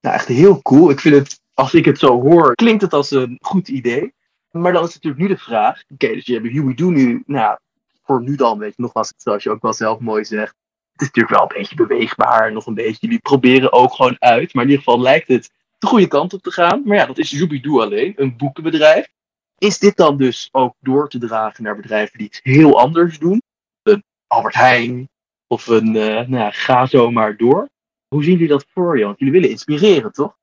Nou, 0.00 0.14
echt 0.14 0.28
heel 0.28 0.62
cool. 0.62 0.90
Ik 0.90 1.00
vind 1.00 1.14
het, 1.14 1.40
als 1.54 1.74
ik 1.74 1.84
het 1.84 1.98
zo 1.98 2.20
hoor, 2.20 2.54
klinkt 2.54 2.82
het 2.82 2.92
als 2.92 3.10
een 3.10 3.38
goed 3.40 3.68
idee. 3.68 4.14
Maar 4.50 4.72
dan 4.72 4.84
is 4.84 4.94
natuurlijk 4.94 5.22
nu 5.22 5.28
de 5.28 5.38
vraag, 5.38 5.82
oké, 5.88 6.08
dus 6.08 6.26
je 6.26 6.32
hebt 6.32 6.46
Huey 6.46 6.74
Do 6.74 6.90
nu, 6.90 7.22
nou, 7.26 7.58
voor 8.02 8.22
nu 8.22 8.36
dan, 8.36 8.58
weet 8.58 8.74
je, 8.76 8.82
nogmaals, 8.82 9.12
zoals 9.16 9.42
je 9.42 9.50
ook 9.50 9.62
wel 9.62 9.72
zelf 9.72 9.98
mooi 9.98 10.24
zegt, 10.24 10.54
het 10.92 11.00
is 11.00 11.06
natuurlijk 11.06 11.34
wel 11.34 11.42
een 11.42 11.58
beetje 11.58 11.86
beweegbaar, 11.86 12.52
nog 12.52 12.66
een 12.66 12.74
beetje. 12.74 12.98
Jullie 13.00 13.18
proberen 13.18 13.72
ook 13.72 13.94
gewoon 13.94 14.16
uit. 14.18 14.54
Maar 14.54 14.64
in 14.64 14.70
ieder 14.70 14.84
geval 14.84 15.00
lijkt 15.00 15.28
het 15.28 15.50
de 15.78 15.86
goede 15.86 16.08
kant 16.08 16.32
op 16.32 16.42
te 16.42 16.50
gaan. 16.50 16.82
Maar 16.84 16.96
ja, 16.96 17.06
dat 17.06 17.18
is 17.18 17.30
Jubidoe 17.30 17.82
alleen, 17.82 18.12
een 18.16 18.36
boekenbedrijf. 18.36 19.08
Is 19.58 19.78
dit 19.78 19.96
dan 19.96 20.16
dus 20.16 20.48
ook 20.52 20.74
door 20.80 21.08
te 21.08 21.18
dragen 21.18 21.64
naar 21.64 21.76
bedrijven 21.76 22.18
die 22.18 22.26
iets 22.26 22.40
heel 22.42 22.80
anders 22.80 23.18
doen? 23.18 23.42
Albert 24.28 24.54
Heijn 24.54 25.08
of 25.46 25.66
een, 25.66 25.94
uh, 25.94 26.26
nou 26.26 26.52
ga 26.52 26.86
zo 26.86 27.10
maar 27.10 27.36
door. 27.36 27.68
Hoe 28.08 28.22
zien 28.22 28.32
jullie 28.32 28.48
dat 28.48 28.66
voor 28.68 28.98
je? 28.98 29.04
Want 29.04 29.18
jullie 29.18 29.34
willen 29.34 29.50
inspireren, 29.50 30.12
toch? 30.12 30.36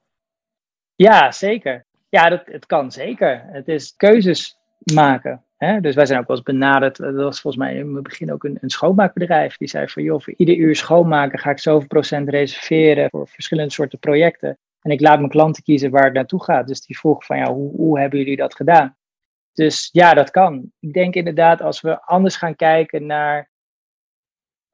Ja, 0.96 1.32
zeker. 1.32 1.86
Ja, 2.10 2.30
dat, 2.30 2.42
het 2.46 2.66
kan 2.66 2.92
zeker. 2.92 3.44
Het 3.48 3.68
is 3.68 3.96
keuzes 3.96 4.58
maken. 4.94 5.44
Hè? 5.58 5.82
Dus 5.82 5.96
wij 5.96 6.06
zijn 6.06 6.20
ook 6.20 6.28
wel 6.28 6.36
eens 6.36 6.46
benaderd. 6.46 6.98
Dat 6.98 7.16
was 7.16 7.42
volgens 7.42 7.64
mij 7.64 7.76
in 7.76 7.94
het 7.94 8.04
begin 8.04 8.34
ook 8.34 8.44
een, 8.44 8.58
een 8.62 8.70
schoonmaakbedrijf. 8.70 9.58
Die 9.58 9.68
zei 9.68 9.88
van 9.88 10.04
joh, 10.04 10.22
voor 10.22 10.34
ieder 10.38 10.56
uur 10.56 10.76
schoonmaken 10.76 11.40
ga 11.40 11.50
ik 11.50 11.60
zoveel 11.60 11.88
procent 11.88 12.30
reserveren 12.30 13.10
voor 13.10 13.28
verschillende 13.28 13.72
soorten 13.72 14.00
projecten. 14.00 14.58
En 14.82 14.92
ik 14.92 15.02
laat 15.02 15.18
mijn 15.18 15.30
klanten 15.30 15.64
kiezen 15.64 15.92
waar 15.92 16.04
het 16.04 16.14
naartoe 16.14 16.44
gaat. 16.44 16.68
Dus 16.68 16.82
die 16.82 16.98
vroeg 16.98 17.26
van 17.26 17.38
ja, 17.38 17.54
hoe, 17.54 17.72
hoe 17.72 18.00
hebben 18.00 18.20
jullie 18.20 18.36
dat 18.36 18.56
gedaan? 18.56 18.98
Dus 19.54 19.90
ja, 19.92 20.14
dat 20.14 20.32
kan. 20.32 20.72
Ik 20.80 20.94
denk 20.94 21.14
inderdaad 21.14 21.62
als 21.62 21.82
we 21.82 22.02
anders 22.02 22.36
gaan 22.36 22.56
kijken 22.56 23.06
naar. 23.06 23.50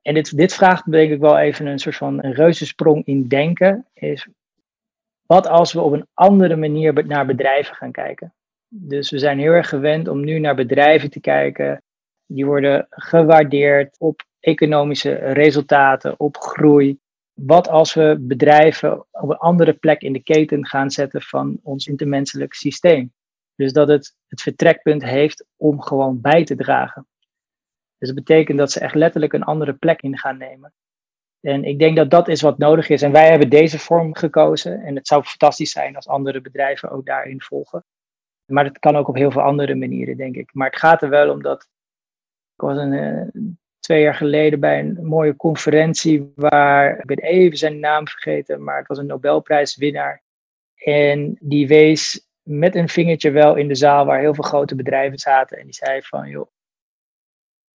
En 0.02 0.14
dit, 0.14 0.38
dit 0.38 0.54
vraagt 0.54 0.92
denk 0.92 1.12
ik 1.12 1.20
wel 1.20 1.38
even 1.38 1.66
een 1.66 1.80
soort 1.80 1.96
van 1.96 2.24
een 2.24 2.34
reuzensprong 2.34 3.06
in 3.06 3.28
denken. 3.28 3.88
Is 3.94 4.28
wat 5.26 5.48
als 5.48 5.74
we 5.74 5.82
op 5.82 5.92
een 5.92 6.08
andere 6.14 6.56
manier 6.56 7.08
naar 7.08 7.26
bedrijven 7.26 7.76
gaan 7.76 7.92
kijken? 7.92 8.34
Dus 8.68 9.10
we 9.10 9.20
zijn 9.20 9.40
heel 9.40 9.52
erg 9.52 9.70
gewend 9.70 10.08
om 10.08 10.24
nu 10.24 10.40
naar 10.40 10.56
bedrijven 10.56 11.10
te 11.10 11.20
kijken. 11.20 11.84
Die 12.26 12.46
worden 12.46 12.88
gewaardeerd 12.90 13.96
op 14.00 14.24
economische 14.40 15.14
resultaten, 15.14 16.20
op 16.20 16.38
groei. 16.38 17.00
Wat 17.34 17.68
als 17.70 17.94
we 17.94 18.18
bedrijven 18.20 19.06
op 19.12 19.30
een 19.30 19.38
andere 19.38 19.74
plek 19.74 20.02
in 20.02 20.14
de 20.14 20.24
keten 20.24 20.66
gaan 20.66 20.92
zetten 20.92 21.22
van 21.22 21.60
ons 21.64 21.88
intermenselijk 21.88 22.54
systeem? 22.54 23.14
Dus 23.56 23.74
dat 23.74 23.88
het 23.88 24.16
het 24.28 24.42
vertrekpunt 24.42 25.04
heeft 25.04 25.46
om 25.56 25.82
gewoon 25.82 26.22
bij 26.22 26.44
te 26.44 26.56
dragen. 26.56 27.08
Dus 28.02 28.10
dat 28.10 28.24
betekent 28.26 28.58
dat 28.58 28.72
ze 28.72 28.80
echt 28.80 28.96
letterlijk 28.96 29.34
een 29.34 29.44
andere 29.44 29.74
plek 29.74 30.02
in 30.02 30.18
gaan 30.18 30.38
nemen. 30.38 30.74
En 31.42 31.64
ik 31.64 31.80
denk 31.80 31.96
dat 31.96 32.10
dat 32.10 32.28
is 32.28 32.42
wat 32.42 32.58
nodig 32.58 32.90
is. 32.90 33.02
En 33.02 33.12
wij 33.12 33.30
hebben 33.30 33.50
deze 33.50 33.80
vorm 33.80 34.16
gekozen. 34.16 34.82
En 34.82 34.96
het 34.96 35.08
zou 35.08 35.24
fantastisch 35.24 35.72
zijn 35.72 35.96
als 35.96 36.08
andere 36.08 36.42
bedrijven 36.42 36.90
ook 36.90 37.06
daarin 37.06 37.42
volgen. 37.42 37.86
Maar 38.46 38.66
het 38.66 38.80
kan 38.80 38.96
ook 38.96 39.08
op 39.08 39.16
heel 39.16 39.32
veel 39.32 39.42
andere 39.42 39.76
manieren, 39.76 40.18
denk 40.18 40.36
ik. 40.36 40.50
Maar 40.54 40.70
het 40.70 40.80
gaat 40.80 41.02
er 41.02 41.10
wel 41.10 41.32
om 41.32 41.42
dat. 41.42 41.62
Ik 42.56 42.62
was 42.62 42.78
een, 42.78 42.94
uh, 42.94 43.44
twee 43.80 44.02
jaar 44.02 44.16
geleden 44.16 44.60
bij 44.60 44.80
een 44.80 45.06
mooie 45.06 45.36
conferentie 45.36 46.32
waar. 46.36 47.00
Ik 47.00 47.06
ben 47.06 47.20
even 47.20 47.58
zijn 47.58 47.80
naam 47.80 48.08
vergeten, 48.08 48.64
maar 48.64 48.78
het 48.78 48.88
was 48.88 48.98
een 48.98 49.06
Nobelprijswinnaar. 49.06 50.24
En 50.76 51.38
die 51.40 51.68
wees 51.68 52.28
met 52.42 52.76
een 52.76 52.90
vingertje 52.90 53.32
wel 53.32 53.56
in 53.56 53.68
de 53.68 53.76
zaal 53.76 54.06
waar 54.06 54.20
heel 54.20 54.34
veel 54.34 54.44
grote 54.44 54.76
bedrijven 54.76 55.20
zaten. 55.20 55.58
En 55.58 55.64
die 55.64 55.74
zei 55.74 56.02
van, 56.02 56.30
joh, 56.30 56.48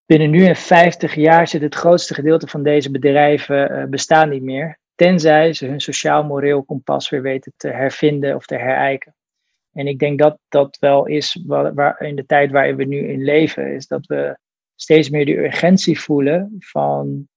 binnen 0.07 0.30
nu 0.30 0.44
en 0.44 0.57
50 0.57 1.14
jaar 1.14 1.48
zit 1.48 1.62
het 1.62 1.74
grootste 1.74 2.14
gedeelte 2.14 2.46
van 2.46 2.62
deze 2.62 2.90
bedrijven 2.90 3.72
uh, 3.72 3.84
bestaan 3.84 4.28
niet 4.28 4.42
meer. 4.42 4.78
Tenzij 4.94 5.52
ze 5.52 5.66
hun 5.66 5.80
sociaal-moreel 5.80 6.62
kompas 6.62 7.09
weer 7.09 7.22
weten 7.22 7.52
te 7.57 7.68
hervinden 7.68 8.34
of 8.34 8.46
te 8.46 8.57
herijken. 8.57 9.14
En 9.72 9.86
ik 9.86 9.98
denk 9.98 10.18
dat 10.18 10.38
dat 10.48 10.76
wel 10.80 11.07
is 11.07 11.42
waar, 11.46 11.74
waar, 11.74 12.00
in 12.00 12.16
de 12.16 12.26
tijd 12.26 12.50
waarin 12.50 12.76
we 12.76 12.84
nu 12.84 13.09
in 13.09 13.24
leven, 13.24 13.74
is 13.74 13.86
dat 13.86 14.07
we 14.07 14.38
steeds 14.74 15.11
meer 15.11 15.24
de 15.24 15.36
urgentie 15.36 16.00
voelen 16.00 16.57
van 16.59 17.28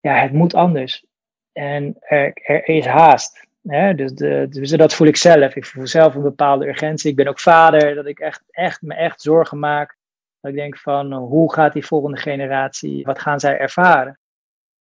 ja, 0.00 0.14
het 0.14 0.32
moet 0.32 0.54
anders. 0.54 1.04
En 1.52 1.96
er, 2.00 2.32
er 2.34 2.68
is 2.68 2.86
haast. 2.86 3.46
Hè? 3.62 3.94
Dus, 3.94 4.12
de, 4.12 4.46
dus 4.50 4.70
dat 4.70 4.94
voel 4.94 5.06
ik 5.06 5.16
zelf. 5.16 5.54
Ik 5.54 5.64
voel 5.64 5.86
zelf 5.86 6.14
een 6.14 6.22
bepaalde 6.22 6.66
urgentie. 6.66 7.10
Ik 7.10 7.16
ben 7.16 7.26
ook 7.26 7.40
vader, 7.40 7.94
dat 7.94 8.06
ik 8.06 8.18
echt, 8.18 8.42
echt, 8.50 8.82
me 8.82 8.94
echt 8.94 9.20
zorgen 9.20 9.58
maak. 9.58 9.97
Dat 10.40 10.50
ik 10.50 10.56
denk 10.56 10.78
van, 10.78 11.12
hoe 11.12 11.52
gaat 11.52 11.72
die 11.72 11.86
volgende 11.86 12.16
generatie, 12.16 13.04
wat 13.04 13.18
gaan 13.18 13.40
zij 13.40 13.58
ervaren? 13.58 14.18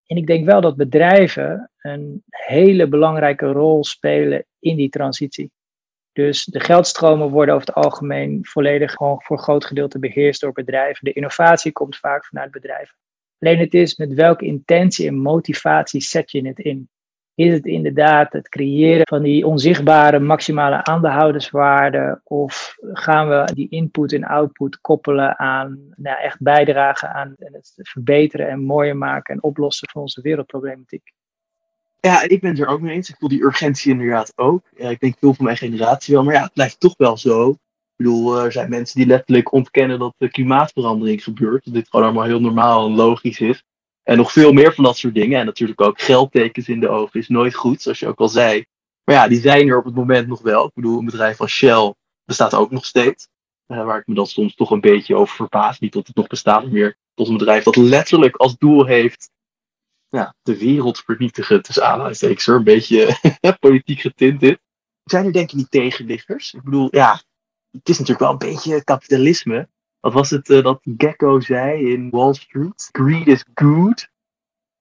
En 0.05 0.17
ik 0.17 0.27
denk 0.27 0.45
wel 0.45 0.61
dat 0.61 0.75
bedrijven 0.75 1.71
een 1.77 2.23
hele 2.27 2.87
belangrijke 2.87 3.45
rol 3.45 3.83
spelen 3.83 4.45
in 4.59 4.75
die 4.75 4.89
transitie. 4.89 5.51
Dus 6.11 6.45
de 6.45 6.59
geldstromen 6.59 7.29
worden 7.29 7.55
over 7.55 7.67
het 7.67 7.75
algemeen 7.75 8.45
volledig 8.45 8.91
gewoon 8.91 9.21
voor 9.21 9.39
groot 9.39 9.65
gedeelte 9.65 9.99
beheerst 9.99 10.41
door 10.41 10.51
bedrijven. 10.51 11.05
De 11.05 11.13
innovatie 11.13 11.71
komt 11.71 11.97
vaak 11.97 12.25
vanuit 12.25 12.51
bedrijven. 12.51 12.95
Alleen 13.39 13.59
het 13.59 13.73
is 13.73 13.95
met 13.95 14.13
welke 14.13 14.45
intentie 14.45 15.07
en 15.07 15.17
motivatie 15.17 16.01
zet 16.01 16.31
je 16.31 16.47
het 16.47 16.59
in? 16.59 16.89
Is 17.37 17.53
het 17.53 17.65
inderdaad 17.65 18.33
het 18.33 18.49
creëren 18.49 19.07
van 19.07 19.21
die 19.21 19.47
onzichtbare 19.47 20.19
maximale 20.19 20.83
aandeelhouderswaarde? 20.83 22.21
Of 22.23 22.77
gaan 22.93 23.29
we 23.29 23.51
die 23.53 23.69
input 23.69 24.13
en 24.13 24.23
output 24.23 24.81
koppelen 24.81 25.39
aan 25.39 25.79
nou, 25.95 26.21
echt 26.21 26.41
bijdragen 26.41 27.13
aan 27.13 27.35
het 27.37 27.73
verbeteren 27.75 28.49
en 28.49 28.59
mooier 28.59 28.97
maken 28.97 29.33
en 29.33 29.43
oplossen 29.43 29.89
van 29.91 30.01
onze 30.01 30.21
wereldproblematiek? 30.21 31.13
Ja, 31.99 32.21
ik 32.21 32.41
ben 32.41 32.49
het 32.49 32.59
er 32.59 32.67
ook 32.67 32.81
mee 32.81 32.95
eens. 32.95 33.09
Ik 33.09 33.15
voel 33.19 33.29
die 33.29 33.43
urgentie 33.43 33.91
inderdaad 33.91 34.33
ook. 34.35 34.61
Ik 34.75 34.99
denk 34.99 35.17
veel 35.19 35.33
van 35.33 35.45
mijn 35.45 35.57
generatie 35.57 36.13
wel, 36.13 36.23
maar 36.23 36.33
ja, 36.33 36.43
het 36.43 36.53
blijft 36.53 36.79
toch 36.79 36.93
wel 36.97 37.17
zo. 37.17 37.49
Ik 37.49 37.57
bedoel, 37.95 38.43
er 38.43 38.51
zijn 38.51 38.69
mensen 38.69 38.99
die 38.99 39.07
letterlijk 39.07 39.51
ontkennen 39.51 39.99
dat 39.99 40.13
de 40.17 40.29
klimaatverandering 40.29 41.23
gebeurt. 41.23 41.65
Dat 41.65 41.73
dit 41.73 41.89
gewoon 41.89 42.05
allemaal 42.05 42.25
heel 42.25 42.41
normaal 42.41 42.87
en 42.87 42.95
logisch 42.95 43.39
is. 43.39 43.63
En 44.07 44.17
nog 44.17 44.31
veel 44.31 44.53
meer 44.53 44.73
van 44.73 44.83
dat 44.83 44.97
soort 44.97 45.13
dingen. 45.13 45.39
En 45.39 45.45
natuurlijk 45.45 45.81
ook 45.81 46.01
geldtekens 46.01 46.69
in 46.69 46.79
de 46.79 46.89
ogen 46.89 47.19
is 47.19 47.27
nooit 47.27 47.55
goed, 47.55 47.81
zoals 47.81 47.99
je 47.99 48.07
ook 48.07 48.19
al 48.19 48.29
zei. 48.29 48.65
Maar 49.03 49.15
ja, 49.15 49.27
die 49.27 49.39
zijn 49.39 49.67
er 49.67 49.77
op 49.77 49.85
het 49.85 49.95
moment 49.95 50.27
nog 50.27 50.41
wel. 50.41 50.65
Ik 50.65 50.73
bedoel, 50.73 50.99
een 50.99 51.05
bedrijf 51.05 51.41
als 51.41 51.51
Shell 51.51 51.93
bestaat 52.25 52.53
ook 52.53 52.71
nog 52.71 52.85
steeds. 52.85 53.27
Uh, 53.67 53.85
waar 53.85 53.99
ik 53.99 54.07
me 54.07 54.13
dan 54.13 54.27
soms 54.27 54.55
toch 54.55 54.71
een 54.71 54.81
beetje 54.81 55.15
over 55.15 55.35
verbaas. 55.35 55.79
Niet 55.79 55.93
dat 55.93 56.07
het 56.07 56.15
nog 56.15 56.27
bestaat, 56.27 56.71
meer 56.71 56.97
tot 57.13 57.27
een 57.27 57.37
bedrijf 57.37 57.63
dat 57.63 57.75
letterlijk 57.75 58.35
als 58.35 58.57
doel 58.57 58.85
heeft 58.85 59.29
ja, 60.09 60.35
de 60.41 60.57
wereld 60.57 60.99
vernietigen. 60.99 61.61
Dus 61.61 61.79
aanhalingstekens 61.79 62.47
er 62.47 62.55
een 62.55 62.63
beetje 62.63 63.17
politiek 63.59 63.99
getint 63.99 64.39
dit. 64.39 64.59
Zijn 65.03 65.25
er 65.25 65.33
denk 65.33 65.49
ik 65.49 65.57
niet 65.57 65.71
tegenliggers? 65.71 66.53
Ik 66.53 66.63
bedoel, 66.63 66.87
ja, 66.91 67.21
het 67.71 67.89
is 67.89 67.99
natuurlijk 67.99 68.19
wel 68.19 68.31
een 68.31 68.53
beetje 68.53 68.83
kapitalisme. 68.83 69.69
Wat 70.07 70.15
was 70.15 70.29
het 70.29 70.49
uh, 70.49 70.63
dat 70.63 70.79
Gecko 70.97 71.39
zei 71.39 71.91
in 71.91 72.09
Wall 72.09 72.33
Street? 72.33 72.89
Greed 72.91 73.27
is 73.27 73.45
good. 73.53 74.09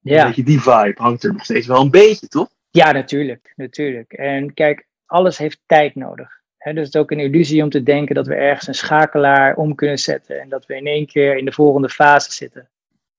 Ja. 0.01 0.33
je, 0.35 0.43
die 0.43 0.61
vibe 0.61 0.95
hangt 0.95 1.25
er 1.25 1.33
nog 1.33 1.45
steeds 1.45 1.67
wel 1.67 1.81
een 1.81 1.91
beetje, 1.91 2.29
toch? 2.29 2.49
Ja, 2.71 2.93
natuurlijk. 2.93 3.53
natuurlijk. 3.57 4.13
En 4.13 4.55
kijk, 4.55 4.87
alles 5.07 5.39
heeft 5.39 5.61
tijd 5.67 5.95
nodig. 5.95 6.41
He, 6.57 6.73
dus 6.73 6.85
het 6.85 6.95
is 6.95 7.01
ook 7.01 7.11
een 7.11 7.21
illusie 7.21 7.63
om 7.63 7.71
te 7.71 7.83
denken 7.83 8.15
dat 8.15 8.27
we 8.27 8.35
ergens 8.35 8.67
een 8.67 8.75
schakelaar 8.75 9.57
om 9.57 9.75
kunnen 9.75 9.99
zetten 9.99 10.41
en 10.41 10.49
dat 10.49 10.67
we 10.67 10.77
in 10.77 10.87
één 10.87 11.07
keer 11.07 11.37
in 11.37 11.45
de 11.45 11.53
volgende 11.53 11.89
fase 11.89 12.33
zitten. 12.33 12.69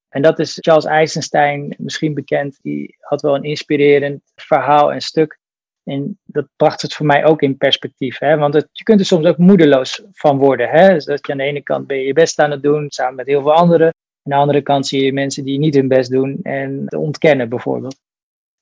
En 0.10 0.22
dat 0.22 0.40
is 0.40 0.58
Charles 0.62 0.86
Eisenstein 0.86 1.76
misschien 1.78 2.14
bekend. 2.14 2.60
Die 2.62 2.96
had 3.00 3.22
wel 3.22 3.36
een 3.36 3.44
inspirerend 3.44 4.22
verhaal 4.36 4.94
en 4.94 5.02
stuk. 5.02 5.40
En 5.88 6.20
dat 6.26 6.48
bracht 6.56 6.82
het 6.82 6.94
voor 6.94 7.06
mij 7.06 7.26
ook 7.26 7.42
in 7.42 7.58
perspectief. 7.58 8.20
Hè? 8.20 8.38
Want 8.38 8.54
het, 8.54 8.70
je 8.72 8.84
kunt 8.84 9.00
er 9.00 9.06
soms 9.06 9.26
ook 9.26 9.38
moedeloos 9.38 10.04
van 10.12 10.38
worden. 10.38 10.70
Hè? 10.70 10.94
Dus 10.94 11.06
dat 11.06 11.28
je 11.28 11.32
aan 11.32 11.38
de 11.38 11.44
ene 11.44 11.62
kant 11.62 11.88
ben 11.88 11.98
je 11.98 12.06
je 12.06 12.14
best 12.14 12.40
aan 12.40 12.52
het 12.52 12.64
doen, 12.64 12.86
samen 12.90 13.16
met 13.16 13.28
heel 13.28 13.42
veel 13.42 13.54
anderen. 13.54 13.88
Aan 13.88 14.32
de 14.32 14.36
andere 14.36 14.62
kant 14.62 14.88
zie 14.88 15.04
je 15.04 15.14
mensen 15.14 15.44
die 15.44 15.60
niet 15.60 15.76
hun 15.76 15.88
best 15.88 16.12
doen 16.12 16.40
en 16.42 16.98
ontkennen 16.98 17.50
bijvoorbeeld. 17.50 18.00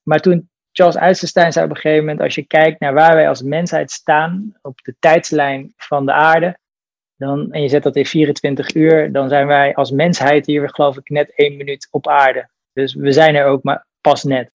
Maar 0.03 0.19
toen 0.19 0.49
Charles 0.71 0.95
Eisenstein 0.95 1.51
zei 1.51 1.65
op 1.65 1.71
een 1.71 1.77
gegeven 1.77 2.03
moment, 2.05 2.21
als 2.21 2.35
je 2.35 2.47
kijkt 2.47 2.79
naar 2.79 2.93
waar 2.93 3.15
wij 3.15 3.29
als 3.29 3.41
mensheid 3.41 3.91
staan 3.91 4.57
op 4.61 4.81
de 4.81 4.95
tijdslijn 4.99 5.73
van 5.77 6.05
de 6.05 6.11
aarde, 6.11 6.57
dan, 7.15 7.51
en 7.51 7.61
je 7.61 7.67
zet 7.67 7.83
dat 7.83 7.95
in 7.95 8.05
24 8.05 8.75
uur, 8.75 9.11
dan 9.11 9.29
zijn 9.29 9.47
wij 9.47 9.75
als 9.75 9.91
mensheid 9.91 10.45
hier, 10.45 10.69
geloof 10.69 10.97
ik, 10.97 11.09
net 11.09 11.35
één 11.35 11.57
minuut 11.57 11.87
op 11.91 12.07
aarde. 12.07 12.49
Dus 12.73 12.93
we 12.93 13.11
zijn 13.11 13.35
er 13.35 13.45
ook 13.45 13.63
maar 13.63 13.85
pas 14.01 14.23
net. 14.23 14.51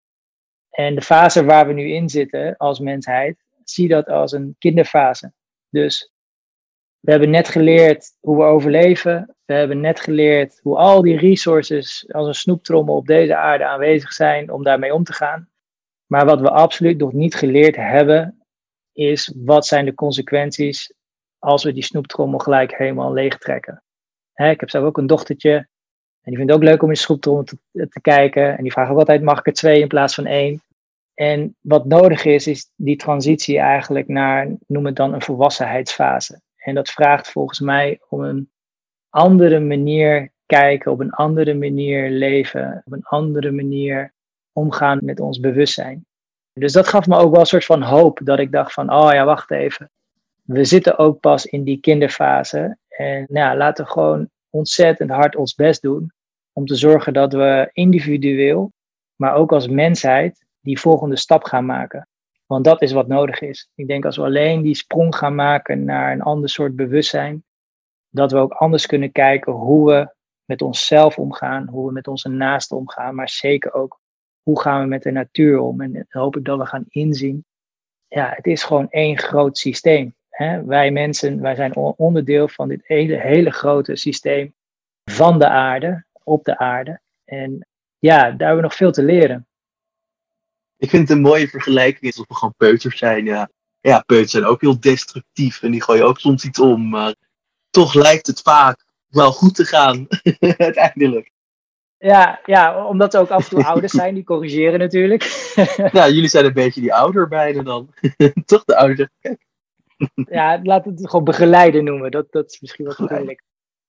En 0.70 0.94
de 0.94 1.02
fase 1.02 1.44
waar 1.44 1.66
we 1.66 1.72
nu 1.72 1.92
in 1.92 2.08
zitten 2.08 2.56
als 2.56 2.78
mensheid, 2.78 3.44
zie 3.64 3.88
dat 3.88 4.08
als 4.08 4.32
een 4.32 4.56
kinderfase. 4.58 5.32
Dus 5.68 6.12
we 7.00 7.10
hebben 7.10 7.30
net 7.30 7.48
geleerd 7.48 8.16
hoe 8.20 8.36
we 8.36 8.42
overleven. 8.42 9.36
We 9.44 9.54
hebben 9.54 9.80
net 9.80 10.00
geleerd 10.00 10.60
hoe 10.62 10.76
al 10.76 11.02
die 11.02 11.18
resources 11.18 12.04
als 12.12 12.26
een 12.26 12.34
snoeptrommel 12.34 12.94
op 12.94 13.06
deze 13.06 13.36
aarde 13.36 13.64
aanwezig 13.64 14.12
zijn 14.12 14.52
om 14.52 14.62
daarmee 14.62 14.94
om 14.94 15.04
te 15.04 15.12
gaan. 15.12 15.48
Maar 16.06 16.24
wat 16.24 16.40
we 16.40 16.50
absoluut 16.50 16.98
nog 16.98 17.12
niet 17.12 17.34
geleerd 17.34 17.76
hebben, 17.76 18.44
is 18.92 19.34
wat 19.36 19.66
zijn 19.66 19.84
de 19.84 19.94
consequenties 19.94 20.92
als 21.38 21.64
we 21.64 21.72
die 21.72 21.84
snoeptrommel 21.84 22.38
gelijk 22.38 22.76
helemaal 22.76 23.12
leegtrekken. 23.12 23.82
Hè, 24.32 24.50
ik 24.50 24.60
heb 24.60 24.70
zelf 24.70 24.84
ook 24.84 24.98
een 24.98 25.06
dochtertje. 25.06 25.68
En 26.22 26.30
die 26.30 26.36
vindt 26.36 26.52
het 26.52 26.60
ook 26.60 26.68
leuk 26.68 26.82
om 26.82 26.88
in 26.88 26.94
de 26.94 27.00
snoeptrommel 27.00 27.44
te, 27.44 27.56
te 27.72 28.00
kijken. 28.00 28.56
En 28.56 28.62
die 28.62 28.72
vraagt 28.72 28.90
ook 28.90 28.98
altijd, 28.98 29.22
mag 29.22 29.38
ik 29.38 29.46
er 29.46 29.52
twee 29.52 29.80
in 29.80 29.88
plaats 29.88 30.14
van 30.14 30.26
één? 30.26 30.62
En 31.14 31.56
wat 31.60 31.84
nodig 31.84 32.24
is, 32.24 32.46
is 32.46 32.70
die 32.76 32.96
transitie 32.96 33.58
eigenlijk 33.58 34.08
naar, 34.08 34.48
noem 34.66 34.86
het 34.86 34.96
dan 34.96 35.14
een 35.14 35.22
volwassenheidsfase. 35.22 36.40
En 36.56 36.74
dat 36.74 36.90
vraagt 36.90 37.30
volgens 37.30 37.60
mij 37.60 38.00
om 38.08 38.20
een 38.20 38.50
andere 39.08 39.60
manier 39.60 40.30
kijken, 40.46 40.92
op 40.92 41.00
een 41.00 41.10
andere 41.10 41.54
manier 41.54 42.10
leven, 42.10 42.82
op 42.84 42.92
een 42.92 43.04
andere 43.04 43.50
manier 43.50 44.12
omgaan 44.52 44.98
met 45.02 45.20
ons 45.20 45.40
bewustzijn. 45.40 46.06
Dus 46.52 46.72
dat 46.72 46.88
gaf 46.88 47.06
me 47.06 47.16
ook 47.16 47.30
wel 47.30 47.40
een 47.40 47.46
soort 47.46 47.64
van 47.64 47.82
hoop, 47.82 48.20
dat 48.22 48.38
ik 48.38 48.52
dacht 48.52 48.72
van, 48.72 48.92
oh 48.92 49.12
ja, 49.12 49.24
wacht 49.24 49.50
even. 49.50 49.90
We 50.42 50.64
zitten 50.64 50.98
ook 50.98 51.20
pas 51.20 51.46
in 51.46 51.64
die 51.64 51.80
kinderfase. 51.80 52.76
En 52.88 53.26
nou, 53.28 53.56
laten 53.56 53.84
we 53.84 53.90
gewoon 53.90 54.28
ontzettend 54.50 55.10
hard 55.10 55.36
ons 55.36 55.54
best 55.54 55.82
doen 55.82 56.12
om 56.52 56.66
te 56.66 56.74
zorgen 56.74 57.12
dat 57.12 57.32
we 57.32 57.70
individueel, 57.72 58.72
maar 59.16 59.34
ook 59.34 59.52
als 59.52 59.68
mensheid, 59.68 60.46
die 60.60 60.80
volgende 60.80 61.16
stap 61.16 61.44
gaan 61.44 61.66
maken. 61.66 62.08
Want 62.46 62.64
dat 62.64 62.82
is 62.82 62.92
wat 62.92 63.08
nodig 63.08 63.40
is. 63.40 63.70
Ik 63.74 63.86
denk 63.86 64.04
als 64.04 64.16
we 64.16 64.22
alleen 64.22 64.62
die 64.62 64.74
sprong 64.74 65.16
gaan 65.16 65.34
maken 65.34 65.84
naar 65.84 66.12
een 66.12 66.22
ander 66.22 66.48
soort 66.48 66.76
bewustzijn, 66.76 67.44
dat 68.08 68.32
we 68.32 68.38
ook 68.38 68.52
anders 68.52 68.86
kunnen 68.86 69.12
kijken 69.12 69.52
hoe 69.52 69.86
we 69.90 70.14
met 70.44 70.62
onszelf 70.62 71.18
omgaan, 71.18 71.68
hoe 71.68 71.86
we 71.86 71.92
met 71.92 72.08
onze 72.08 72.28
naasten 72.28 72.76
omgaan, 72.76 73.14
maar 73.14 73.28
zeker 73.28 73.72
ook 73.72 74.00
hoe 74.42 74.60
gaan 74.60 74.80
we 74.80 74.86
met 74.86 75.02
de 75.02 75.10
natuur 75.10 75.58
om. 75.58 75.80
En 75.80 76.06
hoop 76.08 76.36
ik 76.36 76.44
dat 76.44 76.58
we 76.58 76.66
gaan 76.66 76.84
inzien, 76.88 77.44
ja, 78.08 78.32
het 78.34 78.46
is 78.46 78.62
gewoon 78.62 78.90
één 78.90 79.18
groot 79.18 79.58
systeem. 79.58 80.14
Hè? 80.42 80.64
Wij 80.64 80.90
mensen, 80.90 81.40
wij 81.40 81.54
zijn 81.54 81.76
onderdeel 81.76 82.48
van 82.48 82.68
dit 82.68 82.80
hele, 82.84 83.16
hele 83.16 83.50
grote 83.50 83.96
systeem 83.96 84.54
van 85.04 85.38
de 85.38 85.48
aarde, 85.48 86.04
op 86.22 86.44
de 86.44 86.58
aarde. 86.58 87.00
En 87.24 87.66
ja, 87.98 88.16
daar 88.16 88.28
hebben 88.28 88.56
we 88.56 88.62
nog 88.62 88.74
veel 88.74 88.92
te 88.92 89.02
leren. 89.02 89.46
Ik 90.76 90.90
vind 90.90 91.08
het 91.08 91.16
een 91.16 91.22
mooie 91.22 91.48
vergelijking 91.48 92.12
is 92.12 92.20
of 92.20 92.28
we 92.28 92.34
gewoon 92.34 92.54
peuters 92.56 92.98
zijn. 92.98 93.24
Ja, 93.24 93.50
ja 93.80 94.02
peuters 94.06 94.30
zijn 94.30 94.44
ook 94.44 94.60
heel 94.60 94.80
destructief 94.80 95.62
en 95.62 95.70
die 95.70 95.82
gooien 95.82 96.06
ook 96.06 96.20
soms 96.20 96.44
iets 96.44 96.58
om. 96.58 96.88
Maar 96.88 97.14
toch 97.70 97.94
lijkt 97.94 98.26
het 98.26 98.40
vaak 98.40 98.84
wel 99.06 99.32
goed 99.32 99.54
te 99.54 99.64
gaan, 99.64 100.06
uiteindelijk. 100.56 101.30
Ja, 101.98 102.40
ja, 102.44 102.86
omdat 102.86 103.12
ze 103.12 103.18
ook 103.18 103.30
af 103.30 103.44
en 103.44 103.56
toe 103.56 103.64
ouders 103.64 103.92
zijn, 103.92 104.14
die 104.14 104.24
corrigeren 104.24 104.78
natuurlijk. 104.78 105.52
nou, 105.92 106.12
jullie 106.12 106.28
zijn 106.28 106.44
een 106.44 106.52
beetje 106.52 106.80
die 106.80 106.94
ouder 106.94 107.28
bijna 107.28 107.62
dan. 107.62 107.94
toch 108.44 108.64
de 108.64 108.76
ouders 108.76 109.08
kijk. 109.20 109.48
ja, 110.38 110.60
we 110.60 110.72
het 110.72 111.08
gewoon 111.08 111.24
begeleiden 111.24 111.84
noemen. 111.84 112.10
Dat, 112.10 112.32
dat 112.32 112.50
is 112.50 112.60
misschien 112.60 112.86
wat 112.86 112.98
moeilijk. 112.98 113.42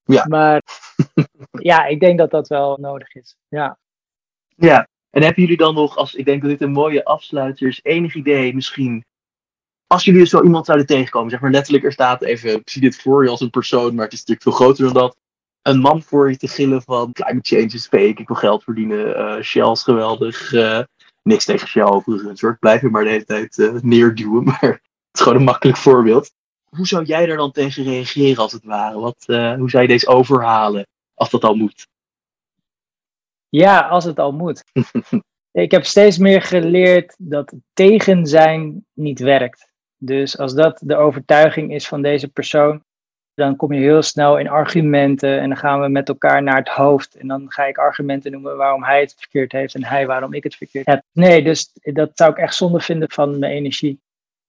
Ja. 0.04 0.26
Maar 0.28 0.62
ja, 1.52 1.86
ik 1.86 2.00
denk 2.00 2.18
dat 2.18 2.32
dat 2.32 2.48
wel 2.48 2.78
nodig 2.82 3.16
is. 3.16 3.38
Ja. 3.48 3.80
Ja, 4.56 4.88
en 5.10 5.24
hebben 5.24 5.42
jullie 5.42 5.58
dan 5.58 5.74
nog, 5.74 5.96
als 5.96 6.16
ik 6.16 6.26
denk 6.26 6.42
dat 6.42 6.50
dit 6.50 6.62
een 6.62 6.72
mooie 6.72 7.06
afsluiter 7.06 7.68
is, 7.68 7.80
enig 7.84 8.16
idee 8.16 8.56
misschien, 8.56 9.06
als 9.88 10.06
jullie 10.06 10.26
zo 10.26 10.44
iemand 10.44 10.66
zouden 10.66 10.88
tegenkomen, 10.88 11.30
zeg 11.30 11.40
maar 11.40 11.52
letterlijk, 11.52 11.84
er 11.84 11.92
staat 11.92 12.22
even, 12.24 12.56
ik 12.56 12.70
zie 12.70 12.82
dit 12.82 13.02
voor 13.02 13.24
je 13.24 13.30
als 13.30 13.42
een 13.42 13.50
persoon, 13.50 13.96
maar 13.96 14.04
het 14.04 14.14
is 14.14 14.20
natuurlijk 14.20 14.48
veel 14.48 14.66
groter 14.66 14.84
dan 14.84 14.94
dat, 14.94 15.18
een 15.62 15.80
man 15.80 16.02
voor 16.02 16.30
je 16.30 16.38
te 16.38 16.48
gillen 16.48 16.82
van 16.82 17.12
climate 17.12 17.56
change 17.56 17.74
is 17.74 17.88
fake, 17.88 18.22
ik 18.22 18.28
wil 18.28 18.36
geld 18.36 18.64
verdienen, 18.64 19.08
uh, 19.08 19.42
Shell 19.42 19.72
is 19.72 19.84
geweldig, 19.84 20.52
uh, 20.52 20.82
niks 21.24 21.46
tegen 21.46 21.68
Shell 21.68 21.84
overigens 21.84 22.42
hoor, 22.42 22.58
blijf 22.60 22.82
je 22.82 22.90
maar 22.90 23.04
de 23.04 23.10
hele 23.10 23.26
tijd 23.26 23.58
uh, 23.58 23.74
neerduwen, 23.82 24.44
maar 24.62 24.82
is 25.12 25.22
gewoon 25.22 25.38
een 25.38 25.44
makkelijk 25.44 25.78
voorbeeld. 25.78 26.32
Hoe 26.70 26.88
zou 26.88 27.04
jij 27.04 27.26
daar 27.26 27.38
dan 27.38 27.52
tegen 27.52 27.84
reageren 27.84 28.44
als 28.44 28.52
het 28.52 28.64
ware? 28.64 29.00
Wat, 29.00 29.24
hoe 29.58 29.70
zou 29.70 29.82
je 29.82 29.88
deze 29.88 30.08
overhalen, 30.08 30.88
als 31.14 31.30
dat 31.30 31.44
al 31.44 31.56
moet? 31.56 31.88
Ja, 33.50 33.80
als 33.80 34.04
het 34.04 34.20
al 34.20 34.32
moet. 34.32 34.64
ik 35.52 35.72
heb 35.72 35.86
steeds 35.86 36.18
meer 36.18 36.42
geleerd 36.42 37.16
dat 37.18 37.54
tegen 37.74 38.26
zijn 38.28 38.86
niet 38.94 39.20
werkt. 39.20 39.72
Dus 39.98 40.38
als 40.38 40.54
dat 40.54 40.82
de 40.84 40.96
overtuiging 40.96 41.74
is 41.74 41.88
van 41.88 42.02
deze 42.02 42.28
persoon, 42.28 42.84
dan 43.34 43.56
kom 43.56 43.74
je 43.74 43.80
heel 43.80 44.02
snel 44.02 44.40
in 44.40 44.50
argumenten 44.50 45.40
en 45.40 45.50
dan 45.50 45.58
gaan 45.58 45.82
we 45.82 45.88
met 45.88 46.10
elkaar 46.10 46.44
naar 46.44 46.58
het 46.58 46.70
hoofd. 46.70 47.16
En 47.16 47.28
dan 47.28 47.52
ga 47.52 47.66
ik 47.66 47.78
argumenten 47.78 48.32
noemen 48.32 48.58
waarom 48.58 48.84
hij 48.84 49.00
het 49.00 49.16
verkeerd 49.18 49.52
heeft 49.52 49.76
en 49.76 49.84
hij 49.84 50.08
waarom 50.08 50.34
ik 50.34 50.44
het 50.44 50.56
verkeerd 50.56 50.86
heb. 50.86 51.04
Nee, 51.12 51.44
dus 51.44 51.72
dat 51.74 52.12
zou 52.14 52.32
ik 52.32 52.38
echt 52.38 52.56
zonde 52.56 52.80
vinden 52.80 53.12
van 53.12 53.40
mijn 53.40 53.52
energie. 53.52 54.00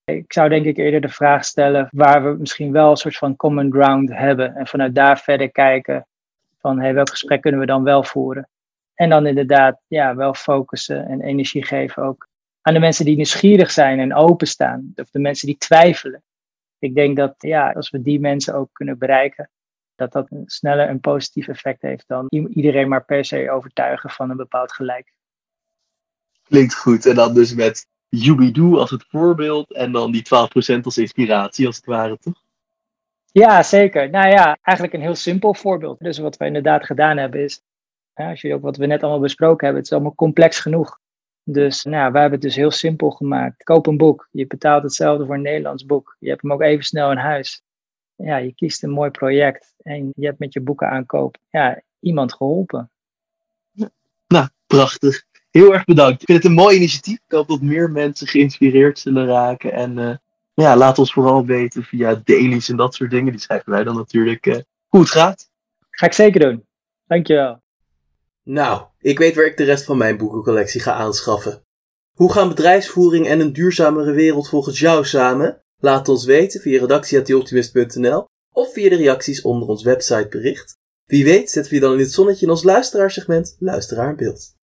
Ik 0.05 0.33
zou 0.33 0.49
denk 0.49 0.67
ik 0.67 0.77
eerder 0.77 1.01
de 1.01 1.09
vraag 1.09 1.45
stellen 1.45 1.89
waar 1.91 2.25
we 2.25 2.39
misschien 2.39 2.73
wel 2.73 2.91
een 2.91 2.97
soort 2.97 3.17
van 3.17 3.37
common 3.37 3.73
ground 3.73 4.11
hebben. 4.13 4.55
En 4.55 4.67
vanuit 4.67 4.95
daar 4.95 5.19
verder 5.19 5.51
kijken 5.51 6.07
van 6.59 6.81
hey, 6.81 6.95
welk 6.95 7.11
gesprek 7.11 7.41
kunnen 7.41 7.61
we 7.61 7.67
dan 7.67 7.83
wel 7.83 8.05
voeren. 8.05 8.49
En 8.95 9.09
dan 9.09 9.27
inderdaad 9.27 9.81
ja, 9.87 10.17
wel 10.17 10.35
focussen 10.35 11.07
en 11.07 11.21
energie 11.21 11.65
geven 11.65 12.03
ook 12.03 12.29
aan 12.61 12.75
de 12.75 12.81
mensen 12.81 13.05
die 13.05 13.17
nieuwsgierig 13.17 13.71
zijn 13.71 13.99
en 13.99 14.15
openstaan. 14.15 14.93
Of 14.95 15.11
de 15.11 15.19
mensen 15.19 15.47
die 15.47 15.59
twijfelen. 15.59 16.23
Ik 16.79 16.95
denk 16.95 17.17
dat 17.17 17.35
ja, 17.39 17.71
als 17.71 17.91
we 17.91 18.03
die 18.03 18.21
mensen 18.21 18.55
ook 18.55 18.69
kunnen 18.73 18.99
bereiken, 18.99 19.51
dat 19.95 20.13
dat 20.13 20.29
sneller 20.47 20.89
een 20.89 21.01
positief 21.01 21.49
effect 21.49 21.83
heeft 21.83 22.09
dan 22.09 22.27
iedereen 22.29 22.89
maar 22.89 23.05
per 23.05 23.25
se 23.25 23.51
overtuigen 23.51 24.11
van 24.11 24.31
een 24.31 24.37
bepaald 24.37 24.73
gelijk. 24.73 25.13
Klinkt 26.43 26.75
goed. 26.75 27.07
En 27.07 27.15
dan 27.15 27.35
dus 27.35 27.55
met 27.55 27.87
Yubidu 28.15 28.77
als 28.77 28.91
het 28.91 29.05
voorbeeld 29.09 29.73
en 29.73 29.93
dan 29.93 30.13
die 30.13 30.23
12% 30.79 30.81
als 30.83 30.99
inspiratie 30.99 31.67
als 31.67 31.77
het 31.77 31.85
ware, 31.85 32.19
toch? 32.19 32.43
Ja, 33.33 33.63
zeker. 33.63 34.11
Nou 34.11 34.29
ja, 34.29 34.59
eigenlijk 34.63 34.97
een 34.97 35.03
heel 35.03 35.15
simpel 35.15 35.55
voorbeeld. 35.55 35.99
Dus 35.99 36.19
wat 36.19 36.37
we 36.37 36.45
inderdaad 36.45 36.85
gedaan 36.85 37.17
hebben 37.17 37.41
is, 37.41 37.63
als 38.15 38.41
je 38.41 38.55
ook 38.55 38.63
wat 38.63 38.77
we 38.77 38.87
net 38.87 39.03
allemaal 39.03 39.21
besproken 39.21 39.65
hebben, 39.65 39.77
het 39.77 39.87
is 39.87 39.93
allemaal 39.93 40.15
complex 40.15 40.61
genoeg. 40.61 41.01
Dus 41.45 41.85
nou, 41.85 42.13
wij 42.13 42.21
hebben 42.21 42.41
het 42.41 42.49
dus 42.49 42.57
heel 42.57 42.71
simpel 42.71 43.11
gemaakt. 43.11 43.63
Koop 43.63 43.87
een 43.87 43.97
boek. 43.97 44.29
Je 44.31 44.47
betaalt 44.47 44.83
hetzelfde 44.83 45.27
voor 45.27 45.35
een 45.35 45.43
Nederlands 45.43 45.87
boek. 45.87 46.17
Je 46.19 46.29
hebt 46.29 46.43
hem 46.43 46.53
ook 46.53 46.63
even 46.63 46.85
snel 46.85 47.11
in 47.11 47.17
huis. 47.17 47.63
Ja, 48.15 48.37
je 48.37 48.55
kiest 48.55 48.83
een 48.83 48.91
mooi 48.91 49.11
project 49.11 49.75
en 49.83 50.13
je 50.15 50.27
hebt 50.27 50.39
met 50.39 50.53
je 50.53 50.61
boeken 50.61 50.89
aankoop 50.89 51.37
ja, 51.51 51.83
iemand 52.01 52.35
geholpen. 52.35 52.91
Nou, 54.27 54.49
prachtig. 54.67 55.25
Heel 55.53 55.73
erg 55.73 55.85
bedankt. 55.85 56.21
Ik 56.21 56.27
vind 56.27 56.43
het 56.43 56.47
een 56.47 56.57
mooi 56.57 56.77
initiatief. 56.77 57.15
Ik 57.15 57.33
hoop 57.33 57.49
dat 57.49 57.61
meer 57.61 57.91
mensen 57.91 58.27
geïnspireerd 58.27 58.99
zullen 58.99 59.27
raken. 59.27 59.73
En 59.73 59.99
uh, 59.99 60.15
ja, 60.55 60.77
laat 60.77 60.99
ons 60.99 61.13
vooral 61.13 61.47
weten 61.47 61.83
via 61.83 62.21
dailies 62.25 62.69
en 62.69 62.77
dat 62.77 62.95
soort 62.95 63.11
dingen. 63.11 63.33
Die 63.33 63.41
schrijven 63.41 63.73
wij 63.73 63.85
dan 63.85 63.97
natuurlijk 63.97 64.47
uh, 64.47 64.57
hoe 64.87 65.01
het 65.01 65.11
gaat. 65.11 65.51
Ga 65.91 66.07
ik 66.07 66.13
zeker 66.13 66.41
doen. 66.41 66.67
Dankjewel. 67.07 67.63
Nou, 68.43 68.83
ik 68.99 69.19
weet 69.19 69.35
waar 69.35 69.45
ik 69.45 69.57
de 69.57 69.65
rest 69.65 69.85
van 69.85 69.97
mijn 69.97 70.17
boekencollectie 70.17 70.81
ga 70.81 70.93
aanschaffen. 70.93 71.65
Hoe 72.13 72.33
gaan 72.33 72.49
bedrijfsvoering 72.49 73.27
en 73.27 73.41
een 73.41 73.53
duurzamere 73.53 74.13
wereld 74.13 74.49
volgens 74.49 74.79
jou 74.79 75.05
samen? 75.05 75.63
Laat 75.79 76.09
ons 76.09 76.25
weten 76.25 76.61
via 76.61 76.81
redactie.theoptimist.nl 76.81 78.29
of 78.53 78.73
via 78.73 78.89
de 78.89 78.97
reacties 78.97 79.43
onder 79.43 79.69
ons 79.69 79.83
websitebericht. 79.83 80.77
Wie 81.05 81.25
weet 81.25 81.51
zetten 81.51 81.73
we 81.73 81.79
je 81.79 81.85
dan 81.85 81.93
in 81.93 81.99
het 81.99 82.13
zonnetje 82.13 82.45
in 82.45 82.51
ons 82.51 82.63
luisteraarsegment 82.63 83.57
Luisteraar 83.59 84.09
in 84.09 84.17
Beeld. 84.17 84.61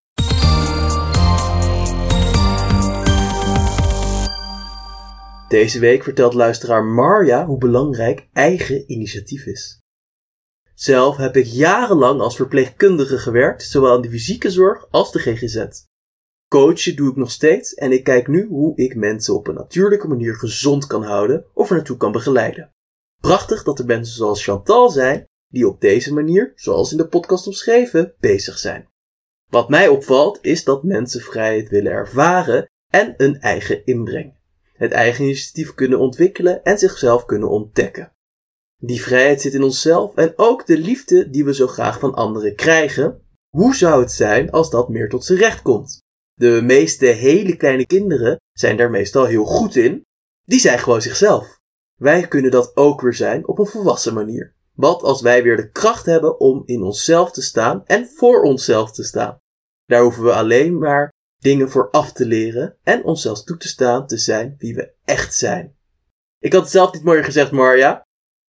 Deze 5.49 5.79
week 5.79 6.03
vertelt 6.03 6.33
luisteraar 6.33 6.83
Marja 6.83 7.45
hoe 7.45 7.57
belangrijk 7.57 8.27
eigen 8.33 8.91
initiatief 8.91 9.45
is. 9.45 9.81
Zelf 10.73 11.17
heb 11.17 11.35
ik 11.35 11.45
jarenlang 11.45 12.21
als 12.21 12.35
verpleegkundige 12.35 13.17
gewerkt, 13.17 13.63
zowel 13.63 13.95
in 13.95 14.01
de 14.01 14.09
fysieke 14.09 14.51
zorg 14.51 14.87
als 14.89 15.11
de 15.11 15.19
GGZ. 15.19 15.65
Coachen 16.47 16.95
doe 16.95 17.09
ik 17.09 17.15
nog 17.15 17.31
steeds 17.31 17.73
en 17.73 17.91
ik 17.91 18.03
kijk 18.03 18.27
nu 18.27 18.47
hoe 18.47 18.77
ik 18.77 18.95
mensen 18.95 19.35
op 19.35 19.47
een 19.47 19.55
natuurlijke 19.55 20.07
manier 20.07 20.35
gezond 20.35 20.87
kan 20.87 21.03
houden 21.03 21.45
of 21.53 21.69
er 21.69 21.75
naartoe 21.75 21.97
kan 21.97 22.11
begeleiden. 22.11 22.71
Prachtig 23.21 23.63
dat 23.63 23.79
er 23.79 23.85
mensen 23.85 24.15
zoals 24.15 24.43
Chantal 24.43 24.89
zijn 24.89 25.25
die 25.47 25.67
op 25.67 25.81
deze 25.81 26.13
manier, 26.13 26.51
zoals 26.55 26.91
in 26.91 26.97
de 26.97 27.07
podcast 27.07 27.47
omschreven, 27.47 28.13
bezig 28.19 28.57
zijn. 28.57 28.87
Wat 29.47 29.69
mij 29.69 29.87
opvalt 29.87 30.39
is 30.41 30.63
dat 30.63 30.83
mensen 30.83 31.21
vrijheid 31.21 31.69
willen 31.69 31.91
ervaren 31.91 32.65
en 32.91 33.13
een 33.17 33.39
eigen 33.39 33.85
inbreng. 33.85 34.38
Het 34.79 34.91
eigen 34.91 35.23
initiatief 35.23 35.73
kunnen 35.73 35.99
ontwikkelen 35.99 36.63
en 36.63 36.77
zichzelf 36.77 37.25
kunnen 37.25 37.49
ontdekken. 37.49 38.11
Die 38.81 39.01
vrijheid 39.01 39.41
zit 39.41 39.53
in 39.53 39.63
onszelf 39.63 40.15
en 40.15 40.33
ook 40.35 40.65
de 40.65 40.77
liefde 40.77 41.29
die 41.29 41.45
we 41.45 41.53
zo 41.53 41.67
graag 41.67 41.99
van 41.99 42.13
anderen 42.13 42.55
krijgen. 42.55 43.21
Hoe 43.49 43.75
zou 43.75 44.01
het 44.01 44.11
zijn 44.11 44.51
als 44.51 44.69
dat 44.69 44.89
meer 44.89 45.09
tot 45.09 45.25
zijn 45.25 45.39
recht 45.39 45.61
komt? 45.61 45.97
De 46.33 46.61
meeste 46.63 47.05
hele 47.05 47.55
kleine 47.55 47.85
kinderen 47.85 48.37
zijn 48.51 48.77
daar 48.77 48.89
meestal 48.89 49.25
heel 49.25 49.45
goed 49.45 49.75
in. 49.75 50.01
Die 50.43 50.59
zijn 50.59 50.79
gewoon 50.79 51.01
zichzelf. 51.01 51.57
Wij 51.95 52.27
kunnen 52.27 52.51
dat 52.51 52.75
ook 52.75 53.01
weer 53.01 53.13
zijn 53.13 53.47
op 53.47 53.59
een 53.59 53.65
volwassen 53.65 54.13
manier. 54.13 54.55
Wat 54.73 55.01
als 55.03 55.21
wij 55.21 55.43
weer 55.43 55.55
de 55.55 55.71
kracht 55.71 56.05
hebben 56.05 56.39
om 56.39 56.63
in 56.65 56.83
onszelf 56.83 57.31
te 57.31 57.41
staan 57.41 57.85
en 57.85 58.07
voor 58.15 58.41
onszelf 58.41 58.91
te 58.91 59.03
staan? 59.03 59.37
Daar 59.85 60.01
hoeven 60.01 60.23
we 60.23 60.33
alleen 60.33 60.77
maar 60.77 61.11
dingen 61.39 61.69
voor 61.69 61.89
af 61.89 62.11
te 62.11 62.25
leren 62.25 62.77
en 62.83 63.03
onszelf 63.03 63.43
toe 63.43 63.57
te 63.57 63.67
staan 63.67 64.07
te 64.07 64.17
zijn 64.17 64.55
wie 64.57 64.75
we 64.75 64.91
echt 65.05 65.35
zijn. 65.35 65.75
Ik 66.39 66.53
had 66.53 66.61
het 66.61 66.71
zelf 66.71 66.93
niet 66.93 67.03
mooier 67.03 67.23
gezegd, 67.23 67.51
Marja. 67.51 68.01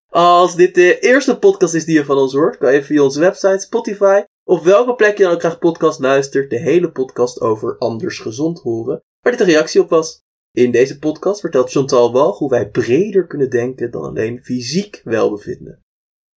Als 0.09 0.55
dit 0.55 0.75
de 0.75 0.99
eerste 0.99 1.39
podcast 1.39 1.75
is 1.75 1.85
die 1.85 1.95
je 1.95 2.05
van 2.05 2.17
ons 2.17 2.33
hoort, 2.33 2.57
kan 2.57 2.75
je 2.75 2.85
via 2.85 3.03
onze 3.03 3.21
website, 3.21 3.59
Spotify 3.59 4.23
of 4.45 4.63
welke 4.63 4.95
plek 4.95 5.17
je 5.17 5.23
dan 5.23 5.33
ook 5.33 5.41
graag 5.41 5.59
podcast 5.59 6.01
luistert, 6.01 6.51
de 6.51 6.59
hele 6.59 6.93
podcast 6.93 7.41
over 7.41 7.79
anders 7.79 8.19
gezond 8.19 8.61
horen, 8.61 9.03
waar 9.21 9.33
dit 9.33 9.41
een 9.41 9.53
reactie 9.55 9.81
op 9.81 9.89
was. 9.89 10.21
In 10.53 10.71
deze 10.71 10.99
podcast 10.99 11.41
vertelt 11.41 11.71
Chantal 11.71 12.13
Walg 12.13 12.39
hoe 12.39 12.51
wij 12.51 12.71
breder 12.71 13.27
kunnen 13.27 13.51
denken 13.51 13.91
dan 13.91 14.05
alleen 14.05 14.43
fysiek 14.43 15.01
welbevinden. 15.05 15.83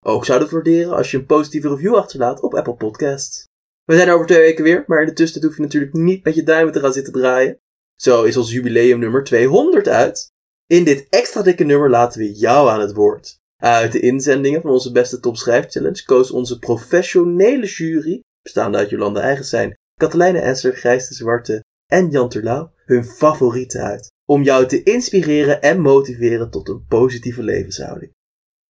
Ook 0.06 0.26
zou 0.26 0.42
het 0.42 0.52
waarderen 0.52 0.96
als 0.96 1.12
je 1.12 1.18
een 1.18 1.26
positieve 1.26 1.70
review 1.70 1.96
achterlaat 1.96 2.42
op 2.42 2.56
Apple 2.56 2.76
Podcasts. 2.76 3.46
We 3.86 3.96
zijn 3.96 4.08
er 4.08 4.14
over 4.14 4.28
twee 4.28 4.40
weken 4.40 4.64
weer, 4.64 4.84
maar 4.88 5.00
in 5.00 5.08
de 5.08 5.14
tussentijd 5.14 5.46
hoef 5.46 5.56
je 5.56 5.62
natuurlijk 5.62 5.94
niet 5.94 6.24
met 6.24 6.36
je 6.36 6.44
duimen 6.44 6.74
te 6.74 6.80
gaan 6.80 6.94
zitten 6.94 7.14
draaien. 7.14 7.60
Zo 7.96 8.24
is 8.24 8.38
ons 8.38 8.52
jubileumnummer 8.52 9.24
200 9.24 9.88
uit. 9.88 10.32
In 10.68 10.84
dit 10.84 11.08
extra 11.10 11.42
dikke 11.42 11.64
nummer 11.64 11.90
laten 11.90 12.20
we 12.20 12.34
jou 12.34 12.70
aan 12.70 12.80
het 12.80 12.94
woord. 12.94 13.42
Uit 13.58 13.92
de 13.92 14.00
inzendingen 14.00 14.62
van 14.62 14.72
onze 14.72 14.92
beste 14.92 15.20
Top 15.20 15.38
Schrijf 15.38 15.66
Challenge 15.70 16.04
koos 16.06 16.32
onze 16.32 16.60
professionele 16.60 17.66
jury, 17.66 18.22
bestaande 18.42 18.78
uit 18.78 18.90
Jolanda 18.90 19.22
Eigenstein, 19.22 19.74
Katelijne 20.00 20.40
Esser, 20.40 20.78
Gijs 20.78 21.08
de 21.08 21.14
Zwarte 21.14 21.64
en 21.92 22.10
Jan 22.10 22.30
Terlouw, 22.30 22.72
hun 22.86 23.06
favorieten 23.06 23.82
uit. 23.82 24.12
Om 24.26 24.44
jou 24.44 24.66
te 24.66 24.84
inspireren 24.84 25.62
en 25.62 25.82
motiveren 25.82 26.50
tot 26.50 26.70
een 26.70 26.86
positieve 26.88 27.44
levenshouding. 27.44 28.12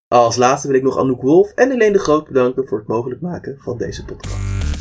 Als 0.09 0.37
laatste 0.37 0.69
wil 0.69 0.77
ik 0.77 0.83
nog 0.83 0.99
Anouk 0.99 1.23
Wolf 1.23 1.53
en 1.53 1.71
Helene 1.71 1.93
de 1.93 1.99
Groot 1.99 2.27
bedanken 2.27 2.69
voor 2.69 2.79
het 2.79 2.89
mogelijk 2.89 3.21
maken 3.21 3.59
van 3.59 3.79
deze 3.79 4.05
podcast. 4.05 4.72